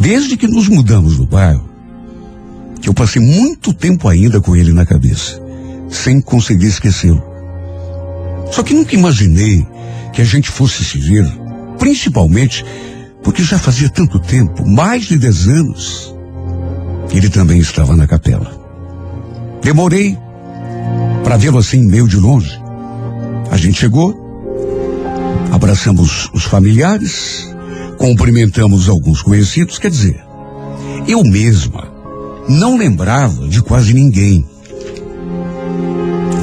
desde 0.00 0.36
que 0.36 0.46
nos 0.46 0.68
mudamos 0.68 1.16
do 1.16 1.26
bairro, 1.26 1.68
que 2.80 2.88
eu 2.88 2.94
passei 2.94 3.22
muito 3.22 3.72
tempo 3.72 4.08
ainda 4.08 4.40
com 4.40 4.54
ele 4.54 4.72
na 4.72 4.84
cabeça, 4.84 5.40
sem 5.88 6.20
conseguir 6.20 6.66
esquecê-lo. 6.66 7.22
Só 8.50 8.62
que 8.62 8.74
nunca 8.74 8.94
imaginei 8.94 9.66
que 10.12 10.20
a 10.20 10.24
gente 10.24 10.50
fosse 10.50 10.84
se 10.84 10.98
ver, 10.98 11.26
principalmente 11.78 12.64
porque 13.22 13.42
já 13.42 13.58
fazia 13.58 13.88
tanto 13.88 14.20
tempo, 14.20 14.68
mais 14.68 15.04
de 15.04 15.16
dez 15.16 15.48
anos, 15.48 16.14
que 17.08 17.16
ele 17.16 17.30
também 17.30 17.58
estava 17.58 17.96
na 17.96 18.06
capela. 18.06 18.52
Demorei 19.62 20.16
para 21.22 21.38
vê-lo 21.38 21.58
assim 21.58 21.82
meio 21.82 22.06
de 22.06 22.16
longe. 22.16 22.60
A 23.50 23.56
gente 23.56 23.80
chegou, 23.80 24.14
abraçamos 25.50 26.28
os 26.34 26.44
familiares, 26.44 27.53
cumprimentamos 27.98 28.88
alguns 28.88 29.22
conhecidos, 29.22 29.78
quer 29.78 29.90
dizer, 29.90 30.22
eu 31.06 31.22
mesma 31.22 31.92
não 32.48 32.76
lembrava 32.76 33.48
de 33.48 33.62
quase 33.62 33.94
ninguém. 33.94 34.44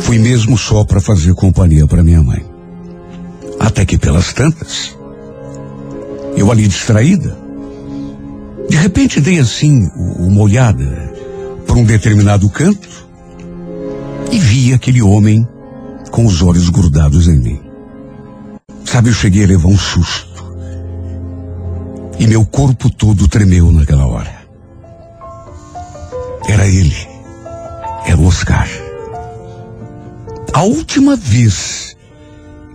Fui 0.02 0.18
mesmo 0.18 0.58
só 0.58 0.84
para 0.84 1.00
fazer 1.00 1.34
companhia 1.34 1.86
para 1.88 2.04
minha 2.04 2.24
mãe. 2.24 2.44
Até 3.60 3.86
que 3.86 3.98
pelas 3.98 4.34
tantas, 4.34 4.98
eu 6.36 6.52
ali 6.52 6.68
distraída, 6.68 7.38
de 8.68 8.78
repente 8.78 9.22
dei 9.22 9.40
assim 9.40 9.90
uma 9.96 10.42
olhada 10.42 11.12
por 11.68 11.78
um 11.78 11.84
determinado 11.84 12.50
canto 12.50 12.90
e 14.32 14.40
vi 14.40 14.74
aquele 14.74 15.02
homem 15.02 15.48
com 16.10 16.26
os 16.26 16.42
olhos 16.42 16.70
grudados 16.70 17.28
em 17.28 17.38
mim. 17.38 17.60
Sabe, 18.86 19.10
eu 19.10 19.14
cheguei 19.14 19.44
a 19.44 19.48
levar 19.48 19.68
um 19.68 19.78
susto. 19.78 20.31
E 22.22 22.28
meu 22.28 22.46
corpo 22.46 22.88
todo 22.88 23.28
tremeu 23.28 23.72
naquela 23.72 24.06
hora. 24.06 24.32
Era 26.48 26.68
ele. 26.68 26.96
Era 28.06 28.16
o 28.16 28.28
Oscar. 28.28 28.70
A 30.54 30.62
última 30.62 31.16
vez 31.16 31.98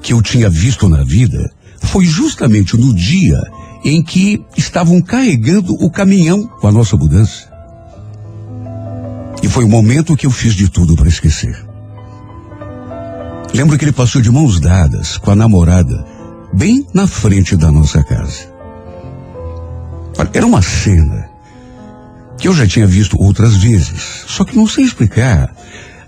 que 0.02 0.12
eu 0.12 0.20
tinha 0.20 0.50
visto 0.50 0.88
na 0.88 1.04
vida 1.04 1.48
foi 1.78 2.04
justamente 2.04 2.76
no 2.76 2.92
dia 2.92 3.40
em 3.84 4.02
que 4.02 4.44
estavam 4.56 5.00
carregando 5.00 5.74
o 5.74 5.88
caminhão 5.92 6.44
com 6.48 6.66
a 6.66 6.72
nossa 6.72 6.96
mudança. 6.96 7.48
E 9.44 9.48
foi 9.48 9.62
o 9.62 9.68
momento 9.68 10.16
que 10.16 10.26
eu 10.26 10.30
fiz 10.32 10.56
de 10.56 10.68
tudo 10.68 10.96
para 10.96 11.08
esquecer. 11.08 11.56
Lembro 13.54 13.78
que 13.78 13.84
ele 13.84 13.92
passou 13.92 14.20
de 14.20 14.28
mãos 14.28 14.58
dadas 14.58 15.16
com 15.16 15.30
a 15.30 15.36
namorada 15.36 16.04
bem 16.52 16.84
na 16.92 17.06
frente 17.06 17.56
da 17.56 17.70
nossa 17.70 18.02
casa. 18.02 18.55
Era 20.32 20.46
uma 20.46 20.62
cena 20.62 21.28
que 22.38 22.48
eu 22.48 22.54
já 22.54 22.66
tinha 22.66 22.86
visto 22.86 23.20
outras 23.20 23.56
vezes, 23.56 24.24
só 24.26 24.44
que 24.44 24.56
não 24.56 24.66
sei 24.66 24.84
explicar. 24.84 25.54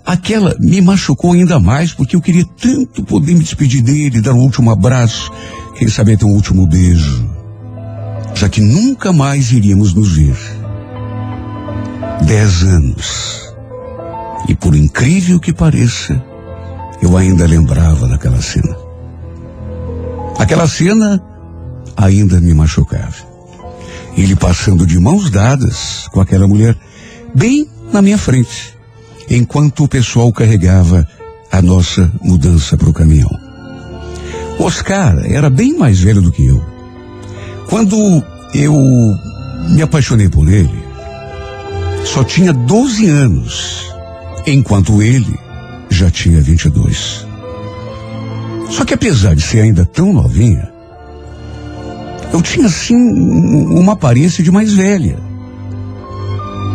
Aquela 0.05 0.55
me 0.59 0.81
machucou 0.81 1.33
ainda 1.33 1.59
mais 1.59 1.93
porque 1.93 2.15
eu 2.15 2.21
queria 2.21 2.45
tanto 2.59 3.03
poder 3.03 3.33
me 3.33 3.43
despedir 3.43 3.81
dele, 3.81 4.21
dar 4.21 4.33
um 4.33 4.41
último 4.41 4.71
abraço, 4.71 5.31
quem 5.75 5.87
sabe 5.87 6.13
até 6.13 6.25
um 6.25 6.33
último 6.33 6.65
beijo, 6.65 7.29
já 8.33 8.49
que 8.49 8.61
nunca 8.61 9.13
mais 9.13 9.51
iríamos 9.51 9.93
nos 9.93 10.11
ver. 10.13 10.37
Dez 12.25 12.63
anos. 12.63 13.53
E 14.47 14.55
por 14.55 14.75
incrível 14.75 15.39
que 15.39 15.53
pareça, 15.53 16.21
eu 17.01 17.15
ainda 17.15 17.45
lembrava 17.45 18.07
daquela 18.07 18.41
cena. 18.41 18.75
Aquela 20.37 20.67
cena 20.67 21.21
ainda 21.95 22.39
me 22.39 22.53
machucava. 22.53 23.28
Ele 24.19 24.35
passando 24.35 24.85
de 24.85 24.99
mãos 24.99 25.29
dadas 25.29 26.09
com 26.11 26.19
aquela 26.19 26.45
mulher, 26.45 26.75
bem 27.33 27.65
na 27.93 28.01
minha 28.01 28.17
frente, 28.17 28.77
enquanto 29.29 29.85
o 29.85 29.87
pessoal 29.87 30.29
carregava 30.33 31.07
a 31.49 31.61
nossa 31.61 32.11
mudança 32.21 32.77
para 32.77 32.89
o 32.89 32.93
caminhão. 32.93 33.31
Oscar 34.59 35.17
era 35.23 35.49
bem 35.49 35.77
mais 35.77 36.01
velho 36.01 36.21
do 36.21 36.33
que 36.33 36.45
eu. 36.45 36.61
Quando 37.69 38.21
eu 38.53 38.75
me 39.69 39.81
apaixonei 39.81 40.27
por 40.27 40.49
ele, 40.49 40.83
só 42.03 42.21
tinha 42.21 42.51
12 42.51 43.07
anos, 43.07 43.85
enquanto 44.45 45.01
ele 45.01 45.39
já 45.89 46.11
tinha 46.11 46.41
22. 46.41 47.25
Só 48.69 48.83
que 48.83 48.93
apesar 48.93 49.33
de 49.33 49.41
ser 49.41 49.61
ainda 49.61 49.85
tão 49.85 50.11
novinha, 50.11 50.69
eu 52.31 52.41
tinha 52.41 52.67
assim 52.67 52.95
um- 52.95 53.79
uma 53.79 53.93
aparência 53.93 54.43
de 54.43 54.51
mais 54.51 54.73
velha. 54.73 55.17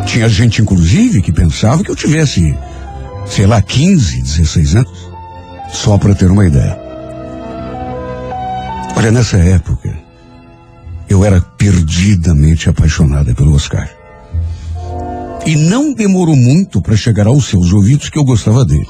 Tinha 0.06 0.28
gente, 0.28 0.60
inclusive, 0.60 1.22
que 1.22 1.32
pensava 1.32 1.82
que 1.82 1.90
eu 1.90 1.96
tivesse, 1.96 2.56
sei 3.26 3.46
lá, 3.46 3.60
15, 3.62 4.22
16 4.22 4.74
anos. 4.76 5.12
Só 5.72 5.98
para 5.98 6.14
ter 6.14 6.30
uma 6.30 6.46
ideia. 6.46 6.78
Olha, 8.96 9.10
nessa 9.10 9.36
época, 9.38 9.92
eu 11.08 11.24
era 11.24 11.40
perdidamente 11.40 12.68
apaixonada 12.68 13.34
pelo 13.34 13.54
Oscar. 13.54 13.88
E 15.44 15.56
não 15.56 15.92
demorou 15.92 16.36
muito 16.36 16.80
para 16.80 16.96
chegar 16.96 17.26
aos 17.26 17.46
seus 17.46 17.72
ouvidos 17.72 18.08
que 18.08 18.18
eu 18.18 18.24
gostava 18.24 18.64
dele. 18.64 18.88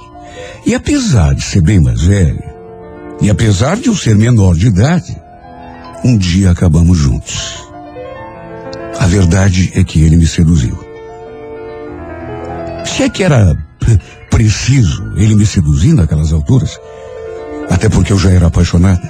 E 0.66 0.74
apesar 0.74 1.34
de 1.34 1.42
ser 1.42 1.62
bem 1.62 1.80
mais 1.80 2.02
velho, 2.02 2.42
e 3.20 3.30
apesar 3.30 3.76
de 3.76 3.88
eu 3.88 3.96
ser 3.96 4.14
menor 4.14 4.54
de 4.54 4.66
idade, 4.66 5.16
um 6.04 6.18
dia 6.18 6.50
acabamos 6.50 6.98
juntos. 6.98 7.64
A 9.00 9.06
verdade 9.06 9.72
é 9.74 9.82
que 9.82 10.02
ele 10.02 10.16
me 10.16 10.26
seduziu. 10.26 10.78
Se 12.84 13.02
é 13.02 13.08
que 13.08 13.24
era 13.24 13.56
preciso 14.30 15.12
ele 15.16 15.34
me 15.34 15.46
seduzir 15.46 15.94
naquelas 15.94 16.32
alturas, 16.32 16.78
até 17.70 17.88
porque 17.88 18.12
eu 18.12 18.18
já 18.18 18.30
era 18.30 18.46
apaixonada. 18.46 19.02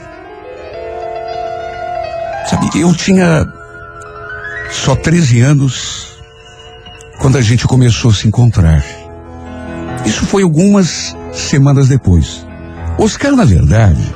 Sabe, 2.48 2.78
eu 2.78 2.94
tinha 2.94 3.46
só 4.70 4.94
13 4.94 5.40
anos 5.40 6.14
quando 7.18 7.38
a 7.38 7.40
gente 7.40 7.66
começou 7.66 8.10
a 8.10 8.14
se 8.14 8.28
encontrar. 8.28 8.84
Isso 10.04 10.26
foi 10.26 10.42
algumas 10.42 11.16
semanas 11.32 11.88
depois. 11.88 12.46
Oscar, 12.98 13.32
na 13.32 13.44
verdade, 13.44 14.14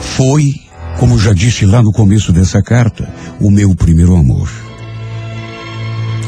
foi, 0.00 0.54
como 0.98 1.16
já 1.16 1.32
disse 1.32 1.64
lá 1.64 1.80
no 1.80 1.92
começo 1.92 2.32
dessa 2.32 2.60
carta, 2.60 3.08
o 3.40 3.50
meu 3.50 3.72
primeiro 3.74 4.16
amor. 4.16 4.50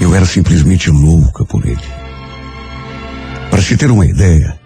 Eu 0.00 0.14
era 0.14 0.24
simplesmente 0.24 0.88
louca 0.88 1.44
por 1.44 1.66
ele. 1.66 1.82
Para 3.50 3.60
se 3.60 3.76
ter 3.76 3.90
uma 3.90 4.06
ideia, 4.06 4.56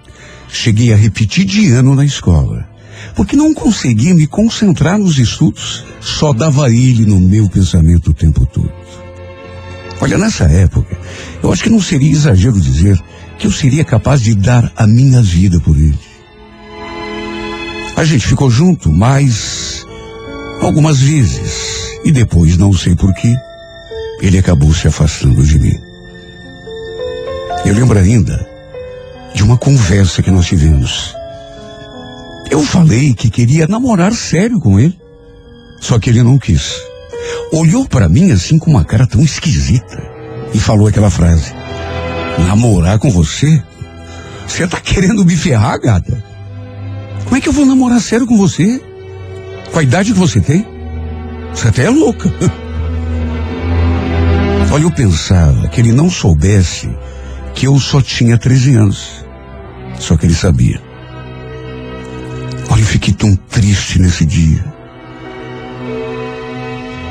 cheguei 0.46 0.92
a 0.92 0.96
repetir 0.96 1.46
de 1.46 1.72
ano 1.72 1.94
na 1.94 2.04
escola, 2.04 2.68
porque 3.16 3.34
não 3.34 3.54
conseguia 3.54 4.14
me 4.14 4.26
concentrar 4.26 4.98
nos 4.98 5.18
estudos, 5.18 5.84
só 6.00 6.34
dava 6.34 6.68
ele 6.68 7.06
no 7.06 7.18
meu 7.18 7.48
pensamento 7.48 8.10
o 8.10 8.14
tempo 8.14 8.44
todo. 8.44 8.72
Olha, 10.02 10.18
nessa 10.18 10.44
época, 10.44 10.98
eu 11.42 11.50
acho 11.50 11.62
que 11.62 11.70
não 11.70 11.80
seria 11.80 12.12
exagero 12.12 12.60
dizer 12.60 13.02
que 13.38 13.46
eu 13.46 13.50
seria 13.50 13.84
capaz 13.84 14.20
de 14.20 14.34
dar 14.34 14.70
a 14.76 14.86
minha 14.86 15.22
vida 15.22 15.58
por 15.60 15.74
ele. 15.74 15.98
A 17.96 18.04
gente 18.04 18.26
ficou 18.26 18.50
junto 18.50 18.92
mais 18.92 19.86
algumas 20.66 21.00
vezes 21.00 22.00
e 22.04 22.12
depois, 22.12 22.56
não 22.56 22.72
sei 22.72 22.94
porquê, 22.94 23.34
ele 24.20 24.38
acabou 24.38 24.72
se 24.72 24.88
afastando 24.88 25.42
de 25.42 25.58
mim. 25.58 25.78
Eu 27.64 27.74
lembro 27.74 27.98
ainda 27.98 28.46
de 29.34 29.42
uma 29.42 29.56
conversa 29.56 30.22
que 30.22 30.30
nós 30.30 30.46
tivemos. 30.46 31.14
Eu 32.50 32.62
falei 32.62 33.14
que 33.14 33.30
queria 33.30 33.66
namorar 33.66 34.12
sério 34.12 34.60
com 34.60 34.78
ele, 34.78 34.98
só 35.80 35.98
que 35.98 36.10
ele 36.10 36.22
não 36.22 36.38
quis. 36.38 36.74
Olhou 37.52 37.86
para 37.86 38.08
mim 38.08 38.32
assim 38.32 38.58
com 38.58 38.70
uma 38.70 38.84
cara 38.84 39.06
tão 39.06 39.22
esquisita 39.22 40.02
e 40.52 40.58
falou 40.58 40.86
aquela 40.86 41.10
frase: 41.10 41.52
Namorar 42.46 42.98
com 42.98 43.10
você? 43.10 43.62
Você 44.46 44.66
tá 44.66 44.78
querendo 44.78 45.24
me 45.24 45.34
ferrar, 45.36 45.80
gata? 45.80 46.22
Como 47.24 47.36
é 47.36 47.40
que 47.40 47.48
eu 47.48 47.52
vou 47.52 47.64
namorar 47.64 48.00
sério 48.00 48.26
com 48.26 48.36
você? 48.36 48.80
Com 49.72 49.78
a 49.78 49.82
idade 49.82 50.12
que 50.12 50.18
você 50.18 50.40
tem? 50.40 50.66
Você 51.52 51.68
até 51.68 51.84
é 51.84 51.90
louca. 51.90 52.32
Olha, 54.72 54.82
eu 54.82 54.90
pensava 54.90 55.68
que 55.68 55.80
ele 55.80 55.92
não 55.92 56.10
soubesse 56.10 56.90
que 57.54 57.66
eu 57.66 57.78
só 57.78 58.00
tinha 58.00 58.36
13 58.36 58.74
anos. 58.74 59.24
Só 59.98 60.16
que 60.16 60.26
ele 60.26 60.34
sabia. 60.34 60.82
Olha, 62.70 62.80
eu 62.80 62.86
fiquei 62.86 63.14
tão 63.14 63.36
triste 63.36 64.00
nesse 64.00 64.26
dia. 64.26 64.64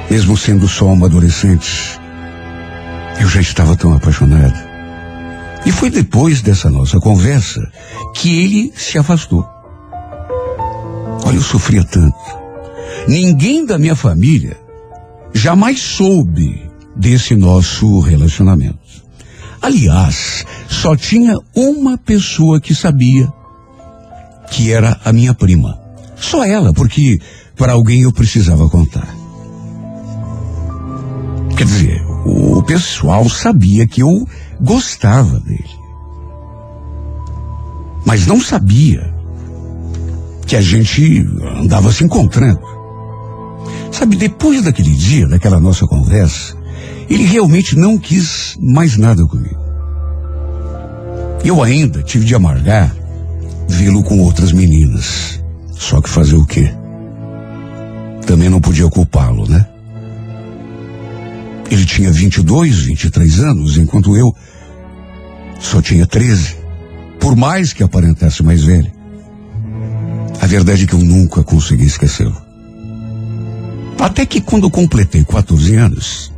Mesmo 0.09 0.35
sendo 0.35 0.67
só 0.67 0.87
uma 0.87 1.07
adolescente, 1.07 1.97
eu 3.19 3.29
já 3.29 3.39
estava 3.39 3.75
tão 3.75 3.93
apaixonada. 3.93 4.73
E 5.65 5.71
foi 5.71 5.89
depois 5.89 6.41
dessa 6.41 6.69
nossa 6.69 6.99
conversa 6.99 7.61
que 8.13 8.43
ele 8.43 8.73
se 8.75 8.97
afastou. 8.97 9.47
Olha, 11.25 11.37
eu 11.37 11.41
sofria 11.41 11.83
tanto. 11.85 12.42
Ninguém 13.07 13.65
da 13.65 13.77
minha 13.77 13.95
família 13.95 14.57
jamais 15.33 15.79
soube 15.79 16.69
desse 16.95 17.35
nosso 17.35 17.99
relacionamento. 17.99 18.79
Aliás, 19.61 20.45
só 20.69 20.95
tinha 20.95 21.37
uma 21.55 21.97
pessoa 21.97 22.59
que 22.59 22.75
sabia, 22.75 23.31
que 24.51 24.71
era 24.71 24.99
a 25.03 25.11
minha 25.11 25.33
prima. 25.33 25.79
Só 26.15 26.43
ela, 26.43 26.73
porque 26.73 27.19
para 27.55 27.73
alguém 27.73 28.01
eu 28.01 28.11
precisava 28.11 28.69
contar. 28.69 29.07
Quer 31.57 31.65
dizer, 31.65 32.01
o 32.25 32.63
pessoal 32.63 33.27
sabia 33.29 33.87
que 33.87 34.01
eu 34.01 34.27
gostava 34.59 35.39
dele. 35.39 35.83
Mas 38.05 38.25
não 38.25 38.41
sabia 38.41 39.13
que 40.45 40.55
a 40.55 40.61
gente 40.61 41.25
andava 41.57 41.91
se 41.91 42.03
encontrando. 42.03 42.72
Sabe, 43.91 44.15
depois 44.15 44.61
daquele 44.61 44.91
dia, 44.91 45.27
daquela 45.27 45.59
nossa 45.59 45.85
conversa, 45.85 46.55
ele 47.09 47.23
realmente 47.23 47.75
não 47.75 47.97
quis 47.97 48.57
mais 48.59 48.97
nada 48.97 49.25
comigo. 49.25 49.61
Eu 51.43 51.61
ainda 51.61 52.01
tive 52.01 52.25
de 52.25 52.33
amargar 52.33 52.95
vê-lo 53.67 54.03
com 54.03 54.19
outras 54.19 54.51
meninas. 54.51 55.41
Só 55.71 56.01
que 56.01 56.09
fazer 56.09 56.35
o 56.35 56.45
quê? 56.45 56.73
Também 58.25 58.49
não 58.49 58.61
podia 58.61 58.89
culpá-lo, 58.89 59.47
né? 59.47 59.67
Ele 61.69 61.85
tinha 61.85 62.11
22, 62.11 62.83
23 62.85 63.39
anos, 63.39 63.77
enquanto 63.77 64.15
eu 64.15 64.33
só 65.59 65.81
tinha 65.81 66.05
13. 66.05 66.55
Por 67.19 67.35
mais 67.35 67.73
que 67.73 67.83
aparentasse 67.83 68.43
mais 68.43 68.63
velho. 68.63 68.91
A 70.41 70.45
verdade 70.45 70.83
é 70.83 70.87
que 70.87 70.93
eu 70.93 70.99
nunca 70.99 71.43
consegui 71.43 71.85
esquecê-lo. 71.85 72.42
Até 73.99 74.25
que 74.25 74.41
quando 74.41 74.69
completei 74.69 75.23
14 75.23 75.75
anos, 75.75 76.31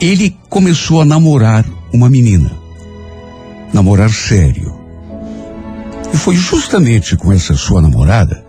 ele 0.00 0.36
começou 0.48 1.00
a 1.00 1.04
namorar 1.04 1.64
uma 1.92 2.10
menina. 2.10 2.50
Namorar 3.72 4.10
sério. 4.10 4.74
E 6.12 6.16
foi 6.16 6.36
justamente 6.36 7.16
com 7.16 7.32
essa 7.32 7.54
sua 7.54 7.80
namorada 7.80 8.44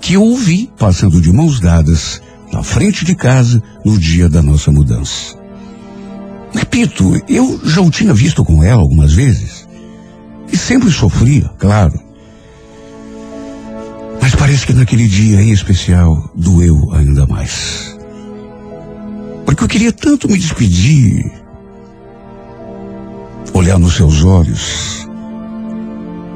que 0.00 0.14
eu 0.14 0.22
o 0.22 0.36
vi 0.36 0.70
passando 0.78 1.20
de 1.20 1.32
mãos 1.32 1.60
dadas 1.60 2.20
na 2.52 2.62
frente 2.62 3.04
de 3.04 3.14
casa 3.14 3.62
no 3.84 3.98
dia 3.98 4.28
da 4.28 4.42
nossa 4.42 4.70
mudança. 4.70 5.36
Repito, 6.52 7.20
eu 7.28 7.60
já 7.64 7.80
o 7.80 7.90
tinha 7.90 8.14
visto 8.14 8.44
com 8.44 8.62
ela 8.62 8.80
algumas 8.80 9.12
vezes 9.12 9.68
e 10.50 10.56
sempre 10.56 10.90
sofria, 10.90 11.50
claro. 11.58 12.07
Mas 14.20 14.34
parece 14.34 14.66
que 14.66 14.72
naquele 14.72 15.06
dia 15.06 15.40
em 15.42 15.50
especial 15.50 16.30
doeu 16.34 16.92
ainda 16.92 17.26
mais. 17.26 17.96
Porque 19.44 19.64
eu 19.64 19.68
queria 19.68 19.92
tanto 19.92 20.28
me 20.28 20.38
despedir, 20.38 21.30
olhar 23.54 23.78
nos 23.78 23.94
seus 23.94 24.22
olhos 24.22 25.08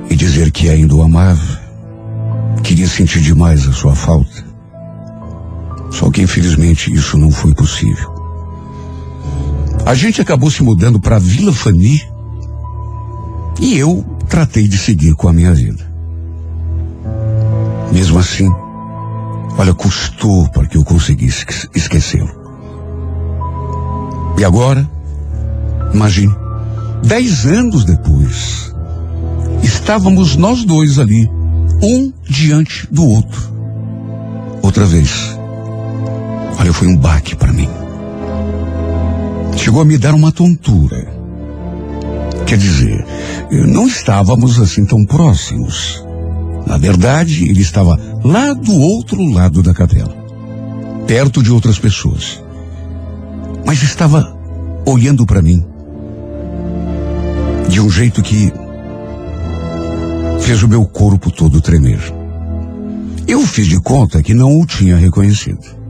e 0.09 0.17
dizer 0.17 0.51
que 0.51 0.69
ainda 0.69 0.95
o 0.95 1.03
amava. 1.03 1.61
Queria 2.63 2.89
sentir 2.89 3.21
demais 3.21 3.67
a 3.69 3.73
sua 3.73 3.95
falta. 3.95 4.45
Só 5.91 6.11
que 6.11 6.23
infelizmente 6.23 6.93
isso 6.93 7.19
não 7.19 7.31
foi 7.31 7.55
possível. 7.55 8.13
A 9.85 9.95
gente 9.95 10.23
acabou 10.23 10.51
se 10.51 10.63
mudando 10.63 10.99
para 10.99 11.19
Vila 11.19 11.53
Fani 11.53 12.01
e 13.61 13.77
eu 13.77 14.05
tratei 14.29 14.67
de 14.67 14.79
seguir 14.79 15.15
com 15.15 15.29
a 15.29 15.33
minha 15.33 15.53
vida. 15.53 15.92
Mesmo 17.93 18.19
assim, 18.19 18.49
olha, 19.59 19.75
custou 19.75 20.49
para 20.49 20.67
que 20.67 20.79
eu 20.79 20.85
conseguisse 20.85 21.45
esquecê-lo. 21.75 22.31
E 24.39 24.45
agora, 24.45 24.89
imagine, 25.93 26.35
dez 27.05 27.45
anos 27.45 27.85
depois, 27.85 28.75
estávamos 29.63 30.37
nós 30.37 30.65
dois 30.65 30.99
ali, 30.99 31.31
um 31.83 32.13
diante 32.29 32.89
do 32.91 33.07
outro. 33.07 33.53
Outra 34.63 34.87
vez. 34.87 35.37
Olha, 36.59 36.73
foi 36.73 36.89
um 36.89 36.97
baque 36.97 37.37
para 37.37 37.53
mim. 37.53 37.69
Chegou 39.57 39.83
a 39.83 39.85
me 39.85 39.99
dar 39.99 40.15
uma 40.15 40.33
tontura. 40.33 41.07
Quer 42.47 42.57
dizer, 42.57 43.05
não 43.51 43.87
estávamos 43.87 44.59
assim 44.59 44.85
tão 44.87 45.05
próximos. 45.05 46.03
Na 46.67 46.79
verdade, 46.79 47.49
ele 47.49 47.61
estava 47.61 47.99
lá 48.25 48.53
do 48.53 48.75
outro 48.75 49.23
lado 49.31 49.63
da 49.63 49.75
capela, 49.75 50.15
perto 51.07 51.43
de 51.43 51.51
outras 51.51 51.79
pessoas 51.79 52.43
mas 53.65 53.83
estava 53.83 54.37
olhando 54.85 55.25
para 55.25 55.41
mim 55.41 55.65
de 57.69 57.81
um 57.81 57.91
jeito 57.91 58.23
que 58.23 58.53
fez 60.41 60.63
o 60.63 60.69
meu 60.69 60.85
corpo 60.85 61.31
todo 61.31 61.61
tremer. 61.61 62.01
Eu 63.27 63.41
fiz 63.47 63.67
de 63.67 63.81
conta 63.81 64.23
que 64.23 64.35
não 64.35 64.61
o 64.61 64.67
tinha 64.67 64.97
reconhecido. 64.97 65.81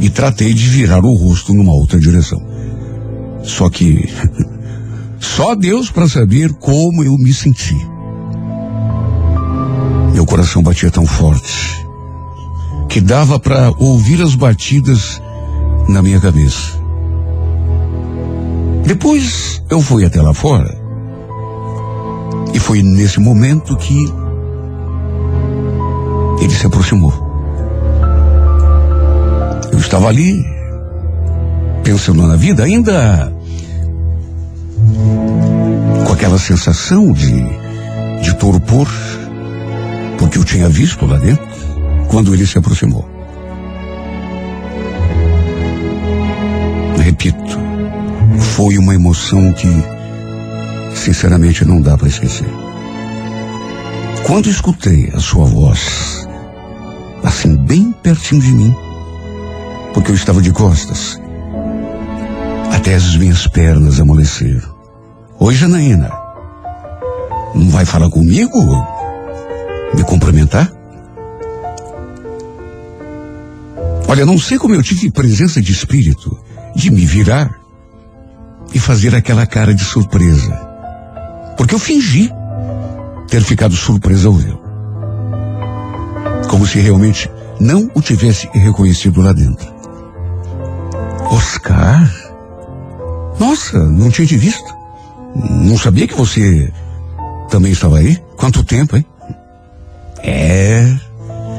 e 0.00 0.08
tratei 0.08 0.52
de 0.54 0.66
virar 0.68 1.04
o 1.04 1.14
rosto 1.14 1.52
numa 1.52 1.74
outra 1.74 2.00
direção. 2.00 2.40
Só 3.42 3.68
que 3.68 4.08
só 5.20 5.54
Deus 5.54 5.90
para 5.90 6.08
saber 6.08 6.52
como 6.54 7.04
eu 7.04 7.16
me 7.18 7.34
senti. 7.34 7.76
Meu 10.14 10.24
coração 10.24 10.62
batia 10.62 10.90
tão 10.90 11.04
forte 11.04 11.84
que 12.88 13.00
dava 13.00 13.40
para 13.40 13.72
ouvir 13.76 14.22
as 14.22 14.36
batidas 14.36 15.20
na 15.88 16.00
minha 16.00 16.20
cabeça. 16.20 16.80
Depois 18.86 19.60
eu 19.68 19.80
fui 19.80 20.04
até 20.04 20.22
lá 20.22 20.32
fora. 20.32 20.72
E 22.54 22.60
foi 22.60 22.82
nesse 22.84 23.18
momento 23.18 23.76
que 23.76 24.12
ele 26.40 26.54
se 26.54 26.66
aproximou. 26.66 27.12
Eu 29.72 29.78
estava 29.80 30.06
ali, 30.06 30.44
pensando 31.82 32.24
na 32.24 32.36
vida, 32.36 32.62
ainda 32.62 33.32
com 36.06 36.12
aquela 36.12 36.38
sensação 36.38 37.12
de, 37.12 37.42
de 38.22 38.34
torpor, 38.36 38.86
porque 40.34 40.38
eu 40.38 40.44
tinha 40.44 40.68
visto 40.68 41.06
lá 41.06 41.16
dentro, 41.16 41.46
quando 42.08 42.34
ele 42.34 42.44
se 42.44 42.58
aproximou. 42.58 43.08
Repito, 46.98 47.58
foi 48.40 48.76
uma 48.78 48.94
emoção 48.94 49.52
que, 49.52 49.68
sinceramente, 50.96 51.64
não 51.64 51.80
dá 51.80 51.96
para 51.96 52.08
esquecer. 52.08 52.48
Quando 54.26 54.48
escutei 54.48 55.12
a 55.14 55.20
sua 55.20 55.44
voz, 55.44 56.26
assim, 57.22 57.56
bem 57.56 57.92
pertinho 58.02 58.40
de 58.40 58.52
mim, 58.52 58.74
porque 59.92 60.10
eu 60.10 60.16
estava 60.16 60.42
de 60.42 60.50
costas, 60.50 61.20
até 62.72 62.94
as 62.94 63.16
minhas 63.16 63.46
pernas 63.46 64.00
amoleceram. 64.00 64.74
Oi, 65.38 65.54
Janaína. 65.54 66.10
Não 67.54 67.70
vai 67.70 67.84
falar 67.84 68.10
comigo? 68.10 68.93
Me 69.96 70.04
cumprimentar? 70.04 70.70
Olha, 74.08 74.26
não 74.26 74.38
sei 74.38 74.58
como 74.58 74.74
eu 74.74 74.82
tive 74.82 75.10
presença 75.10 75.60
de 75.60 75.72
espírito 75.72 76.38
de 76.74 76.90
me 76.90 77.04
virar 77.04 77.58
e 78.72 78.78
fazer 78.78 79.14
aquela 79.14 79.46
cara 79.46 79.74
de 79.74 79.84
surpresa. 79.84 80.52
Porque 81.56 81.74
eu 81.74 81.78
fingi 81.78 82.30
ter 83.28 83.42
ficado 83.42 83.74
surpresa 83.74 84.28
ao 84.28 84.34
vê-lo. 84.34 84.62
Como 86.48 86.66
se 86.66 86.78
realmente 86.80 87.30
não 87.60 87.90
o 87.94 88.00
tivesse 88.00 88.48
reconhecido 88.52 89.20
lá 89.20 89.32
dentro. 89.32 89.72
Oscar? 91.30 92.12
Nossa, 93.38 93.78
não 93.78 94.10
tinha 94.10 94.26
te 94.26 94.36
visto. 94.36 94.74
Não 95.34 95.78
sabia 95.78 96.06
que 96.06 96.14
você 96.14 96.72
também 97.48 97.72
estava 97.72 97.98
aí? 97.98 98.16
Quanto 98.36 98.62
tempo, 98.62 98.96
hein? 98.96 99.06
É, 100.26 100.96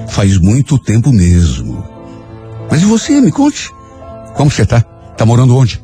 faz 0.10 0.40
muito 0.40 0.80
tempo 0.80 1.12
mesmo. 1.12 1.86
Mas 2.70 2.82
e 2.82 2.86
você, 2.86 3.22
me 3.22 3.32
conte? 3.32 3.70
Como 4.36 4.50
você 4.50 4.66
tá? 4.66 4.82
Tá 4.82 5.26
morando 5.26 5.56
onde? 5.56 5.82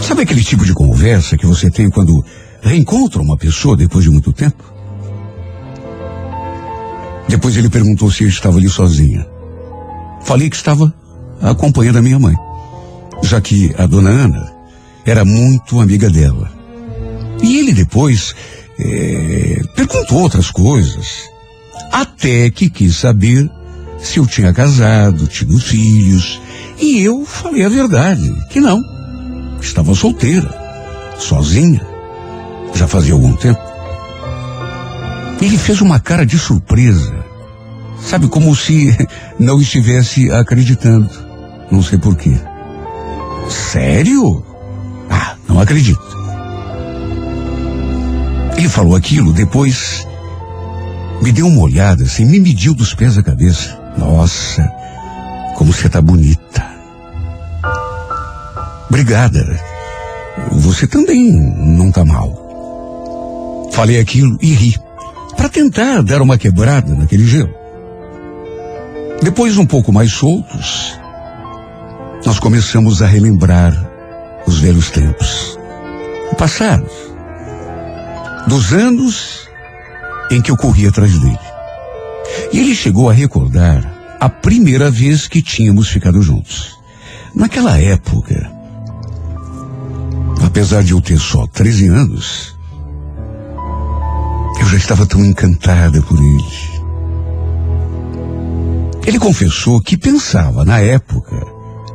Sabe 0.00 0.22
aquele 0.22 0.44
tipo 0.44 0.64
de 0.64 0.72
conversa 0.72 1.36
que 1.36 1.44
você 1.44 1.68
tem 1.68 1.90
quando 1.90 2.24
reencontra 2.62 3.20
uma 3.20 3.36
pessoa 3.36 3.76
depois 3.76 4.04
de 4.04 4.10
muito 4.10 4.32
tempo? 4.32 4.62
Depois 7.28 7.56
ele 7.56 7.68
perguntou 7.68 8.10
se 8.10 8.22
eu 8.22 8.28
estava 8.28 8.58
ali 8.58 8.68
sozinha. 8.68 9.26
Falei 10.22 10.48
que 10.48 10.56
estava 10.56 10.94
acompanhando 11.42 11.98
a 11.98 12.02
minha 12.02 12.18
mãe, 12.18 12.34
já 13.22 13.40
que 13.40 13.74
a 13.76 13.86
dona 13.86 14.10
Ana 14.10 14.52
era 15.04 15.24
muito 15.24 15.80
amiga 15.80 16.08
dela. 16.08 16.50
E 17.42 17.58
ele 17.58 17.72
depois 17.72 18.34
eh, 18.78 19.62
perguntou 19.74 20.20
outras 20.20 20.50
coisas, 20.50 21.30
até 21.90 22.50
que 22.50 22.68
quis 22.68 22.96
saber 22.96 23.50
se 23.98 24.18
eu 24.18 24.26
tinha 24.26 24.52
casado, 24.52 25.26
tido 25.26 25.58
filhos, 25.58 26.40
e 26.78 27.00
eu 27.02 27.24
falei 27.24 27.64
a 27.64 27.68
verdade, 27.68 28.32
que 28.50 28.60
não. 28.60 28.80
Estava 29.60 29.94
solteira, 29.94 30.48
sozinha, 31.18 31.80
já 32.74 32.86
fazia 32.86 33.14
algum 33.14 33.34
tempo. 33.34 33.60
Ele 35.40 35.58
fez 35.58 35.80
uma 35.80 35.98
cara 35.98 36.24
de 36.24 36.38
surpresa, 36.38 37.24
sabe, 38.00 38.28
como 38.28 38.54
se 38.54 38.96
não 39.38 39.60
estivesse 39.60 40.30
acreditando. 40.30 41.10
Não 41.70 41.82
sei 41.82 41.98
porquê. 41.98 42.36
Sério? 43.48 44.44
Ah, 45.10 45.36
não 45.48 45.60
acredito. 45.60 46.15
Ele 48.56 48.68
falou 48.68 48.96
aquilo, 48.96 49.32
depois 49.32 50.06
me 51.22 51.32
deu 51.32 51.46
uma 51.46 51.62
olhada, 51.62 52.04
assim, 52.04 52.24
me 52.24 52.40
mediu 52.40 52.74
dos 52.74 52.94
pés 52.94 53.18
à 53.18 53.22
cabeça. 53.22 53.78
Nossa, 53.96 54.62
como 55.56 55.72
você 55.72 55.88
tá 55.88 56.00
bonita. 56.00 56.64
Obrigada. 58.88 59.44
Você 60.52 60.86
também 60.86 61.32
não 61.32 61.90
tá 61.90 62.04
mal. 62.04 63.68
Falei 63.72 63.98
aquilo 63.98 64.38
e 64.40 64.54
ri, 64.54 64.78
para 65.36 65.48
tentar 65.48 66.02
dar 66.02 66.22
uma 66.22 66.38
quebrada 66.38 66.94
naquele 66.94 67.26
gelo. 67.26 67.54
Depois, 69.22 69.56
um 69.56 69.66
pouco 69.66 69.92
mais 69.92 70.12
soltos, 70.12 70.98
nós 72.24 72.38
começamos 72.38 73.02
a 73.02 73.06
relembrar 73.06 73.72
os 74.46 74.58
velhos 74.60 74.90
tempos. 74.90 75.58
O 76.30 76.36
passado. 76.36 76.86
Dos 78.46 78.72
anos 78.72 79.48
em 80.30 80.40
que 80.40 80.50
eu 80.50 80.56
corri 80.56 80.86
atrás 80.86 81.18
dele. 81.18 81.38
E 82.52 82.60
ele 82.60 82.74
chegou 82.74 83.10
a 83.10 83.12
recordar 83.12 83.92
a 84.20 84.28
primeira 84.28 84.90
vez 84.90 85.26
que 85.26 85.42
tínhamos 85.42 85.88
ficado 85.88 86.22
juntos. 86.22 86.78
Naquela 87.34 87.78
época, 87.78 88.50
apesar 90.44 90.82
de 90.82 90.92
eu 90.92 91.00
ter 91.00 91.18
só 91.18 91.46
13 91.46 91.88
anos, 91.88 92.56
eu 94.60 94.66
já 94.66 94.76
estava 94.76 95.06
tão 95.06 95.24
encantada 95.24 96.00
por 96.02 96.18
ele. 96.18 96.76
Ele 99.06 99.18
confessou 99.18 99.80
que 99.80 99.96
pensava, 99.96 100.64
na 100.64 100.80
época, 100.80 101.36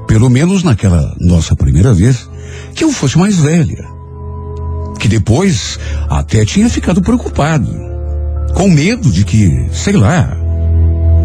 pelo 0.07 0.29
menos 0.29 0.63
naquela 0.63 1.15
nossa 1.19 1.55
primeira 1.55 1.93
vez, 1.93 2.29
que 2.73 2.83
eu 2.83 2.91
fosse 2.91 3.17
mais 3.17 3.37
velha. 3.37 4.00
Que 5.01 5.07
depois 5.07 5.79
até 6.07 6.45
tinha 6.45 6.69
ficado 6.69 7.01
preocupado, 7.01 7.67
com 8.53 8.69
medo 8.69 9.11
de 9.11 9.25
que, 9.25 9.67
sei 9.73 9.93
lá, 9.93 10.37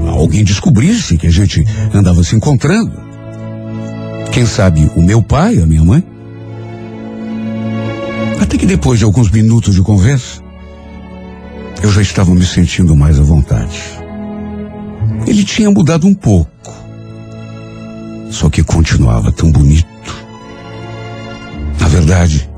alguém 0.08 0.42
descobrisse 0.42 1.18
que 1.18 1.26
a 1.26 1.30
gente 1.30 1.62
andava 1.92 2.24
se 2.24 2.34
encontrando. 2.34 2.90
Quem 4.32 4.46
sabe 4.46 4.90
o 4.96 5.02
meu 5.02 5.22
pai, 5.22 5.60
a 5.60 5.66
minha 5.66 5.84
mãe? 5.84 6.02
Até 8.40 8.56
que 8.56 8.64
depois 8.64 8.98
de 8.98 9.04
alguns 9.04 9.30
minutos 9.30 9.74
de 9.74 9.82
conversa, 9.82 10.40
eu 11.82 11.92
já 11.92 12.00
estava 12.00 12.34
me 12.34 12.46
sentindo 12.46 12.96
mais 12.96 13.20
à 13.20 13.22
vontade. 13.22 13.78
Ele 15.26 15.44
tinha 15.44 15.70
mudado 15.70 16.06
um 16.06 16.14
pouco, 16.14 16.50
só 18.30 18.48
que 18.48 18.64
continuava 18.64 19.30
tão 19.30 19.52
bonito. 19.52 19.86
Na 21.78 21.88
verdade, 21.88 22.48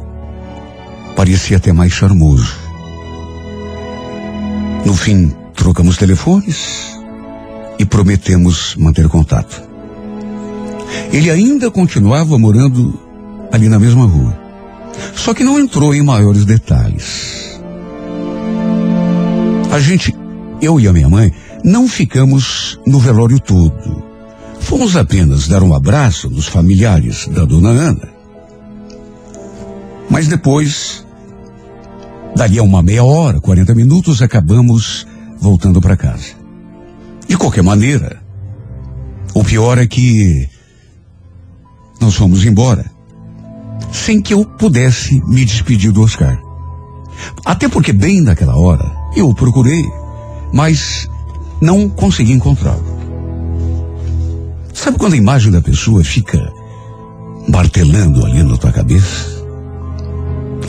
parecia 1.18 1.56
até 1.56 1.72
mais 1.72 1.92
charmoso. 1.92 2.54
No 4.86 4.94
fim, 4.94 5.34
trocamos 5.52 5.96
telefones 5.96 6.96
e 7.76 7.84
prometemos 7.84 8.76
manter 8.76 9.08
contato. 9.08 9.60
Ele 11.12 11.28
ainda 11.28 11.72
continuava 11.72 12.38
morando 12.38 12.96
ali 13.50 13.68
na 13.68 13.80
mesma 13.80 14.06
rua. 14.06 14.38
Só 15.16 15.34
que 15.34 15.42
não 15.42 15.58
entrou 15.58 15.92
em 15.92 16.02
maiores 16.02 16.44
detalhes. 16.44 17.60
A 19.72 19.80
gente, 19.80 20.14
eu 20.62 20.78
e 20.78 20.86
a 20.86 20.92
minha 20.92 21.08
mãe, 21.08 21.34
não 21.64 21.88
ficamos 21.88 22.78
no 22.86 23.00
velório 23.00 23.40
todo. 23.40 24.04
Fomos 24.60 24.94
apenas 24.94 25.48
dar 25.48 25.64
um 25.64 25.74
abraço 25.74 26.30
nos 26.30 26.46
familiares 26.46 27.26
da 27.26 27.44
dona 27.44 27.70
Ana. 27.70 28.08
Mas 30.08 30.28
depois, 30.28 31.07
dali 32.36 32.58
a 32.58 32.62
uma 32.62 32.82
meia 32.82 33.04
hora, 33.04 33.40
40 33.40 33.74
minutos, 33.74 34.22
acabamos 34.22 35.06
voltando 35.40 35.80
para 35.80 35.96
casa. 35.96 36.36
De 37.26 37.36
qualquer 37.36 37.62
maneira, 37.62 38.22
o 39.34 39.44
pior 39.44 39.78
é 39.78 39.86
que 39.86 40.48
nós 42.00 42.14
fomos 42.14 42.44
embora 42.44 42.84
sem 43.92 44.20
que 44.20 44.34
eu 44.34 44.44
pudesse 44.44 45.20
me 45.26 45.44
despedir 45.44 45.92
do 45.92 46.02
Oscar. 46.02 46.40
Até 47.44 47.68
porque 47.68 47.92
bem 47.92 48.20
naquela 48.20 48.56
hora 48.56 48.84
eu 49.16 49.28
o 49.28 49.34
procurei, 49.34 49.84
mas 50.52 51.08
não 51.60 51.88
consegui 51.88 52.32
encontrá-lo. 52.32 52.84
Sabe 54.72 54.98
quando 54.98 55.14
a 55.14 55.16
imagem 55.16 55.50
da 55.50 55.60
pessoa 55.60 56.04
fica 56.04 56.52
martelando 57.48 58.24
ali 58.24 58.42
na 58.42 58.56
tua 58.56 58.70
cabeça? 58.70 59.37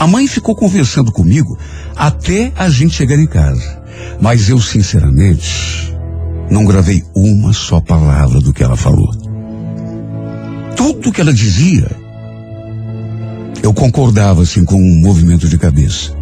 A 0.00 0.06
mãe 0.06 0.26
ficou 0.26 0.56
conversando 0.56 1.12
comigo 1.12 1.58
até 1.94 2.50
a 2.56 2.70
gente 2.70 2.94
chegar 2.94 3.18
em 3.18 3.26
casa. 3.26 3.82
Mas 4.18 4.48
eu, 4.48 4.58
sinceramente, 4.58 5.94
não 6.50 6.64
gravei 6.64 7.04
uma 7.14 7.52
só 7.52 7.82
palavra 7.82 8.40
do 8.40 8.50
que 8.50 8.62
ela 8.62 8.78
falou. 8.78 9.12
Tudo 10.74 11.12
que 11.12 11.20
ela 11.20 11.34
dizia, 11.34 11.90
eu 13.62 13.74
concordava 13.74 14.40
assim 14.40 14.64
com 14.64 14.76
um 14.76 15.00
movimento 15.02 15.46
de 15.46 15.58
cabeça. 15.58 16.16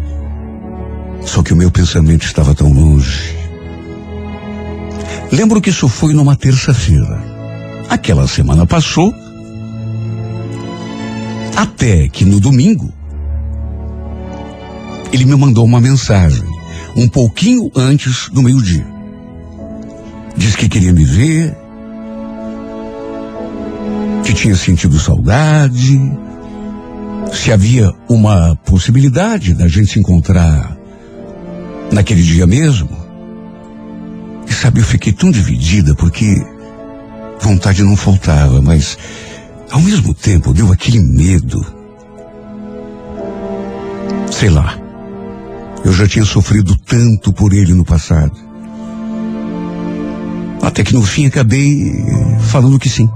Só 1.23 1.41
que 1.41 1.53
o 1.53 1.55
meu 1.55 1.71
pensamento 1.71 2.25
estava 2.25 2.53
tão 2.53 2.73
longe. 2.73 3.33
Lembro 5.31 5.61
que 5.61 5.69
isso 5.69 5.87
foi 5.87 6.13
numa 6.13 6.35
terça-feira. 6.35 7.23
Aquela 7.87 8.27
semana 8.27 8.65
passou. 8.65 9.15
Até 11.55 12.09
que 12.09 12.25
no 12.25 12.41
domingo, 12.41 12.98
ele 15.11 15.25
me 15.25 15.35
mandou 15.35 15.65
uma 15.65 15.81
mensagem, 15.81 16.43
um 16.95 17.07
pouquinho 17.07 17.71
antes 17.75 18.29
do 18.29 18.41
meio-dia. 18.41 18.85
Diz 20.35 20.55
que 20.55 20.69
queria 20.69 20.93
me 20.93 21.03
ver, 21.03 21.55
que 24.23 24.33
tinha 24.33 24.55
sentido 24.55 24.99
saudade, 24.99 25.99
se 27.33 27.51
havia 27.51 27.91
uma 28.07 28.55
possibilidade 28.65 29.53
da 29.53 29.67
gente 29.67 29.91
se 29.91 29.99
encontrar 29.99 30.77
naquele 31.91 32.21
dia 32.21 32.45
mesmo. 32.45 32.89
E 34.47 34.53
sabe, 34.53 34.79
eu 34.79 34.85
fiquei 34.85 35.11
tão 35.11 35.31
dividida 35.31 35.95
porque 35.95 36.41
vontade 37.39 37.83
não 37.83 37.95
faltava, 37.95 38.61
mas 38.61 38.97
ao 39.71 39.81
mesmo 39.81 40.13
tempo 40.13 40.53
deu 40.53 40.71
aquele 40.71 40.99
medo. 40.99 41.65
Sei 44.31 44.49
lá. 44.49 44.88
Eu 45.83 45.93
já 45.93 46.07
tinha 46.07 46.25
sofrido 46.25 46.75
tanto 46.75 47.31
por 47.31 47.53
ele 47.53 47.73
no 47.73 47.85
passado. 47.85 48.37
Até 50.61 50.83
que 50.83 50.93
no 50.93 51.01
fim 51.03 51.25
acabei 51.25 51.93
falando 52.41 52.79
que 52.79 52.89
sim. 52.89 53.09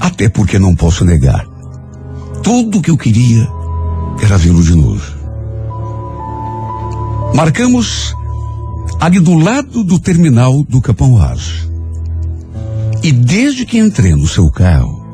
Até 0.00 0.28
porque 0.28 0.58
não 0.58 0.74
posso 0.74 1.04
negar. 1.04 1.46
Tudo 2.42 2.80
que 2.80 2.90
eu 2.90 2.96
queria 2.96 3.48
era 4.20 4.36
vê-lo 4.36 4.62
de 4.62 4.74
novo. 4.74 5.16
Marcamos 7.34 8.14
ali 9.00 9.20
do 9.20 9.34
lado 9.34 9.84
do 9.84 9.98
terminal 9.98 10.62
do 10.64 10.80
Capão 10.80 11.14
Raso. 11.14 11.70
E 13.02 13.12
desde 13.12 13.64
que 13.64 13.78
entrei 13.78 14.14
no 14.14 14.26
seu 14.26 14.50
carro, 14.50 15.04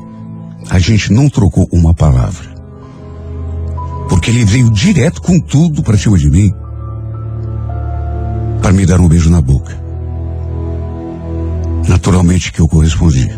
a 0.69 0.79
gente 0.79 1.11
não 1.11 1.29
trocou 1.29 1.67
uma 1.71 1.93
palavra. 1.93 2.52
Porque 4.09 4.29
ele 4.29 4.45
veio 4.45 4.69
direto 4.69 5.21
com 5.21 5.39
tudo 5.39 5.83
para 5.83 5.97
cima 5.97 6.17
de 6.17 6.29
mim 6.29 6.53
para 8.63 8.71
me 8.71 8.85
dar 8.85 9.01
um 9.01 9.09
beijo 9.09 9.29
na 9.29 9.41
boca. 9.41 9.77
Naturalmente 11.85 12.51
que 12.51 12.61
eu 12.61 12.67
correspondi. 12.67 13.29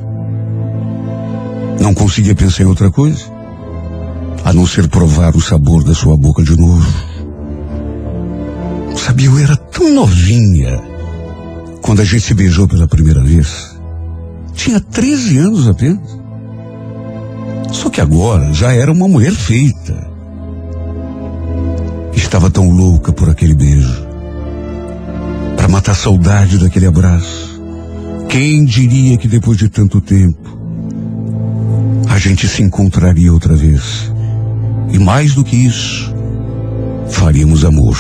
Não 1.82 1.96
conseguia 1.96 2.36
pensar 2.36 2.62
em 2.62 2.68
outra 2.68 2.92
coisa, 2.92 3.26
a 4.44 4.54
não 4.54 4.68
ser 4.68 4.88
provar 4.88 5.36
o 5.36 5.42
sabor 5.42 5.84
da 5.84 5.96
sua 5.96 6.16
boca 6.16 6.44
de 6.44 6.56
novo. 6.56 6.88
Sabia, 8.96 9.28
eu 9.28 9.40
era 9.40 9.58
tão 9.58 9.92
novinha 9.92 10.80
quando 11.82 12.02
a 12.02 12.06
gente 12.06 12.22
se 12.22 12.34
beijou 12.36 12.68
pela 12.68 12.88
primeira 12.88 13.24
vez. 13.24 13.76
Tinha 14.54 14.80
13 14.80 15.38
anos 15.40 15.68
apenas. 15.68 16.20
Só 17.72 17.90
que 17.90 18.00
agora 18.00 18.54
já 18.54 18.72
era 18.72 18.92
uma 18.92 19.08
mulher 19.08 19.34
feita. 19.34 20.15
Estava 22.16 22.50
tão 22.50 22.70
louca 22.70 23.12
por 23.12 23.30
aquele 23.30 23.54
beijo. 23.54 24.06
Para 25.56 25.68
matar 25.68 25.92
a 25.94 25.96
saudade 25.96 26.58
daquele 26.58 26.86
abraço. 26.86 27.62
Quem 28.30 28.66
diria 28.66 29.18
que 29.18 29.28
depois 29.28 29.58
de 29.58 29.70
tanto 29.70 30.02
tempo 30.02 30.58
a 32.10 32.18
gente 32.18 32.48
se 32.48 32.62
encontraria 32.62 33.32
outra 33.32 33.56
vez? 33.56 34.12
E 34.92 35.00
mais 35.00 35.34
do 35.34 35.44
que 35.44 35.56
isso, 35.56 36.14
faríamos 37.10 37.64
amor. 37.64 37.98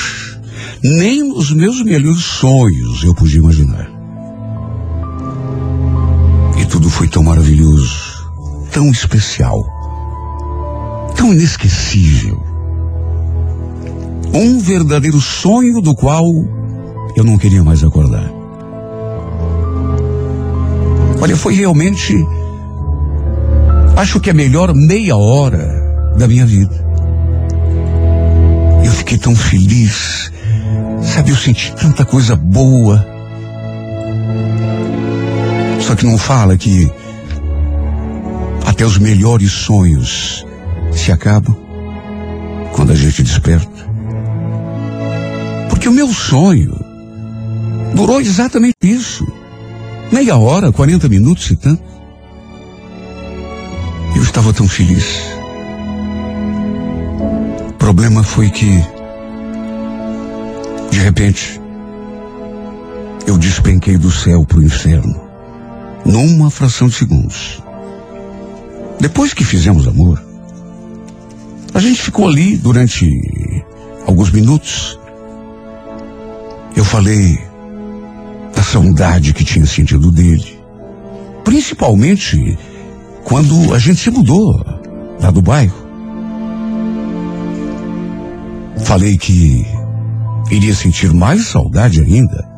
Nem 0.83 1.27
nos 1.29 1.51
meus 1.51 1.83
melhores 1.83 2.23
sonhos 2.23 3.03
eu 3.03 3.15
podia 3.15 3.39
imaginar. 3.39 3.89
E 6.59 6.65
tudo 6.65 6.89
foi 6.89 7.07
tão 7.07 7.23
maravilhoso, 7.23 8.25
tão 8.71 8.91
especial, 8.91 9.57
tão 11.15 11.33
inesquecível. 11.33 12.54
Um 14.35 14.59
verdadeiro 14.59 15.21
sonho 15.21 15.79
do 15.81 15.95
qual 15.95 16.25
eu 17.15 17.23
não 17.23 17.37
queria 17.37 17.63
mais 17.63 17.81
acordar. 17.85 18.29
Olha, 21.21 21.37
foi 21.37 21.53
realmente, 21.55 22.13
acho 23.95 24.19
que 24.19 24.29
a 24.29 24.33
melhor 24.33 24.73
meia 24.75 25.15
hora 25.15 26.13
da 26.17 26.27
minha 26.27 26.45
vida. 26.45 26.75
Eu 28.83 28.91
fiquei 28.91 29.17
tão 29.17 29.33
feliz, 29.33 30.29
sabe, 31.01 31.31
eu 31.31 31.37
senti 31.37 31.73
tanta 31.73 32.03
coisa 32.03 32.35
boa. 32.35 33.07
Só 35.79 35.95
que 35.95 36.05
não 36.05 36.17
fala 36.17 36.57
que 36.57 36.91
até 38.65 38.83
os 38.83 38.97
melhores 38.97 39.53
sonhos 39.53 40.45
se 40.91 41.09
acabam 41.09 41.55
quando 42.73 42.91
a 42.91 42.95
gente 42.95 43.23
desperta. 43.23 43.94
Porque 45.85 45.93
o 45.93 46.03
meu 46.03 46.11
sonho 46.11 46.75
durou 47.93 48.19
exatamente 48.19 48.75
isso. 48.81 49.23
Meia 50.11 50.35
hora, 50.35 50.71
40 50.71 51.07
minutos 51.07 51.51
e 51.51 51.55
tanto. 51.55 51.83
Eu 54.15 54.23
estava 54.23 54.51
tão 54.51 54.67
feliz. 54.67 55.05
O 57.69 57.73
problema 57.73 58.23
foi 58.23 58.49
que, 58.49 58.83
de 60.89 60.97
repente, 60.97 61.61
eu 63.27 63.37
despenquei 63.37 63.95
do 63.95 64.09
céu 64.09 64.43
para 64.43 64.57
o 64.57 64.63
inferno, 64.63 65.21
numa 66.03 66.49
fração 66.49 66.87
de 66.87 66.95
segundos. 66.95 67.61
Depois 68.99 69.35
que 69.35 69.43
fizemos 69.43 69.87
amor, 69.87 70.19
a 71.75 71.79
gente 71.79 72.01
ficou 72.01 72.27
ali 72.27 72.57
durante 72.57 73.07
alguns 74.07 74.31
minutos. 74.31 74.97
Eu 76.75 76.83
falei 76.83 77.39
da 78.53 78.61
saudade 78.61 79.33
que 79.33 79.43
tinha 79.43 79.65
sentido 79.65 80.11
dele. 80.11 80.59
Principalmente 81.43 82.57
quando 83.23 83.73
a 83.73 83.79
gente 83.79 83.99
se 83.99 84.11
mudou 84.11 84.53
lá 85.21 85.31
do 85.31 85.41
bairro. 85.41 85.85
Falei 88.83 89.17
que 89.17 89.65
iria 90.51 90.75
sentir 90.75 91.13
mais 91.13 91.47
saudade 91.47 92.01
ainda 92.01 92.55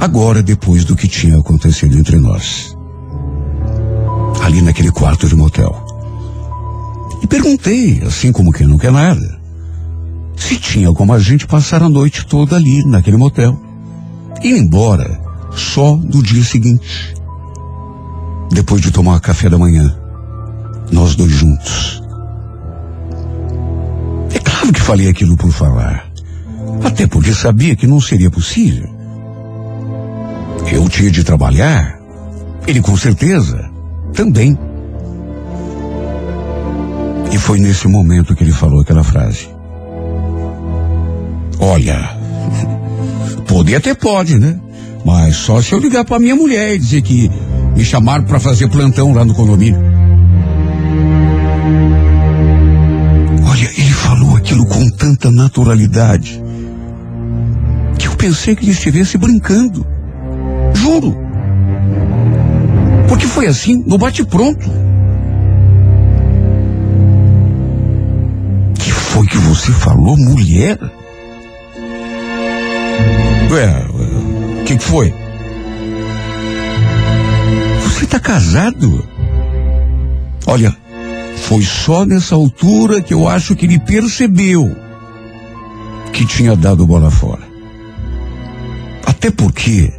agora 0.00 0.42
depois 0.42 0.84
do 0.84 0.96
que 0.96 1.08
tinha 1.08 1.38
acontecido 1.38 1.98
entre 1.98 2.16
nós. 2.16 2.76
Ali 4.42 4.62
naquele 4.62 4.90
quarto 4.90 5.28
de 5.28 5.34
motel. 5.34 5.84
E 7.22 7.26
perguntei, 7.26 8.00
assim 8.06 8.32
como 8.32 8.52
quem 8.52 8.66
não 8.66 8.78
quer 8.78 8.92
nada, 8.92 9.37
se 10.38 10.56
tinha 10.56 10.92
como 10.92 11.12
a 11.12 11.18
gente 11.18 11.46
passar 11.46 11.82
a 11.82 11.88
noite 11.88 12.24
toda 12.24 12.56
ali 12.56 12.84
naquele 12.84 13.16
motel. 13.16 13.58
E 14.42 14.48
ir 14.48 14.58
embora 14.58 15.20
só 15.50 15.96
no 15.96 16.22
dia 16.22 16.44
seguinte. 16.44 17.14
Depois 18.50 18.80
de 18.80 18.90
tomar 18.90 19.20
café 19.20 19.50
da 19.50 19.58
manhã. 19.58 19.94
Nós 20.92 21.16
dois 21.16 21.32
juntos. 21.32 22.02
É 24.32 24.38
claro 24.38 24.72
que 24.72 24.80
falei 24.80 25.08
aquilo 25.08 25.36
por 25.36 25.50
falar. 25.50 26.06
Até 26.84 27.06
porque 27.06 27.34
sabia 27.34 27.74
que 27.74 27.86
não 27.86 28.00
seria 28.00 28.30
possível. 28.30 28.88
Eu 30.70 30.88
tinha 30.88 31.10
de 31.10 31.24
trabalhar. 31.24 31.98
Ele 32.66 32.80
com 32.80 32.96
certeza 32.96 33.68
também. 34.14 34.56
E 37.32 37.38
foi 37.38 37.58
nesse 37.58 37.88
momento 37.88 38.34
que 38.34 38.44
ele 38.44 38.52
falou 38.52 38.80
aquela 38.80 39.02
frase. 39.02 39.57
Olha, 41.60 42.16
poder 43.46 43.76
até 43.76 43.94
pode, 43.94 44.38
né? 44.38 44.58
Mas 45.04 45.36
só 45.36 45.60
se 45.60 45.72
eu 45.72 45.78
ligar 45.78 46.04
para 46.04 46.18
minha 46.18 46.36
mulher 46.36 46.74
e 46.74 46.78
dizer 46.78 47.02
que 47.02 47.30
me 47.76 47.84
chamaram 47.84 48.24
para 48.24 48.38
fazer 48.38 48.68
plantão 48.68 49.12
lá 49.12 49.24
no 49.24 49.34
condomínio. 49.34 49.80
Olha, 53.44 53.70
ele 53.76 53.92
falou 53.92 54.36
aquilo 54.36 54.66
com 54.66 54.88
tanta 54.90 55.30
naturalidade 55.30 56.42
que 57.98 58.06
eu 58.06 58.14
pensei 58.16 58.54
que 58.54 58.64
ele 58.64 58.72
estivesse 58.72 59.18
brincando. 59.18 59.86
Juro. 60.74 61.16
Porque 63.08 63.26
foi 63.26 63.46
assim, 63.46 63.82
no 63.86 63.98
bate-pronto. 63.98 64.70
Que 68.74 68.90
foi 68.90 69.26
que 69.26 69.38
você 69.38 69.72
falou, 69.72 70.16
mulher? 70.16 70.78
Ué, 73.50 73.86
o 74.60 74.64
que, 74.64 74.76
que 74.76 74.84
foi? 74.84 75.14
Você 77.82 78.06
tá 78.06 78.20
casado? 78.20 79.06
Olha, 80.46 80.76
foi 81.36 81.62
só 81.62 82.04
nessa 82.04 82.34
altura 82.34 83.00
que 83.00 83.14
eu 83.14 83.26
acho 83.26 83.56
que 83.56 83.64
ele 83.64 83.78
percebeu 83.78 84.76
que 86.12 86.26
tinha 86.26 86.54
dado 86.54 86.86
bola 86.86 87.10
fora. 87.10 87.48
Até 89.06 89.30
porque 89.30 89.92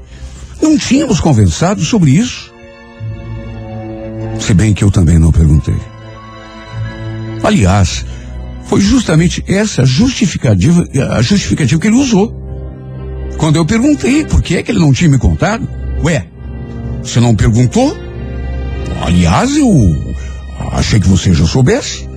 não 0.62 0.78
tínhamos 0.78 1.20
conversado 1.20 1.84
sobre 1.84 2.12
isso. 2.12 2.54
Se 4.40 4.54
bem 4.54 4.74
que 4.74 4.84
eu 4.84 4.92
também 4.92 5.18
não 5.18 5.32
perguntei. 5.32 5.76
Aliás, 7.44 8.06
foi 8.66 8.80
justamente 8.80 9.44
essa 9.48 9.86
justificativa, 9.86 10.88
a 11.16 11.22
justificativa 11.22 11.82
que 11.82 11.88
ele 11.88 11.98
usou. 11.98 12.39
Quando 13.40 13.56
eu 13.56 13.66
perguntei 13.66 14.26
por 14.26 14.42
que 14.42 14.58
é 14.58 14.64
que 14.64 14.70
ele 14.70 14.80
não 14.80 14.92
tinha 14.92 15.10
me 15.10 15.18
contado, 15.18 15.68
ué, 16.04 16.28
você 17.02 17.22
não 17.22 17.34
perguntou? 17.34 17.98
Aliás, 19.02 19.56
eu 19.56 19.74
achei 20.74 21.00
que 21.00 21.08
você 21.08 21.34
já 21.34 21.46
soubesse. 21.46 22.08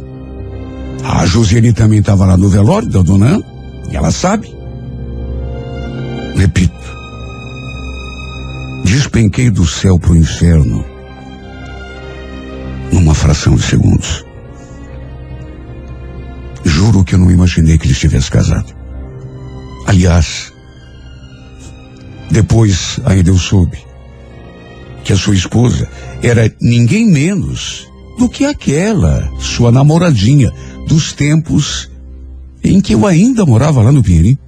A 1.05 1.25
Josiane 1.25 1.73
também 1.73 2.01
estava 2.01 2.27
lá 2.27 2.37
no 2.37 2.49
velório 2.49 2.89
da 2.89 3.03
dona 3.03 3.27
Ana, 3.27 3.45
e 3.89 3.97
ela 3.97 4.11
sabe. 4.11 4.53
Repito, 6.35 6.75
despenquei 8.85 9.49
do 9.49 9.65
céu 9.65 10.01
para 10.01 10.13
o 10.13 10.17
inferno 10.17 10.85
numa 12.91 13.15
fração 13.15 13.55
de 13.55 13.63
segundos. 13.63 14.25
Juro 16.65 17.05
que 17.05 17.15
eu 17.15 17.19
não 17.21 17.31
imaginei 17.31 17.79
que 17.79 17.87
ele 17.87 17.93
estivesse 17.93 18.31
casado. 18.31 18.75
Aliás, 19.87 20.52
depois 22.33 22.99
ainda 23.05 23.29
eu 23.29 23.37
soube 23.37 23.79
que 25.05 25.13
a 25.13 25.17
sua 25.17 25.35
esposa 25.35 25.89
era 26.23 26.51
ninguém 26.61 27.07
menos 27.07 27.87
do 28.19 28.29
que 28.29 28.47
aquela 28.47 29.31
sua 29.39 29.71
namoradinha 29.71 30.51
dos 30.89 31.13
tempos 31.13 31.91
em 32.65 32.81
que 32.81 32.95
eu 32.95 33.07
ainda 33.07 33.45
morava 33.45 33.83
lá 33.83 33.93
no 33.93 34.03
Pinheirinho. 34.03 34.39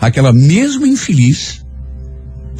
Aquela 0.00 0.32
mesma 0.32 0.86
infeliz 0.86 1.64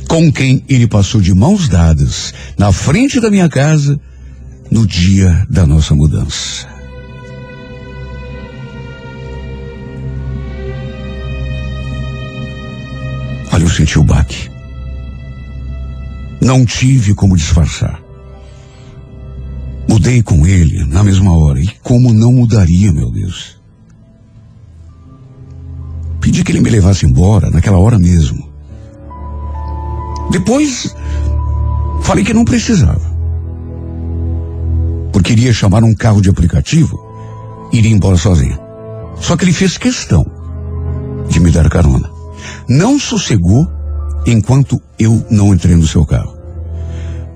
com 0.08 0.32
quem 0.32 0.64
ele 0.68 0.86
passou 0.86 1.20
de 1.20 1.34
mãos 1.34 1.68
dadas 1.68 2.32
na 2.56 2.72
frente 2.72 3.20
da 3.20 3.30
minha 3.30 3.48
casa 3.48 4.00
no 4.70 4.86
dia 4.86 5.46
da 5.50 5.66
nossa 5.66 5.94
mudança. 5.94 6.66
Olha, 13.52 13.64
eu 13.64 13.68
senti 13.68 13.98
o 13.98 14.04
baque. 14.04 14.51
Não 16.42 16.66
tive 16.66 17.14
como 17.14 17.36
disfarçar. 17.36 18.02
Mudei 19.88 20.24
com 20.24 20.44
ele 20.44 20.84
na 20.86 21.04
mesma 21.04 21.32
hora. 21.38 21.60
E 21.60 21.68
como 21.84 22.12
não 22.12 22.32
mudaria, 22.32 22.92
meu 22.92 23.12
Deus? 23.12 23.60
Pedi 26.20 26.42
que 26.42 26.50
ele 26.50 26.60
me 26.60 26.68
levasse 26.68 27.06
embora 27.06 27.48
naquela 27.48 27.78
hora 27.78 27.96
mesmo. 27.96 28.50
Depois, 30.32 30.92
falei 32.02 32.24
que 32.24 32.34
não 32.34 32.44
precisava. 32.44 33.12
Porque 35.12 35.34
iria 35.34 35.52
chamar 35.52 35.84
um 35.84 35.94
carro 35.94 36.20
de 36.20 36.28
aplicativo 36.28 36.98
e 37.72 37.78
iria 37.78 37.92
embora 37.92 38.16
sozinho. 38.16 38.58
Só 39.20 39.36
que 39.36 39.44
ele 39.44 39.52
fez 39.52 39.78
questão 39.78 40.24
de 41.28 41.38
me 41.38 41.52
dar 41.52 41.68
carona. 41.68 42.10
Não 42.68 42.98
sossegou 42.98 43.64
enquanto 44.26 44.80
eu 44.98 45.24
não 45.30 45.52
entrei 45.52 45.74
no 45.76 45.86
seu 45.86 46.04
carro. 46.04 46.36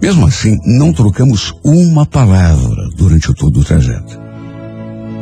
Mesmo 0.00 0.26
assim, 0.26 0.58
não 0.64 0.92
trocamos 0.92 1.52
uma 1.64 2.04
palavra 2.06 2.88
durante 2.96 3.32
todo 3.34 3.60
o 3.60 3.64
trajeto. 3.64 4.18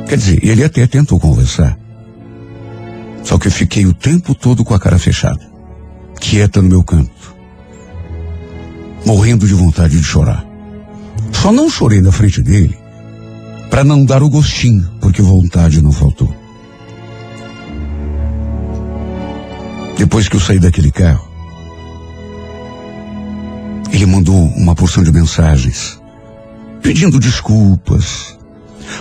Quer 0.09 0.19
dizer, 0.19 0.45
ele 0.45 0.65
até 0.65 0.87
tentou 0.87 1.19
conversar. 1.19 1.79
Só 3.23 3.39
que 3.39 3.49
eu 3.49 3.53
fiquei 3.53 3.87
o 3.87 3.95
tempo 3.95 4.35
todo 4.35 4.65
com 4.65 4.75
a 4.75 4.79
cara 4.79 4.99
fechada, 4.99 5.41
quieta 6.21 6.61
no 6.61 6.69
meu 6.69 6.85
canto, 6.85 7.35
morrendo 9.07 9.47
de 9.47 9.55
vontade 9.55 9.97
de 9.97 10.05
chorar. 10.05 10.45
Só 11.33 11.51
não 11.51 11.71
chorei 11.71 12.01
na 12.01 12.13
frente 12.13 12.43
dele 12.43 12.77
para 13.71 13.83
não 13.83 14.05
dar 14.05 14.23
o 14.23 14.29
gostinho, 14.29 14.89
porque 15.01 15.23
vontade 15.23 15.81
não 15.81 15.91
faltou. 15.91 16.33
Depois 19.97 20.29
que 20.29 20.37
eu 20.37 20.41
saí 20.41 20.59
daquele 20.59 20.93
carro, 20.93 21.34
ele 23.95 24.07
mandou 24.07 24.47
uma 24.57 24.75
porção 24.75 25.05
de 25.05 25.13
mensagens, 25.13 26.01
pedindo 26.83 27.21
desculpas, 27.21 28.37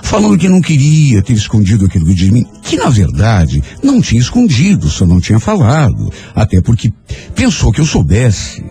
falando 0.03 0.37
que 0.37 0.47
não 0.47 0.61
queria 0.61 1.19
ter 1.23 1.33
escondido 1.33 1.85
aquilo 1.85 2.13
de 2.13 2.31
mim, 2.31 2.45
que 2.61 2.77
na 2.77 2.89
verdade 2.89 3.63
não 3.81 3.99
tinha 3.99 4.21
escondido, 4.21 4.87
só 4.89 5.03
não 5.03 5.19
tinha 5.19 5.39
falado, 5.39 6.13
até 6.35 6.61
porque 6.61 6.93
pensou 7.33 7.71
que 7.71 7.81
eu 7.81 7.87
soubesse. 7.87 8.63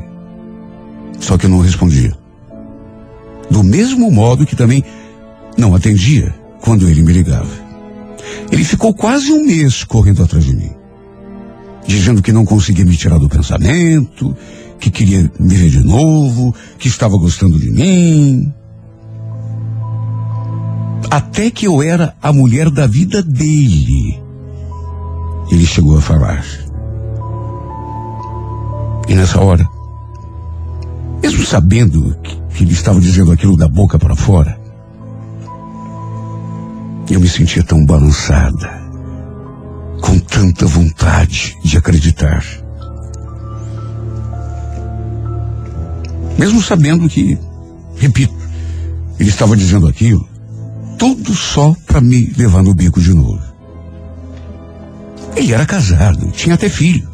Só 1.18 1.36
que 1.36 1.46
eu 1.46 1.50
não 1.50 1.60
respondia. 1.60 2.16
Do 3.50 3.64
mesmo 3.64 4.08
modo 4.08 4.46
que 4.46 4.54
também 4.54 4.84
não 5.58 5.74
atendia 5.74 6.32
quando 6.60 6.88
ele 6.88 7.02
me 7.02 7.12
ligava. 7.12 7.50
Ele 8.50 8.64
ficou 8.64 8.94
quase 8.94 9.32
um 9.32 9.44
mês 9.44 9.82
correndo 9.82 10.22
atrás 10.22 10.44
de 10.44 10.54
mim, 10.54 10.70
dizendo 11.84 12.22
que 12.22 12.30
não 12.30 12.44
conseguia 12.44 12.84
me 12.84 12.96
tirar 12.96 13.18
do 13.18 13.28
pensamento, 13.28 14.36
que 14.82 14.90
queria 14.90 15.30
me 15.38 15.54
ver 15.54 15.70
de 15.70 15.78
novo, 15.78 16.52
que 16.76 16.88
estava 16.88 17.16
gostando 17.16 17.56
de 17.56 17.70
mim. 17.70 18.52
Até 21.08 21.52
que 21.52 21.68
eu 21.68 21.80
era 21.80 22.16
a 22.20 22.32
mulher 22.32 22.68
da 22.68 22.84
vida 22.88 23.22
dele. 23.22 24.20
Ele 25.52 25.64
chegou 25.64 25.96
a 25.96 26.00
falar. 26.00 26.44
E 29.08 29.14
nessa 29.14 29.40
hora, 29.40 29.64
mesmo 31.22 31.44
sabendo 31.44 32.16
que, 32.20 32.36
que 32.56 32.64
ele 32.64 32.72
estava 32.72 33.00
dizendo 33.00 33.30
aquilo 33.30 33.56
da 33.56 33.68
boca 33.68 34.00
para 34.00 34.16
fora, 34.16 34.58
eu 37.08 37.20
me 37.20 37.28
sentia 37.28 37.62
tão 37.62 37.86
balançada, 37.86 38.82
com 40.00 40.18
tanta 40.18 40.66
vontade 40.66 41.56
de 41.62 41.78
acreditar. 41.78 42.61
Mesmo 46.38 46.62
sabendo 46.62 47.08
que, 47.08 47.38
repito, 47.96 48.34
ele 49.18 49.28
estava 49.28 49.56
dizendo 49.56 49.86
aquilo, 49.86 50.28
tudo 50.98 51.34
só 51.34 51.74
para 51.86 52.00
me 52.00 52.32
levar 52.36 52.62
no 52.62 52.74
bico 52.74 53.00
de 53.00 53.12
novo. 53.12 53.42
Ele 55.36 55.52
era 55.52 55.66
casado, 55.66 56.30
tinha 56.30 56.54
até 56.54 56.68
filho. 56.68 57.08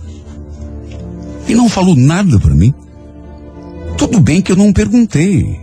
E 1.47 1.55
não 1.55 1.69
falou 1.69 1.97
nada 1.97 2.39
para 2.39 2.55
mim. 2.55 2.75
Tudo 3.97 4.21
bem 4.21 4.43
que 4.43 4.53
eu 4.53 4.57
não 4.57 4.73
perguntei 4.73 5.61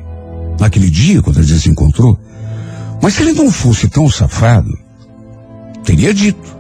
naquele 0.59 0.89
dia 0.89 1.21
quando 1.21 1.39
a 1.39 1.43
gente 1.43 1.59
se 1.59 1.69
encontrou. 1.69 2.19
Mas 3.01 3.13
se 3.13 3.21
ele 3.21 3.33
não 3.33 3.51
fosse 3.51 3.87
tão 3.87 4.09
safado, 4.09 4.71
teria 5.83 6.13
dito, 6.13 6.57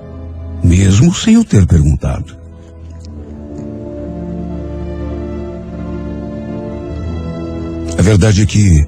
mesmo 0.63 1.13
sem 1.13 1.35
eu 1.35 1.43
ter 1.43 1.65
perguntado. 1.65 2.44
Verdade 8.05 8.43
é 8.43 8.45
que 8.45 8.87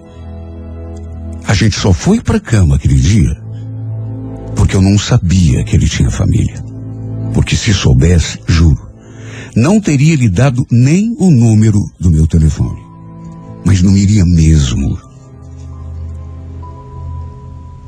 a 1.47 1.53
gente 1.55 1.79
só 1.79 1.91
foi 1.91 2.21
para 2.21 2.39
cama 2.39 2.75
aquele 2.75 2.93
dia 2.93 3.35
porque 4.55 4.75
eu 4.75 4.81
não 4.81 4.95
sabia 4.95 5.63
que 5.63 5.75
ele 5.75 5.89
tinha 5.89 6.11
família. 6.11 6.63
Porque 7.33 7.55
se 7.55 7.73
soubesse, 7.73 8.39
juro, 8.47 8.87
não 9.55 9.81
teria 9.81 10.15
lhe 10.15 10.29
dado 10.29 10.65
nem 10.69 11.15
o 11.17 11.31
número 11.31 11.79
do 11.99 12.11
meu 12.11 12.27
telefone. 12.27 12.79
Mas 13.65 13.81
não 13.81 13.97
iria 13.97 14.23
mesmo. 14.23 14.99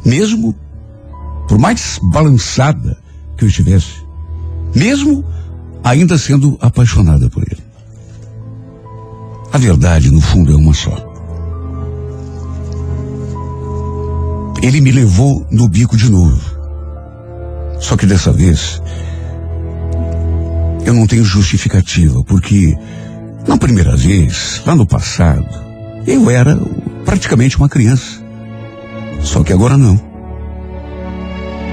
Mesmo 0.03 0.56
por 1.47 1.60
mais 1.60 1.99
balançada 2.11 2.97
que 3.38 3.45
eu 3.45 3.49
estivesse, 3.49 4.03
mesmo 4.76 5.23
ainda 5.84 6.18
sendo 6.18 6.57
apaixonada 6.60 7.30
por 7.30 7.43
ele. 7.43 7.64
A 9.51 9.57
verdade, 9.57 10.11
no 10.11 10.22
fundo, 10.22 10.51
é 10.51 10.56
uma 10.56 10.73
só. 10.73 11.09
Ele 14.61 14.81
me 14.81 14.91
levou 14.91 15.48
no 15.49 15.68
bico 15.68 15.95
de 15.95 16.10
novo. 16.11 16.41
Só 17.80 17.95
que 17.95 18.06
dessa 18.06 18.31
vez, 18.31 18.81
eu 20.86 20.94
não 20.94 21.07
tenho 21.07 21.23
justificativa, 21.23 22.22
porque 22.26 22.77
na 23.48 23.57
primeira 23.57 23.95
vez, 23.95 24.61
lá 24.65 24.76
no 24.76 24.86
passado, 24.86 25.48
eu 26.06 26.30
era 26.30 26.57
praticamente 27.06 27.57
uma 27.57 27.69
criança. 27.69 28.22
Só 29.22 29.44
que 29.44 29.53
agora 29.53 29.77
não. 29.77 29.99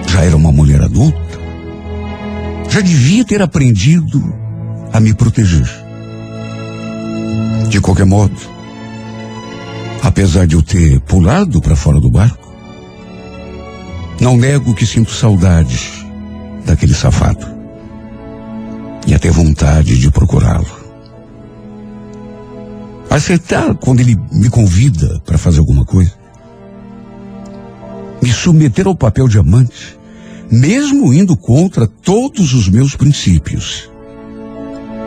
Já 0.06 0.22
era 0.22 0.36
uma 0.36 0.52
mulher 0.52 0.80
adulta. 0.80 1.18
Já 2.68 2.80
devia 2.80 3.24
ter 3.24 3.42
aprendido 3.42 4.22
a 4.92 5.00
me 5.00 5.12
proteger. 5.12 5.68
De 7.68 7.80
qualquer 7.80 8.06
modo, 8.06 8.36
apesar 10.02 10.46
de 10.46 10.54
eu 10.54 10.62
ter 10.62 11.00
pulado 11.00 11.60
para 11.60 11.74
fora 11.74 12.00
do 12.00 12.10
barco, 12.10 12.45
não 14.20 14.36
nego 14.36 14.74
que 14.74 14.86
sinto 14.86 15.12
saudade 15.12 15.90
daquele 16.64 16.94
safado 16.94 17.46
e 19.06 19.14
até 19.14 19.30
vontade 19.30 19.98
de 19.98 20.10
procurá-lo. 20.10 20.66
Aceitar 23.08 23.74
quando 23.76 24.00
ele 24.00 24.16
me 24.32 24.50
convida 24.50 25.20
para 25.24 25.38
fazer 25.38 25.60
alguma 25.60 25.84
coisa. 25.84 26.12
Me 28.20 28.32
submeter 28.32 28.86
ao 28.86 28.96
papel 28.96 29.28
de 29.28 29.38
amante, 29.38 29.96
mesmo 30.50 31.14
indo 31.14 31.36
contra 31.36 31.86
todos 31.86 32.52
os 32.52 32.68
meus 32.68 32.96
princípios. 32.96 33.88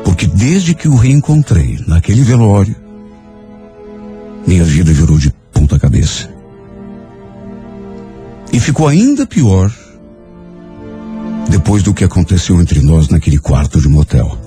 Porque 0.05 0.25
desde 0.25 0.73
que 0.73 0.87
o 0.87 0.95
reencontrei 0.95 1.79
naquele 1.87 2.23
velório, 2.23 2.75
minha 4.47 4.63
vida 4.63 4.93
virou 4.93 5.17
de 5.17 5.31
ponta 5.51 5.77
cabeça. 5.77 6.38
E 8.51 8.59
ficou 8.59 8.87
ainda 8.87 9.25
pior 9.25 9.71
depois 11.49 11.83
do 11.83 11.93
que 11.93 12.03
aconteceu 12.03 12.61
entre 12.61 12.81
nós 12.81 13.09
naquele 13.09 13.39
quarto 13.39 13.81
de 13.81 13.87
motel. 13.87 14.37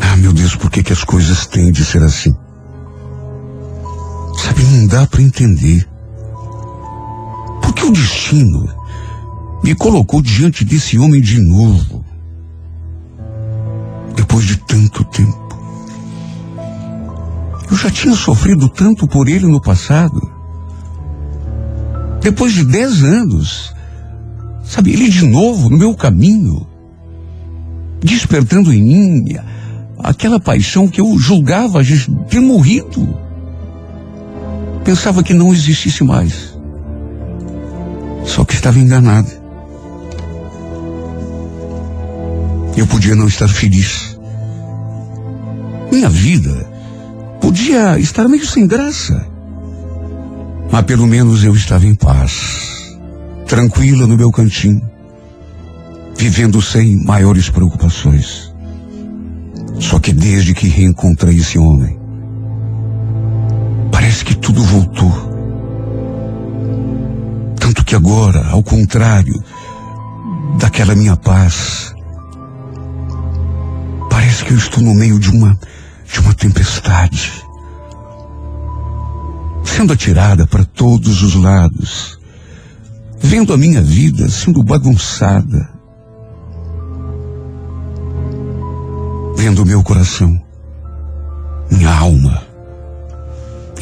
Ah, 0.00 0.16
meu 0.16 0.32
Deus, 0.32 0.54
por 0.56 0.70
que, 0.70 0.82
que 0.82 0.92
as 0.92 1.04
coisas 1.04 1.46
têm 1.46 1.70
de 1.70 1.84
ser 1.84 2.02
assim? 2.02 2.34
Sabe, 4.38 4.62
não 4.64 4.86
dá 4.86 5.06
para 5.06 5.22
entender. 5.22 5.88
Por 7.62 7.74
que 7.74 7.84
o 7.84 7.92
destino 7.92 8.68
me 9.62 9.74
colocou 9.74 10.22
diante 10.22 10.64
desse 10.64 10.98
homem 10.98 11.20
de 11.20 11.38
novo? 11.40 12.04
Depois 14.14 14.46
de 14.46 14.56
tanto 14.56 15.04
tempo. 15.04 15.38
Eu 17.70 17.76
já 17.76 17.90
tinha 17.90 18.14
sofrido 18.14 18.68
tanto 18.68 19.06
por 19.06 19.28
ele 19.28 19.46
no 19.46 19.60
passado. 19.60 20.39
Depois 22.20 22.52
de 22.52 22.64
dez 22.64 23.02
anos, 23.02 23.74
sabe, 24.64 24.92
ele 24.92 25.08
de 25.08 25.26
novo 25.26 25.70
no 25.70 25.78
meu 25.78 25.94
caminho, 25.94 26.66
despertando 28.00 28.72
em 28.72 28.82
mim 28.82 29.36
aquela 29.98 30.38
paixão 30.38 30.88
que 30.88 31.00
eu 31.00 31.18
julgava 31.18 31.80
ter 32.28 32.40
morrido. 32.40 33.18
Pensava 34.84 35.22
que 35.22 35.34
não 35.34 35.52
existisse 35.52 36.02
mais. 36.04 36.54
Só 38.24 38.44
que 38.44 38.54
estava 38.54 38.78
enganado. 38.78 39.30
Eu 42.76 42.86
podia 42.86 43.14
não 43.14 43.26
estar 43.26 43.48
feliz. 43.48 44.18
Minha 45.90 46.08
vida 46.08 46.70
podia 47.40 47.98
estar 47.98 48.28
meio 48.28 48.46
sem 48.46 48.66
graça. 48.66 49.29
Mas 50.70 50.82
pelo 50.82 51.06
menos 51.06 51.44
eu 51.44 51.54
estava 51.54 51.84
em 51.86 51.94
paz, 51.94 52.96
tranquila 53.46 54.06
no 54.06 54.16
meu 54.16 54.30
cantinho, 54.30 54.82
vivendo 56.16 56.62
sem 56.62 57.02
maiores 57.04 57.50
preocupações. 57.50 58.54
Só 59.78 59.98
que 59.98 60.12
desde 60.12 60.54
que 60.54 60.68
reencontrei 60.68 61.36
esse 61.36 61.58
homem, 61.58 61.98
parece 63.90 64.24
que 64.24 64.34
tudo 64.36 64.62
voltou. 64.62 65.12
Tanto 67.58 67.84
que 67.84 67.96
agora, 67.96 68.46
ao 68.48 68.62
contrário 68.62 69.42
daquela 70.58 70.94
minha 70.94 71.16
paz, 71.16 71.94
parece 74.08 74.44
que 74.44 74.52
eu 74.52 74.58
estou 74.58 74.82
no 74.82 74.94
meio 74.94 75.18
de 75.18 75.30
uma 75.30 75.58
de 76.12 76.18
uma 76.20 76.34
tempestade, 76.34 77.32
sendo 79.70 79.92
atirada 79.92 80.46
para 80.46 80.64
todos 80.64 81.22
os 81.22 81.34
lados, 81.34 82.18
vendo 83.20 83.52
a 83.52 83.56
minha 83.56 83.80
vida 83.80 84.28
sendo 84.28 84.62
bagunçada, 84.62 85.70
vendo 89.36 89.62
o 89.62 89.66
meu 89.66 89.82
coração, 89.82 90.40
minha 91.70 91.90
alma 91.94 92.42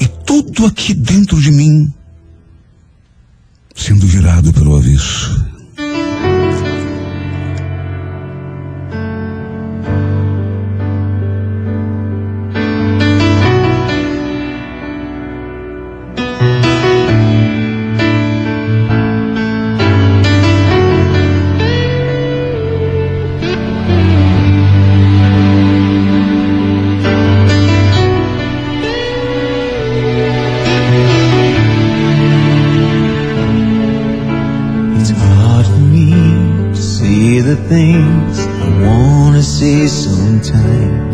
e 0.00 0.06
tudo 0.06 0.66
aqui 0.66 0.94
dentro 0.94 1.40
de 1.40 1.50
mim 1.50 1.92
sendo 3.74 4.06
virado 4.06 4.52
pelo 4.52 4.76
avesso. 4.76 5.57
Things 37.68 38.38
I 38.38 38.68
wanna 38.82 39.42
say 39.42 39.86
sometimes. 39.86 41.07